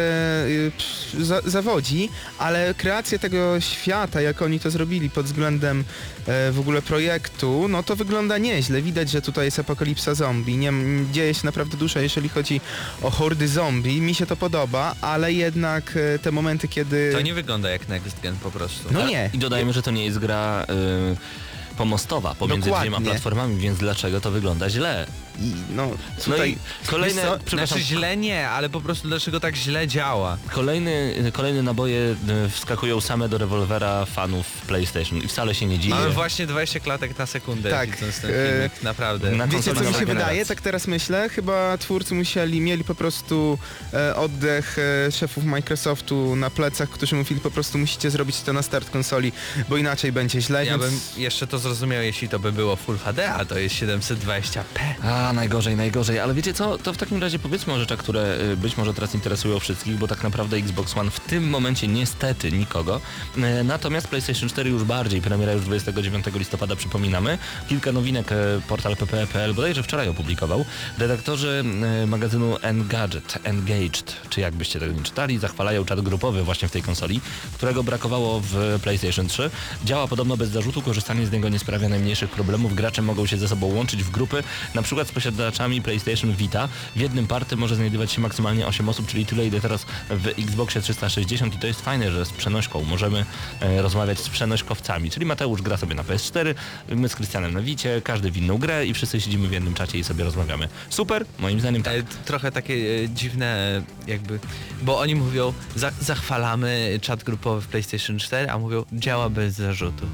zawodzi, 1.44 2.08
ale 2.38 2.74
kreacja 2.74 3.18
tego 3.18 3.60
świata, 3.60 4.20
jak 4.20 4.42
oni 4.42 4.60
to 4.60 4.70
zrobili 4.70 5.10
pod 5.10 5.26
względem 5.26 5.84
w 6.52 6.56
ogóle 6.60 6.82
projektu, 6.82 7.66
no 7.68 7.82
to 7.82 7.96
wygląda 7.96 8.38
nieźle. 8.38 8.82
Widać, 8.82 9.10
że 9.10 9.22
tutaj 9.22 9.44
jest 9.44 9.58
apokalipsa 9.58 10.14
zombie. 10.14 10.56
Nie, 10.56 10.72
dzieje 11.12 11.34
się 11.34 11.40
naprawdę 11.44 11.76
dużo, 11.76 12.00
jeżeli 12.00 12.28
chodzi 12.28 12.60
o 13.02 13.10
hordy 13.10 13.48
zombie. 13.48 14.00
Mi 14.00 14.14
się 14.14 14.26
to 14.26 14.36
podoba, 14.36 14.94
ale 15.00 15.32
jednak 15.32 15.94
e, 15.96 16.18
te 16.18 16.32
momenty, 16.32 16.68
kiedy... 16.68 17.10
To 17.12 17.20
nie 17.20 17.34
wygląda 17.34 17.70
jak 17.70 17.88
Next 17.88 18.20
Gen 18.20 18.36
po 18.36 18.50
prostu. 18.50 18.88
No 18.90 19.06
nie. 19.06 19.30
I 19.34 19.38
dodajmy, 19.38 19.72
że 19.72 19.82
to 19.82 19.90
nie 19.90 20.04
jest 20.04 20.18
gra 20.18 20.66
y, 21.72 21.76
pomostowa 21.76 22.34
pomiędzy 22.34 22.68
Dokładnie. 22.68 22.90
dwiema 22.90 23.10
platformami, 23.10 23.56
więc 23.56 23.78
dlaczego 23.78 24.20
to 24.20 24.30
wygląda 24.30 24.70
źle? 24.70 25.06
I, 25.40 25.52
no, 25.74 25.86
No 25.86 25.96
tutaj... 26.24 26.50
i 26.50 26.56
kolejne, 26.86 27.22
co? 27.22 27.38
przepraszam, 27.44 27.66
Znaczy 27.78 27.82
źle 27.94 28.16
nie, 28.16 28.48
ale 28.48 28.68
po 28.68 28.80
prostu 28.80 29.08
dlaczego 29.08 29.40
tak 29.40 29.56
źle 29.56 29.88
działa? 29.88 30.36
kolejny, 30.52 31.14
kolejne 31.32 31.62
naboje 31.62 32.16
y, 32.46 32.50
wskakują 32.50 33.00
same 33.00 33.28
do 33.28 33.38
rewolwera 33.38 34.04
fanów 34.04 34.46
PlayStation 34.46 35.18
i 35.18 35.28
wcale 35.28 35.54
się 35.54 35.66
nie 35.66 35.78
dziwię. 35.78 35.94
Mamy 35.94 36.10
właśnie 36.10 36.46
20 36.46 36.80
klatek 36.80 37.18
na 37.18 37.26
sekundę 37.26 37.70
Tak, 37.70 37.90
widząc 37.90 38.20
ten 38.20 38.30
e, 38.30 38.34
filmik, 38.52 38.82
naprawdę. 38.82 39.30
na- 39.30 39.46
Wiecie 39.46 39.74
co 39.74 39.80
mi 39.84 39.94
się 39.94 40.06
wydaje, 40.06 40.46
tak 40.46 40.60
teraz 40.60 40.86
myślę? 40.86 41.28
Chyba 41.28 41.78
twórcy 41.78 42.14
musieli, 42.14 42.60
mieli 42.60 42.84
po 42.84 42.94
prostu 42.94 43.58
e, 43.94 44.16
oddech 44.16 44.76
e, 45.08 45.12
szefów 45.12 45.44
Microsoftu 45.44 46.36
na 46.36 46.50
plecach, 46.50 46.88
którzy 46.90 47.16
mówili 47.16 47.40
po 47.40 47.50
prostu 47.50 47.78
musicie 47.78 48.10
zrobić 48.10 48.40
to 48.40 48.52
na 48.52 48.62
start 48.62 48.90
konsoli, 48.90 49.32
bo 49.68 49.76
inaczej 49.76 50.12
będzie 50.12 50.40
źle, 50.40 50.66
Ja 50.66 50.78
więc... 50.78 50.90
bym 50.92 51.00
jeszcze 51.22 51.46
to 51.46 51.58
zrozumiał, 51.58 52.02
jeśli 52.02 52.28
to 52.28 52.38
by 52.38 52.52
było 52.52 52.76
Full 52.76 52.98
HD, 52.98 53.32
a 53.32 53.44
to 53.44 53.58
jest 53.58 53.74
720p. 53.74 54.62
A, 55.02 55.27
najgorzej, 55.32 55.76
najgorzej. 55.76 56.18
Ale 56.18 56.34
wiecie 56.34 56.54
co, 56.54 56.78
to 56.78 56.92
w 56.92 56.96
takim 56.96 57.20
razie 57.22 57.38
powiedzmy 57.38 57.72
o 57.72 57.78
rzeczach, 57.78 57.98
które 57.98 58.38
y, 58.52 58.56
być 58.56 58.76
może 58.76 58.94
teraz 58.94 59.14
interesują 59.14 59.58
wszystkich, 59.58 59.98
bo 59.98 60.08
tak 60.08 60.22
naprawdę 60.22 60.56
Xbox 60.56 60.96
One 60.96 61.10
w 61.10 61.20
tym 61.20 61.48
momencie 61.50 61.88
niestety 61.88 62.52
nikogo. 62.52 63.00
E, 63.36 63.64
Natomiast 63.64 64.08
PlayStation 64.08 64.48
4 64.48 64.70
już 64.70 64.84
bardziej, 64.84 65.20
premiera 65.20 65.52
już 65.52 65.64
29 65.64 66.26
listopada 66.34 66.76
przypominamy. 66.76 67.38
Kilka 67.68 67.92
nowinek 67.92 68.32
e, 68.32 68.36
portal 68.68 68.96
ppe.pl 68.96 69.54
bodajże 69.54 69.82
wczoraj 69.82 70.08
opublikował. 70.08 70.64
Redaktorzy 70.98 71.64
magazynu 72.06 72.56
Engadget, 72.62 73.38
Engaged, 73.44 74.16
czy 74.30 74.40
jakbyście 74.40 74.80
tego 74.80 74.92
nie 74.92 75.02
czytali, 75.02 75.38
zachwalają 75.38 75.84
czat 75.84 76.00
grupowy 76.00 76.42
właśnie 76.42 76.68
w 76.68 76.70
tej 76.70 76.82
konsoli, 76.82 77.20
którego 77.54 77.82
brakowało 77.82 78.40
w 78.40 78.78
PlayStation 78.82 79.28
3. 79.28 79.50
Działa 79.84 80.08
podobno 80.08 80.36
bez 80.36 80.50
zarzutu, 80.50 80.82
korzystanie 80.82 81.26
z 81.26 81.32
niego 81.32 81.48
nie 81.48 81.58
sprawia 81.58 81.88
najmniejszych 81.88 82.30
problemów. 82.30 82.74
Gracze 82.74 83.02
mogą 83.02 83.26
się 83.26 83.36
ze 83.38 83.48
sobą 83.48 83.66
łączyć 83.66 84.04
w 84.04 84.10
grupy, 84.10 84.42
na 84.74 84.82
przykład 84.82 85.08
posiadaczami 85.18 85.82
PlayStation 85.82 86.32
Vita. 86.32 86.68
W 86.96 87.00
jednym 87.00 87.26
party 87.26 87.56
może 87.56 87.76
znajdować 87.76 88.12
się 88.12 88.20
maksymalnie 88.20 88.66
8 88.66 88.88
osób, 88.88 89.06
czyli 89.06 89.26
tyle 89.26 89.46
ile 89.46 89.60
teraz 89.60 89.86
w 90.10 90.26
Xboxie 90.26 90.80
360 90.80 91.54
i 91.54 91.58
to 91.58 91.66
jest 91.66 91.80
fajne, 91.80 92.10
że 92.10 92.24
z 92.24 92.30
przenośką 92.30 92.84
możemy 92.84 93.24
e, 93.60 93.82
rozmawiać 93.82 94.18
z 94.18 94.28
przenośkowcami, 94.28 95.10
czyli 95.10 95.26
Mateusz 95.26 95.62
gra 95.62 95.76
sobie 95.76 95.94
na 95.94 96.02
PS4, 96.02 96.54
my 96.88 97.08
z 97.08 97.14
Krystianem 97.14 97.54
na 97.54 97.60
Wicie, 97.60 98.02
każdy 98.04 98.30
w 98.30 98.36
inną 98.36 98.58
grę 98.58 98.86
i 98.86 98.94
wszyscy 98.94 99.20
siedzimy 99.20 99.48
w 99.48 99.52
jednym 99.52 99.74
czacie 99.74 99.98
i 99.98 100.04
sobie 100.04 100.24
rozmawiamy. 100.24 100.68
Super, 100.90 101.24
moim 101.38 101.60
zdaniem 101.60 101.82
tak. 101.82 101.94
E, 101.94 102.02
Trochę 102.24 102.52
takie 102.52 102.74
e, 102.74 103.08
dziwne 103.08 103.46
e, 104.06 104.10
jakby, 104.10 104.38
bo 104.82 104.98
oni 104.98 105.14
mówią, 105.14 105.52
za, 105.76 105.90
zachwalamy 106.00 106.98
czat 107.02 107.24
grupowy 107.24 107.60
w 107.60 107.66
PlayStation 107.66 108.18
4, 108.18 108.50
a 108.50 108.58
mówią, 108.58 108.84
działa 108.92 109.30
bez 109.30 109.54
zarzutu. 109.54 110.06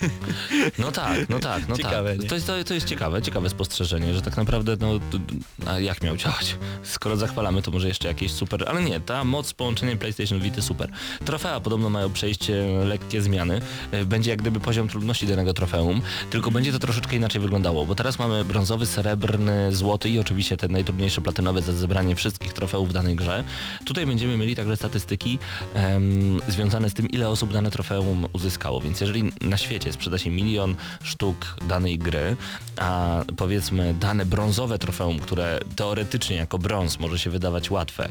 No 0.78 0.92
tak, 0.92 1.28
no 1.28 1.38
tak, 1.38 1.68
no 1.68 1.76
Ciekawe, 1.76 2.16
tak. 2.16 2.28
To 2.28 2.34
jest, 2.34 2.46
to, 2.66 2.74
jest 2.74 2.86
ciekawe, 2.86 3.22
ciekawe 3.22 3.50
spostrzeżenie, 3.50 4.14
że 4.14 4.22
tak 4.22 4.36
naprawdę, 4.36 4.76
no, 4.80 5.00
a 5.66 5.80
jak 5.80 6.02
miał 6.02 6.16
działać? 6.16 6.56
Skoro 6.82 7.16
zachwalamy, 7.16 7.62
to 7.62 7.70
może 7.70 7.88
jeszcze 7.88 8.08
jakieś 8.08 8.32
super, 8.32 8.64
ale 8.68 8.82
nie, 8.82 9.00
ta 9.00 9.24
moc 9.24 9.52
połączenia 9.52 9.96
PlayStation 9.96 10.40
Vita 10.40 10.62
super. 10.62 10.90
Trofea 11.24 11.60
podobno 11.60 11.90
mają 11.90 12.12
przejść 12.12 12.50
e, 12.50 12.54
lekkie 12.84 13.22
zmiany. 13.22 13.60
E, 13.90 14.04
Będzie 14.04 14.30
jak 14.30 14.42
gdyby 14.42 14.60
poziom 14.60 14.88
trudności 14.88 15.26
danego 15.26 15.54
trofeum, 15.54 16.02
tylko 16.30 16.50
będzie 16.50 16.72
to 16.72 16.78
troszeczkę 16.78 17.16
inaczej 17.16 17.40
wyglądało, 17.40 17.86
bo 17.86 17.94
teraz 17.94 18.18
mamy 18.18 18.44
brązowy, 18.44 18.86
srebrny, 18.86 19.74
złoty 19.74 20.08
i 20.10 20.18
oczywiście 20.18 20.56
te 20.56 20.68
najtrudniejsze 20.68 21.20
platynowe 21.20 21.62
za 21.62 21.72
zebranie 21.72 22.16
wszystkich 22.16 22.52
trofeów 22.52 22.88
w 22.88 22.92
danej 22.92 23.16
grze. 23.16 23.44
Tutaj 23.84 24.06
będziemy 24.06 24.36
mieli 24.36 24.56
także 24.56 24.76
statystyki 24.76 25.38
em, 25.74 26.40
związane 26.48 26.90
z 26.90 26.94
tym, 26.94 27.08
ile 27.08 27.28
osób 27.28 27.52
dane 27.52 27.70
trofeum 27.70 28.26
uzyskało, 28.32 28.80
więc 28.80 29.00
jeżeli 29.00 29.32
na 29.40 29.56
świecie 29.56 29.87
sprzeda 29.92 30.18
się 30.18 30.30
milion 30.30 30.74
sztuk 31.02 31.56
danej 31.68 31.98
gry, 31.98 32.36
a 32.76 33.22
powiedzmy 33.36 33.94
dane 33.94 34.26
brązowe 34.26 34.78
trofeum, 34.78 35.18
które 35.18 35.60
teoretycznie 35.76 36.36
jako 36.36 36.58
brąz 36.58 36.98
może 36.98 37.18
się 37.18 37.30
wydawać 37.30 37.70
łatwe, 37.70 38.08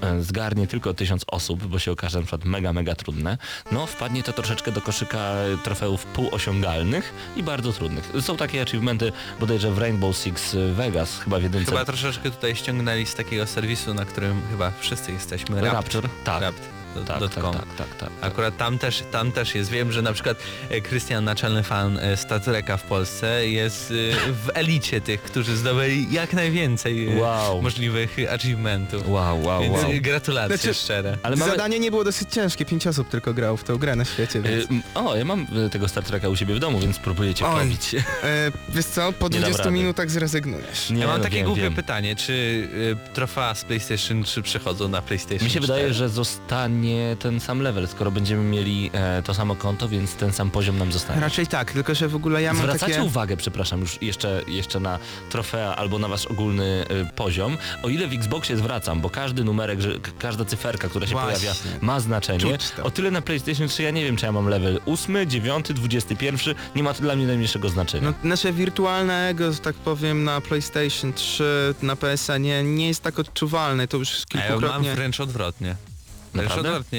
e, 0.00 0.22
zgarnie 0.22 0.66
tylko 0.66 0.94
tysiąc 0.94 1.24
osób, 1.26 1.66
bo 1.66 1.78
się 1.78 1.92
okaże 1.92 2.18
na 2.18 2.24
przykład 2.24 2.44
mega, 2.44 2.72
mega 2.72 2.94
trudne, 2.94 3.38
no 3.72 3.86
wpadnie 3.86 4.22
to 4.22 4.32
troszeczkę 4.32 4.72
do 4.72 4.80
koszyka 4.80 5.34
trofeów 5.64 6.06
półosiągalnych 6.06 7.14
i 7.36 7.42
bardzo 7.42 7.72
trudnych. 7.72 8.12
Są 8.20 8.36
takie 8.36 8.62
achievementy 8.62 9.12
bodajże 9.40 9.70
w 9.70 9.78
Rainbow 9.78 10.16
Six 10.16 10.56
Vegas, 10.72 11.18
chyba 11.18 11.38
w 11.38 11.42
jedynce. 11.42 11.70
Chyba 11.70 11.84
troszeczkę 11.84 12.30
tutaj 12.30 12.56
ściągnęli 12.56 13.06
z 13.06 13.14
takiego 13.14 13.46
serwisu, 13.46 13.94
na 13.94 14.04
którym 14.04 14.42
chyba 14.50 14.72
wszyscy 14.80 15.12
jesteśmy. 15.12 15.60
Rapture? 15.60 16.08
Tak. 16.24 16.42
Rapture. 16.42 16.44
tak, 16.44 16.54
dot 16.54 16.73
tak, 17.02 17.18
com. 17.34 17.52
tak, 17.54 17.66
tak, 17.78 17.94
tak. 17.98 18.10
Akurat 18.20 18.56
tam 18.56 18.78
też, 18.78 19.02
tam 19.10 19.32
też 19.32 19.54
jest, 19.54 19.70
wiem, 19.70 19.92
że 19.92 20.02
na 20.02 20.12
przykład 20.12 20.36
e, 20.70 20.80
Krystian, 20.80 21.24
naczelny 21.24 21.62
fan 21.62 21.98
e, 21.98 22.16
Star 22.16 22.40
Treka 22.40 22.76
w 22.76 22.82
Polsce 22.82 23.48
jest 23.48 23.90
e, 23.90 23.94
w 24.32 24.50
elicie 24.54 25.00
tych, 25.00 25.22
którzy 25.22 25.56
zdobyli 25.56 26.12
jak 26.12 26.32
najwięcej 26.32 27.16
Wow. 27.18 27.62
możliwych 27.62 28.16
achievementów. 28.34 29.08
Wow, 29.08 29.42
wow, 29.44 29.62
Więc 29.62 29.82
wow. 29.82 29.92
gratulacje 30.00 30.56
Znaczy- 30.56 30.74
szczere. 30.74 31.18
Ale 31.22 31.36
mamy... 31.36 31.50
Zadanie 31.50 31.78
nie 31.80 31.90
było 31.90 32.04
dosyć 32.04 32.30
ciężkie, 32.32 32.64
pięć 32.64 32.86
osób 32.86 33.08
tylko 33.08 33.34
grało 33.34 33.56
w 33.56 33.64
tą 33.64 33.76
grę 33.76 33.96
na 33.96 34.04
świecie, 34.04 34.42
więc... 34.42 34.64
O, 34.94 35.16
ja 35.16 35.24
mam 35.24 35.46
tego 35.72 35.88
Star 35.88 36.04
Treka 36.04 36.28
u 36.28 36.36
siebie 36.36 36.54
w 36.54 36.58
domu, 36.58 36.78
więc 36.78 36.98
próbuję 36.98 37.34
cię 37.34 37.44
pobić. 37.44 37.96
Wiesz 38.68 38.84
co, 38.86 39.12
po 39.12 39.24
Nie 39.28 39.30
dam 39.30 39.40
20 39.40 39.64
rady. 39.64 39.70
minutach 39.76 40.10
zrezygnujesz. 40.10 40.90
Nie, 40.90 41.00
ja 41.00 41.06
mam 41.06 41.18
no, 41.18 41.24
takie 41.24 41.36
wiem, 41.36 41.46
głupie 41.46 41.62
wiem. 41.62 41.74
pytanie, 41.74 42.16
czy 42.16 42.68
trofea 43.14 43.54
z 43.54 43.64
PlayStation 43.64 44.22
3 44.22 44.42
przechodzą 44.42 44.88
na 44.88 45.02
PlayStation 45.02 45.44
Mi 45.44 45.50
się 45.50 45.60
4? 45.60 45.66
wydaje, 45.66 45.94
że 45.94 46.08
zostanie 46.08 46.83
ten 47.18 47.40
sam 47.40 47.60
level, 47.60 47.88
skoro 47.88 48.10
będziemy 48.10 48.42
mieli 48.42 48.90
e, 48.92 49.22
to 49.22 49.34
samo 49.34 49.56
konto, 49.56 49.88
więc 49.88 50.14
ten 50.14 50.32
sam 50.32 50.50
poziom 50.50 50.78
nam 50.78 50.92
zostanie. 50.92 51.20
Raczej 51.20 51.46
tak, 51.46 51.72
tylko 51.72 51.94
że 51.94 52.08
w 52.08 52.16
ogóle 52.16 52.42
ja 52.42 52.52
mam 52.52 52.62
Zwracacie 52.62 52.92
takie... 52.92 53.04
uwagę, 53.04 53.36
przepraszam, 53.36 53.80
już 53.80 54.02
jeszcze, 54.02 54.42
jeszcze 54.46 54.80
na 54.80 54.98
trofea 55.30 55.76
albo 55.76 55.98
na 55.98 56.08
wasz 56.08 56.26
ogólny 56.26 56.84
y, 56.90 57.16
poziom. 57.16 57.56
O 57.82 57.88
ile 57.88 58.08
w 58.08 58.12
Xboxie 58.12 58.56
zwracam, 58.56 59.00
bo 59.00 59.10
każdy 59.10 59.44
numerek, 59.44 59.80
że, 59.80 59.90
każda 60.18 60.44
cyferka, 60.44 60.88
która 60.88 61.06
się 61.06 61.12
Właśnie. 61.12 61.32
pojawia, 61.34 61.54
ma 61.80 62.00
znaczenie. 62.00 62.58
O 62.82 62.90
tyle 62.90 63.10
na 63.10 63.22
PlayStation 63.22 63.68
3 63.68 63.82
ja 63.82 63.90
nie 63.90 64.04
wiem, 64.04 64.16
czy 64.16 64.26
ja 64.26 64.32
mam 64.32 64.48
level 64.48 64.80
8, 64.86 65.30
9, 65.30 65.66
21, 65.72 66.54
nie 66.76 66.82
ma 66.82 66.94
to 66.94 67.02
dla 67.02 67.16
mnie 67.16 67.26
najmniejszego 67.26 67.68
znaczenia. 67.68 68.10
No, 68.22 68.28
nasze 68.28 68.52
wirtualne 68.52 69.28
ego, 69.28 69.52
że 69.52 69.58
tak 69.58 69.74
powiem, 69.74 70.24
na 70.24 70.40
PlayStation 70.40 71.12
3, 71.12 71.74
na 71.82 71.96
PSA 71.96 72.38
nie, 72.38 72.62
nie 72.62 72.88
jest 72.88 73.02
tak 73.02 73.18
odczuwalne, 73.18 73.88
to 73.88 73.96
już 73.96 74.10
A 74.10 74.38
ja 74.38 74.50
mam 74.50 74.60
kilkukrotnie... 74.60 74.94
wręcz 74.94 75.20
odwrotnie. 75.20 75.76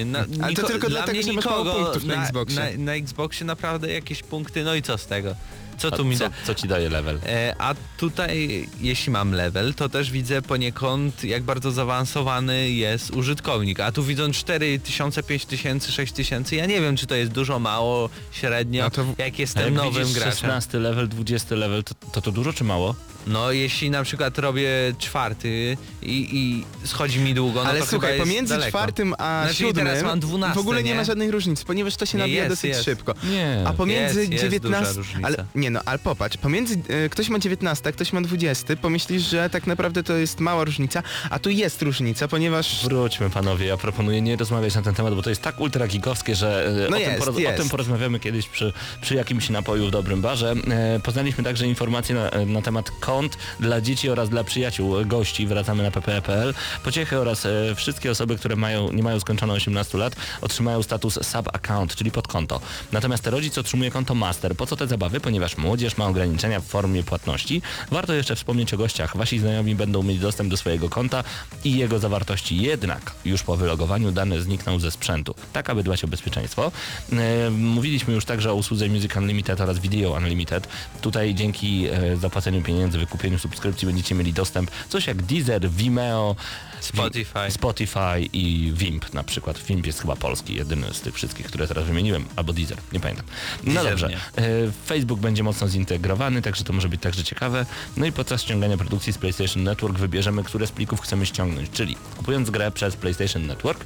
Na, 0.05 0.19
Ale 0.19 0.53
to 0.55 0.61
niko- 0.61 0.67
tylko 0.67 0.89
dla 0.89 0.97
dlatego, 0.99 1.11
mnie 1.13 1.23
że 1.23 1.33
masz 1.33 1.45
nikogo 1.45 1.73
punktów 1.75 2.03
na 2.03 2.23
Xboxie. 2.23 2.59
Na, 2.77 2.83
na 2.85 2.93
Xboxie 2.93 3.45
naprawdę 3.45 3.93
jakieś 3.93 4.23
punkty, 4.23 4.63
no 4.63 4.75
i 4.75 4.81
co 4.81 4.97
z 4.97 5.05
tego? 5.05 5.35
Co 5.77 5.87
A 5.87 5.91
tu 5.91 6.05
mi 6.05 6.17
co, 6.17 6.29
da? 6.29 6.35
co 6.45 6.55
ci 6.55 6.67
daje 6.67 6.89
level? 6.89 7.19
E, 7.25 7.55
a 7.59 7.75
tutaj, 7.97 8.67
jeśli 8.81 9.11
mam 9.11 9.31
level, 9.31 9.73
to 9.73 9.89
też 9.89 10.11
widzę 10.11 10.41
poniekąd, 10.41 11.23
jak 11.23 11.43
bardzo 11.43 11.71
zaawansowany 11.71 12.69
jest 12.71 13.11
użytkownik. 13.11 13.79
A 13.79 13.91
tu 13.91 14.03
widząc 14.03 14.35
4000, 14.37 15.23
5000, 15.23 15.91
6000, 15.91 16.55
ja 16.55 16.65
nie 16.65 16.81
wiem, 16.81 16.97
czy 16.97 17.07
to 17.07 17.15
jest 17.15 17.31
dużo, 17.31 17.59
mało, 17.59 18.09
średnio, 18.31 18.83
No 18.83 18.89
to- 18.89 19.05
jak 19.17 19.33
A 19.33 19.37
jestem 19.37 19.63
jak 19.63 19.73
nowym 19.73 20.03
widzisz 20.03 20.13
graczem. 20.15 20.31
16 20.39 20.79
level, 20.79 21.07
20 21.07 21.55
level, 21.55 21.83
to, 21.83 21.93
to 22.11 22.21
to 22.21 22.31
dużo 22.31 22.53
czy 22.53 22.63
mało? 22.63 22.95
No 23.27 23.51
jeśli 23.51 23.89
na 23.89 24.03
przykład 24.03 24.37
robię 24.39 24.69
czwarty 24.99 25.77
i, 26.01 26.29
i 26.33 26.65
schodzi 26.87 27.19
mi 27.19 27.33
długo, 27.33 27.63
no 27.63 27.69
Ale 27.69 27.79
to 27.79 27.85
słuchaj, 27.85 28.11
chyba 28.11 28.15
jest 28.23 28.29
pomiędzy 28.29 28.53
daleko. 28.53 28.69
czwartym 28.69 29.13
a 29.17 29.41
Znaczy, 29.43 29.55
siódmym 29.59 29.85
teraz 29.85 30.03
mam 30.03 30.19
12, 30.19 30.55
w 30.55 30.59
ogóle 30.59 30.83
nie, 30.83 30.89
nie? 30.91 30.95
ma 30.95 31.03
żadnych 31.03 31.31
różnic, 31.31 31.63
ponieważ 31.63 31.95
to 31.95 32.05
się 32.05 32.17
Nie, 32.17 32.23
nabija 32.23 32.43
jest, 32.43 32.49
dosyć 32.55 32.69
jest. 32.69 32.83
szybko. 32.85 33.13
Nie. 33.23 33.63
A 33.65 33.73
pomiędzy 33.73 34.19
Jest, 34.19 34.31
jest 34.31 34.43
19... 34.43 34.85
duża 34.85 34.97
różnica. 34.97 35.27
ale 35.27 35.45
nie 35.55 35.69
no, 35.69 35.79
ale 35.85 35.99
popatrz, 35.99 36.37
pomiędzy 36.37 36.77
e, 37.05 37.09
ktoś 37.09 37.29
ma 37.29 37.39
19, 37.39 37.89
a 37.89 37.91
ktoś 37.91 38.13
ma 38.13 38.21
20, 38.21 38.75
pomyślisz, 38.75 39.23
że 39.23 39.49
tak 39.49 39.67
naprawdę 39.67 40.03
to 40.03 40.13
jest 40.13 40.39
mała 40.39 40.63
różnica, 40.63 41.03
a 41.29 41.39
tu 41.39 41.49
jest 41.49 41.81
różnica, 41.81 42.27
ponieważ 42.27 42.83
Wróćmy 42.83 43.29
panowie, 43.29 43.65
ja 43.65 43.77
proponuję 43.77 44.21
nie 44.21 44.35
rozmawiać 44.35 44.75
na 44.75 44.81
ten 44.81 44.95
temat, 44.95 45.13
bo 45.15 45.21
to 45.21 45.29
jest 45.29 45.41
tak 45.41 45.59
ultra 45.59 45.87
geekowskie, 45.87 46.35
że 46.35 46.67
e, 46.87 46.89
No 46.89 46.97
o, 46.97 46.99
jest, 46.99 47.11
tym 47.11 47.21
poroz- 47.21 47.35
o 47.37 47.39
jest. 47.39 47.57
tym 47.57 47.69
porozmawiamy 47.69 48.19
kiedyś 48.19 48.47
przy, 48.47 48.73
przy 49.01 49.15
jakimś 49.15 49.49
napoju 49.49 49.87
w 49.87 49.91
dobrym 49.91 50.21
barze. 50.21 50.53
E, 50.71 50.99
poznaliśmy 50.99 51.43
także 51.43 51.67
informacje 51.67 52.15
na, 52.15 52.31
na 52.45 52.61
temat 52.61 52.91
Call 53.05 53.14
dla 53.59 53.81
dzieci 53.81 54.09
oraz 54.09 54.29
dla 54.29 54.43
przyjaciół 54.43 54.99
e, 54.99 55.05
gości. 55.05 55.47
Wracamy 55.47 55.83
na 55.83 55.91
ppe.pl. 55.91 56.53
Pociechy 56.83 57.19
oraz 57.19 57.45
e, 57.45 57.75
wszystkie 57.75 58.11
osoby, 58.11 58.37
które 58.37 58.55
mają, 58.55 58.91
nie 58.91 59.03
mają 59.03 59.19
skończone 59.19 59.53
18 59.53 59.97
lat, 59.97 60.15
otrzymają 60.41 60.83
status 60.83 61.19
sub-account, 61.21 61.95
czyli 61.95 62.11
podkonto. 62.11 62.61
Natomiast 62.91 63.27
rodzic 63.27 63.57
otrzymuje 63.57 63.91
konto 63.91 64.15
master. 64.15 64.55
Po 64.55 64.65
co 64.65 64.75
te 64.75 64.87
zabawy? 64.87 65.19
Ponieważ 65.19 65.57
młodzież 65.57 65.97
ma 65.97 66.07
ograniczenia 66.07 66.59
w 66.59 66.65
formie 66.65 67.03
płatności. 67.03 67.61
Warto 67.91 68.13
jeszcze 68.13 68.35
wspomnieć 68.35 68.73
o 68.73 68.77
gościach. 68.77 69.17
Wasi 69.17 69.39
znajomi 69.39 69.75
będą 69.75 70.03
mieć 70.03 70.19
dostęp 70.19 70.49
do 70.49 70.57
swojego 70.57 70.89
konta 70.89 71.23
i 71.63 71.77
jego 71.77 71.99
zawartości. 71.99 72.61
Jednak 72.61 73.11
już 73.25 73.43
po 73.43 73.57
wylogowaniu 73.57 74.11
dane 74.11 74.41
znikną 74.41 74.79
ze 74.79 74.91
sprzętu. 74.91 75.35
Tak, 75.53 75.69
aby 75.69 75.83
dbać 75.83 76.03
o 76.03 76.07
bezpieczeństwo. 76.07 76.71
E, 77.11 77.49
mówiliśmy 77.49 78.13
już 78.13 78.25
także 78.25 78.51
o 78.51 78.55
usłudze 78.55 78.89
Music 78.89 79.15
Unlimited 79.15 79.61
oraz 79.61 79.79
Video 79.79 80.11
Unlimited. 80.11 80.67
Tutaj 81.01 81.35
dzięki 81.35 81.87
e, 81.87 82.17
zapłaceniu 82.17 82.61
pieniędzy, 82.61 82.97
wykupieniu 83.05 83.39
subskrypcji 83.39 83.85
będziecie 83.85 84.15
mieli 84.15 84.33
dostęp 84.33 84.71
coś 84.89 85.07
jak 85.07 85.23
Deezer, 85.23 85.69
Vimeo, 85.69 86.35
Spotify. 86.79 87.51
Spotify 87.51 88.21
i 88.33 88.73
Wimp 88.75 89.13
na 89.13 89.23
przykład. 89.23 89.59
Wimp 89.63 89.85
jest 89.85 90.01
chyba 90.01 90.15
polski, 90.15 90.55
jedyny 90.55 90.93
z 90.93 91.01
tych 91.01 91.15
wszystkich, 91.15 91.45
które 91.45 91.67
teraz 91.67 91.85
wymieniłem, 91.85 92.25
albo 92.35 92.53
Deezer, 92.53 92.77
nie 92.93 92.99
pamiętam. 92.99 93.25
No 93.63 93.73
Deezer 93.73 93.91
dobrze. 93.91 94.07
nie. 94.07 94.43
E, 94.43 94.71
Facebook 94.85 95.19
będzie 95.19 95.43
mocno 95.43 95.67
zintegrowany, 95.67 96.41
także 96.41 96.63
to 96.63 96.73
może 96.73 96.89
być 96.89 97.01
także 97.01 97.23
ciekawe. 97.23 97.65
No 97.97 98.05
i 98.05 98.11
podczas 98.11 98.41
ściągania 98.41 98.77
produkcji 98.77 99.13
z 99.13 99.17
PlayStation 99.17 99.63
Network 99.63 99.97
wybierzemy, 99.97 100.43
które 100.43 100.67
z 100.67 100.71
plików 100.71 101.01
chcemy 101.01 101.25
ściągnąć, 101.25 101.69
czyli 101.69 101.95
kupując 102.17 102.49
grę 102.49 102.71
przez 102.71 102.95
PlayStation 102.95 103.45
Network, 103.45 103.85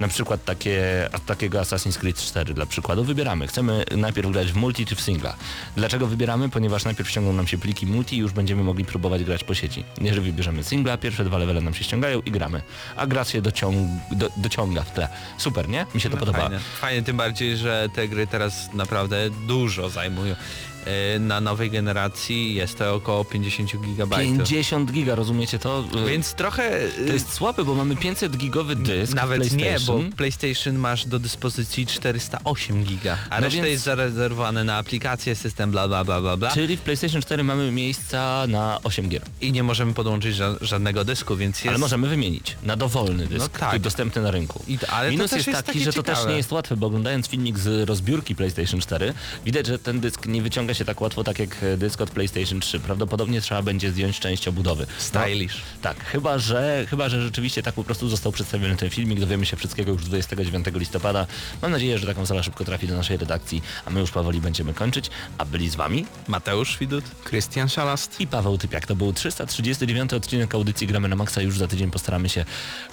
na 0.00 0.08
przykład 0.08 0.44
takie, 0.44 1.08
takiego 1.26 1.60
Assassin's 1.60 1.98
Creed 1.98 2.16
4 2.16 2.54
dla 2.54 2.66
przykładu 2.66 3.04
wybieramy. 3.04 3.46
Chcemy 3.46 3.84
najpierw 3.96 4.30
grać 4.30 4.52
w 4.52 4.56
multi 4.56 4.86
czy 4.86 4.94
w 4.94 5.00
singla. 5.00 5.36
Dlaczego 5.76 6.06
wybieramy? 6.06 6.48
Ponieważ 6.48 6.84
najpierw 6.84 7.10
ściągną 7.10 7.32
nam 7.32 7.46
się 7.46 7.58
pliki 7.58 7.86
multi 7.86 8.16
i 8.16 8.18
już 8.18 8.32
będziemy 8.32 8.62
mogli 8.62 8.84
próbować 8.84 9.24
grać 9.24 9.44
po 9.44 9.54
sieci. 9.54 9.84
Jeżeli 10.00 10.26
wybierzemy 10.32 10.64
singla, 10.64 10.96
pierwsze 10.96 11.24
dwa 11.24 11.38
levele 11.38 11.60
nam 11.60 11.74
się 11.74 11.84
ściągają 11.84 12.20
i 12.20 12.30
gramy. 12.30 12.62
A 12.96 13.06
gra 13.06 13.24
się 13.24 13.42
dociąg, 13.42 13.76
do, 14.12 14.28
dociąga 14.36 14.82
w 14.82 14.92
tle. 14.92 15.08
Super, 15.38 15.68
nie? 15.68 15.86
Mi 15.94 16.00
się 16.00 16.08
to 16.10 16.14
No 16.16 16.20
podoba. 16.20 16.38
Fajnie. 16.38 16.58
fajnie, 16.80 17.02
tym 17.02 17.16
bardziej, 17.16 17.56
że 17.56 17.88
te 17.94 18.08
gry 18.08 18.26
teraz 18.26 18.72
naprawdę 18.74 19.30
dużo 19.46 19.90
zajmują. 19.90 20.34
E, 20.88 21.18
Na 21.18 21.40
nowej 21.40 21.70
generacji 21.70 22.54
jest 22.54 22.78
to 22.78 22.94
około 22.94 23.24
50 23.24 23.70
GB. 23.76 24.16
50 24.16 24.92
giga, 24.92 25.14
rozumiecie 25.14 25.58
to? 25.58 25.84
Więc 26.08 26.34
trochę 26.34 26.82
e, 26.84 26.88
to 27.06 27.12
jest 27.12 27.32
słabe, 27.32 27.64
bo 27.64 27.74
mamy 27.74 27.96
500 27.96 28.36
gigowy 28.36 28.76
dysk 28.76 29.14
Nawet 29.14 29.40
nie, 29.52 29.56
bo 29.56 29.58
PlayStation. 29.64 30.12
PlayStation 30.12 30.74
masz 30.78 31.06
do 31.06 31.18
dyspozycji 31.18 31.86
408 31.86 32.84
giga, 32.84 33.18
a 33.30 33.34
No 33.40 33.44
reszta 33.44 33.56
więc- 33.62 33.68
jest 33.72 33.84
zarezerwowane 33.84 34.64
na 34.64 34.76
aplikacje, 34.76 35.34
system, 35.34 35.70
bla 35.70 35.88
bla 35.88 36.04
bla 36.04 36.20
bla 36.20 36.36
bla. 36.36 36.50
Czyli 36.50 36.76
w 36.76 36.80
PlayStation 36.80 37.22
4 37.22 37.44
mamy 37.44 37.72
miejsca 37.72 38.44
na 38.48 38.78
8 38.84 39.08
gier. 39.08 39.22
I 39.40 39.52
nie 39.52 39.62
możemy 39.62 39.94
podłączyć 39.94 40.36
ża- 40.36 40.56
żadnego 40.64 41.04
dysku, 41.04 41.36
więc 41.36 41.56
jest... 41.56 41.68
Ale 41.68 41.78
możemy 41.78 42.08
wymienić 42.08 42.56
na 42.62 42.76
dowolny 42.76 43.26
dysk, 43.26 43.38
No 43.40 43.48
tak. 43.48 43.68
który 43.68 43.80
dostępny 43.80 44.22
na 44.22 44.30
rynku. 44.30 44.64
I 44.68 44.78
to- 44.78 44.86
ale 44.90 45.06
to 45.08 45.12
Minus 45.12 45.30
też 45.30 45.36
jest, 45.36 45.48
jest 45.48 45.62
taki, 45.66 45.80
że 45.80 45.92
to 45.92 46.02
też 46.02 46.14
ciekawe. 46.14 46.30
nie 46.30 46.36
jest 46.36 46.52
łatwe, 46.52 46.76
bo 46.76 46.86
oglądając 46.86 47.28
filmik 47.28 47.58
z 47.58 47.88
rozbiórki 47.88 48.34
PlayStation 48.36 48.80
4, 48.80 49.14
widać, 49.44 49.66
że 49.66 49.78
ten 49.78 50.00
dysk 50.00 50.26
nie 50.26 50.42
wyciąga 50.42 50.74
się 50.74 50.77
tak 50.84 51.00
łatwo, 51.00 51.24
tak 51.24 51.38
jak 51.38 51.62
e, 51.62 51.76
dysk 51.76 52.00
od 52.00 52.10
PlayStation 52.10 52.60
3. 52.60 52.80
Prawdopodobnie 52.80 53.40
trzeba 53.40 53.62
będzie 53.62 53.92
zdjąć 53.92 54.20
część 54.20 54.48
obudowy. 54.48 54.86
Stylish. 54.98 55.54
No, 55.54 55.82
tak, 55.82 56.04
chyba 56.04 56.38
że, 56.38 56.86
chyba, 56.90 57.08
że 57.08 57.22
rzeczywiście 57.22 57.62
tak 57.62 57.74
po 57.74 57.84
prostu 57.84 58.08
został 58.08 58.32
przedstawiony 58.32 58.76
ten 58.76 58.90
filmik. 58.90 59.20
Dowiemy 59.20 59.46
się 59.46 59.56
wszystkiego 59.56 59.92
już 59.92 60.04
29 60.04 60.66
listopada. 60.74 61.26
Mam 61.62 61.70
nadzieję, 61.70 61.98
że 61.98 62.06
taką 62.06 62.26
sala 62.26 62.42
szybko 62.42 62.64
trafi 62.64 62.86
do 62.86 62.96
naszej 62.96 63.16
redakcji, 63.16 63.62
a 63.84 63.90
my 63.90 64.00
już 64.00 64.10
powoli 64.10 64.40
będziemy 64.40 64.74
kończyć. 64.74 65.10
A 65.38 65.44
byli 65.44 65.70
z 65.70 65.76
wami 65.76 66.06
Mateusz 66.28 66.78
Widut. 66.78 67.04
Krystian 67.24 67.68
Szalast. 67.68 68.20
i 68.20 68.26
Paweł 68.26 68.58
Typiak. 68.58 68.86
To 68.86 68.96
był 68.96 69.12
339 69.12 70.12
odcinek 70.12 70.54
audycji 70.54 70.86
Gramy 70.86 71.08
na 71.08 71.16
Maxa. 71.16 71.42
Już 71.42 71.58
za 71.58 71.68
tydzień 71.68 71.90
postaramy 71.90 72.28
się 72.28 72.44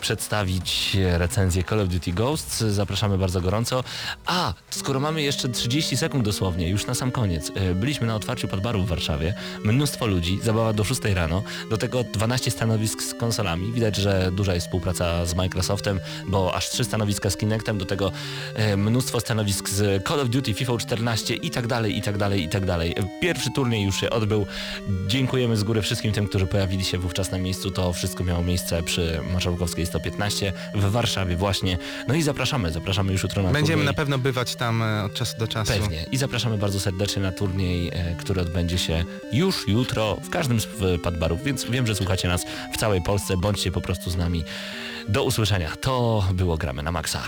przedstawić 0.01 0.97
recenzję 1.17 1.63
Call 1.63 1.79
of 1.79 1.89
Duty 1.89 2.11
Ghosts. 2.11 2.59
Zapraszamy 2.59 3.17
bardzo 3.17 3.41
gorąco. 3.41 3.83
A, 4.25 4.53
skoro 4.69 4.99
mamy 4.99 5.21
jeszcze 5.21 5.49
30 5.49 5.97
sekund 5.97 6.25
dosłownie, 6.25 6.69
już 6.69 6.85
na 6.85 6.93
sam 6.93 7.11
koniec. 7.11 7.51
E, 7.71 7.75
Byliśmy 7.75 8.07
na 8.07 8.15
otwarciu 8.15 8.47
podbaru 8.47 8.83
w 8.83 8.87
Warszawie. 8.87 9.33
Mnóstwo 9.63 10.05
ludzi, 10.07 10.39
zabawa 10.43 10.73
do 10.73 10.83
6 10.83 11.01
rano. 11.05 11.43
Do 11.69 11.77
tego 11.77 12.03
12 12.03 12.51
stanowisk 12.51 13.01
z 13.01 13.13
konsolami. 13.13 13.71
Widać, 13.71 13.95
że 13.95 14.31
duża 14.31 14.53
jest 14.53 14.67
współpraca 14.67 15.25
z 15.25 15.35
Microsoftem, 15.35 15.99
bo 16.27 16.55
aż 16.55 16.69
3 16.69 16.83
stanowiska 16.83 17.29
z 17.29 17.37
Kinectem, 17.37 17.77
do 17.77 17.85
tego 17.85 18.11
e, 18.55 18.77
mnóstwo 18.77 19.19
stanowisk 19.19 19.69
z 19.69 20.07
Call 20.07 20.19
of 20.19 20.29
Duty, 20.29 20.53
FIFA 20.53 20.77
14 20.77 21.35
i 21.35 21.49
tak 21.51 21.67
dalej, 21.67 21.97
i 21.97 22.01
tak 22.01 22.17
dalej, 22.17 22.43
i 22.43 22.49
tak 22.49 22.65
dalej. 22.65 22.95
Pierwszy 23.21 23.49
turniej 23.55 23.83
już 23.85 23.99
się 23.99 24.09
odbył. 24.09 24.45
Dziękujemy 25.07 25.57
z 25.57 25.63
góry 25.63 25.81
wszystkim 25.81 26.11
tym, 26.11 26.27
którzy 26.27 26.47
pojawili 26.47 26.85
się 26.85 26.97
wówczas 26.97 27.31
na 27.31 27.37
miejscu. 27.37 27.71
To 27.71 27.93
wszystko 27.93 28.23
miało 28.23 28.43
miejsce 28.43 28.83
przy 28.83 29.19
Marszałkowskiej 29.33 29.85
115 29.85 30.53
w 30.75 30.91
Warszawie 30.91 31.35
właśnie. 31.37 31.77
No 32.07 32.15
i 32.15 32.21
zapraszamy, 32.21 32.71
zapraszamy 32.71 33.11
już 33.11 33.23
jutro 33.23 33.43
na 33.43 33.51
Będziemy 33.51 33.67
turniej. 33.73 33.85
na 33.85 33.93
pewno 33.93 34.17
bywać 34.17 34.55
tam 34.55 34.81
e, 34.83 35.03
od 35.03 35.13
czasu 35.13 35.37
do 35.39 35.47
czasu. 35.47 35.73
Pewnie. 35.73 36.05
I 36.11 36.17
zapraszamy 36.17 36.57
bardzo 36.57 36.79
serdecznie 36.79 37.21
na 37.21 37.31
turniej, 37.31 37.54
e, 37.63 38.15
który 38.15 38.41
odbędzie 38.41 38.77
się 38.77 39.03
już 39.31 39.67
jutro 39.67 40.17
w 40.23 40.29
każdym 40.29 40.59
z 40.59 40.67
padbarów, 41.03 41.43
więc 41.43 41.65
wiem, 41.65 41.87
że 41.87 41.95
słuchacie 41.95 42.27
nas 42.27 42.45
w 42.73 42.77
całej 42.77 43.01
Polsce. 43.01 43.37
Bądźcie 43.37 43.71
po 43.71 43.81
prostu 43.81 44.09
z 44.09 44.17
nami. 44.17 44.43
Do 45.07 45.23
usłyszenia. 45.23 45.75
To 45.81 46.23
było 46.33 46.57
Gramy 46.57 46.83
na 46.83 46.91
Maxa. 46.91 47.21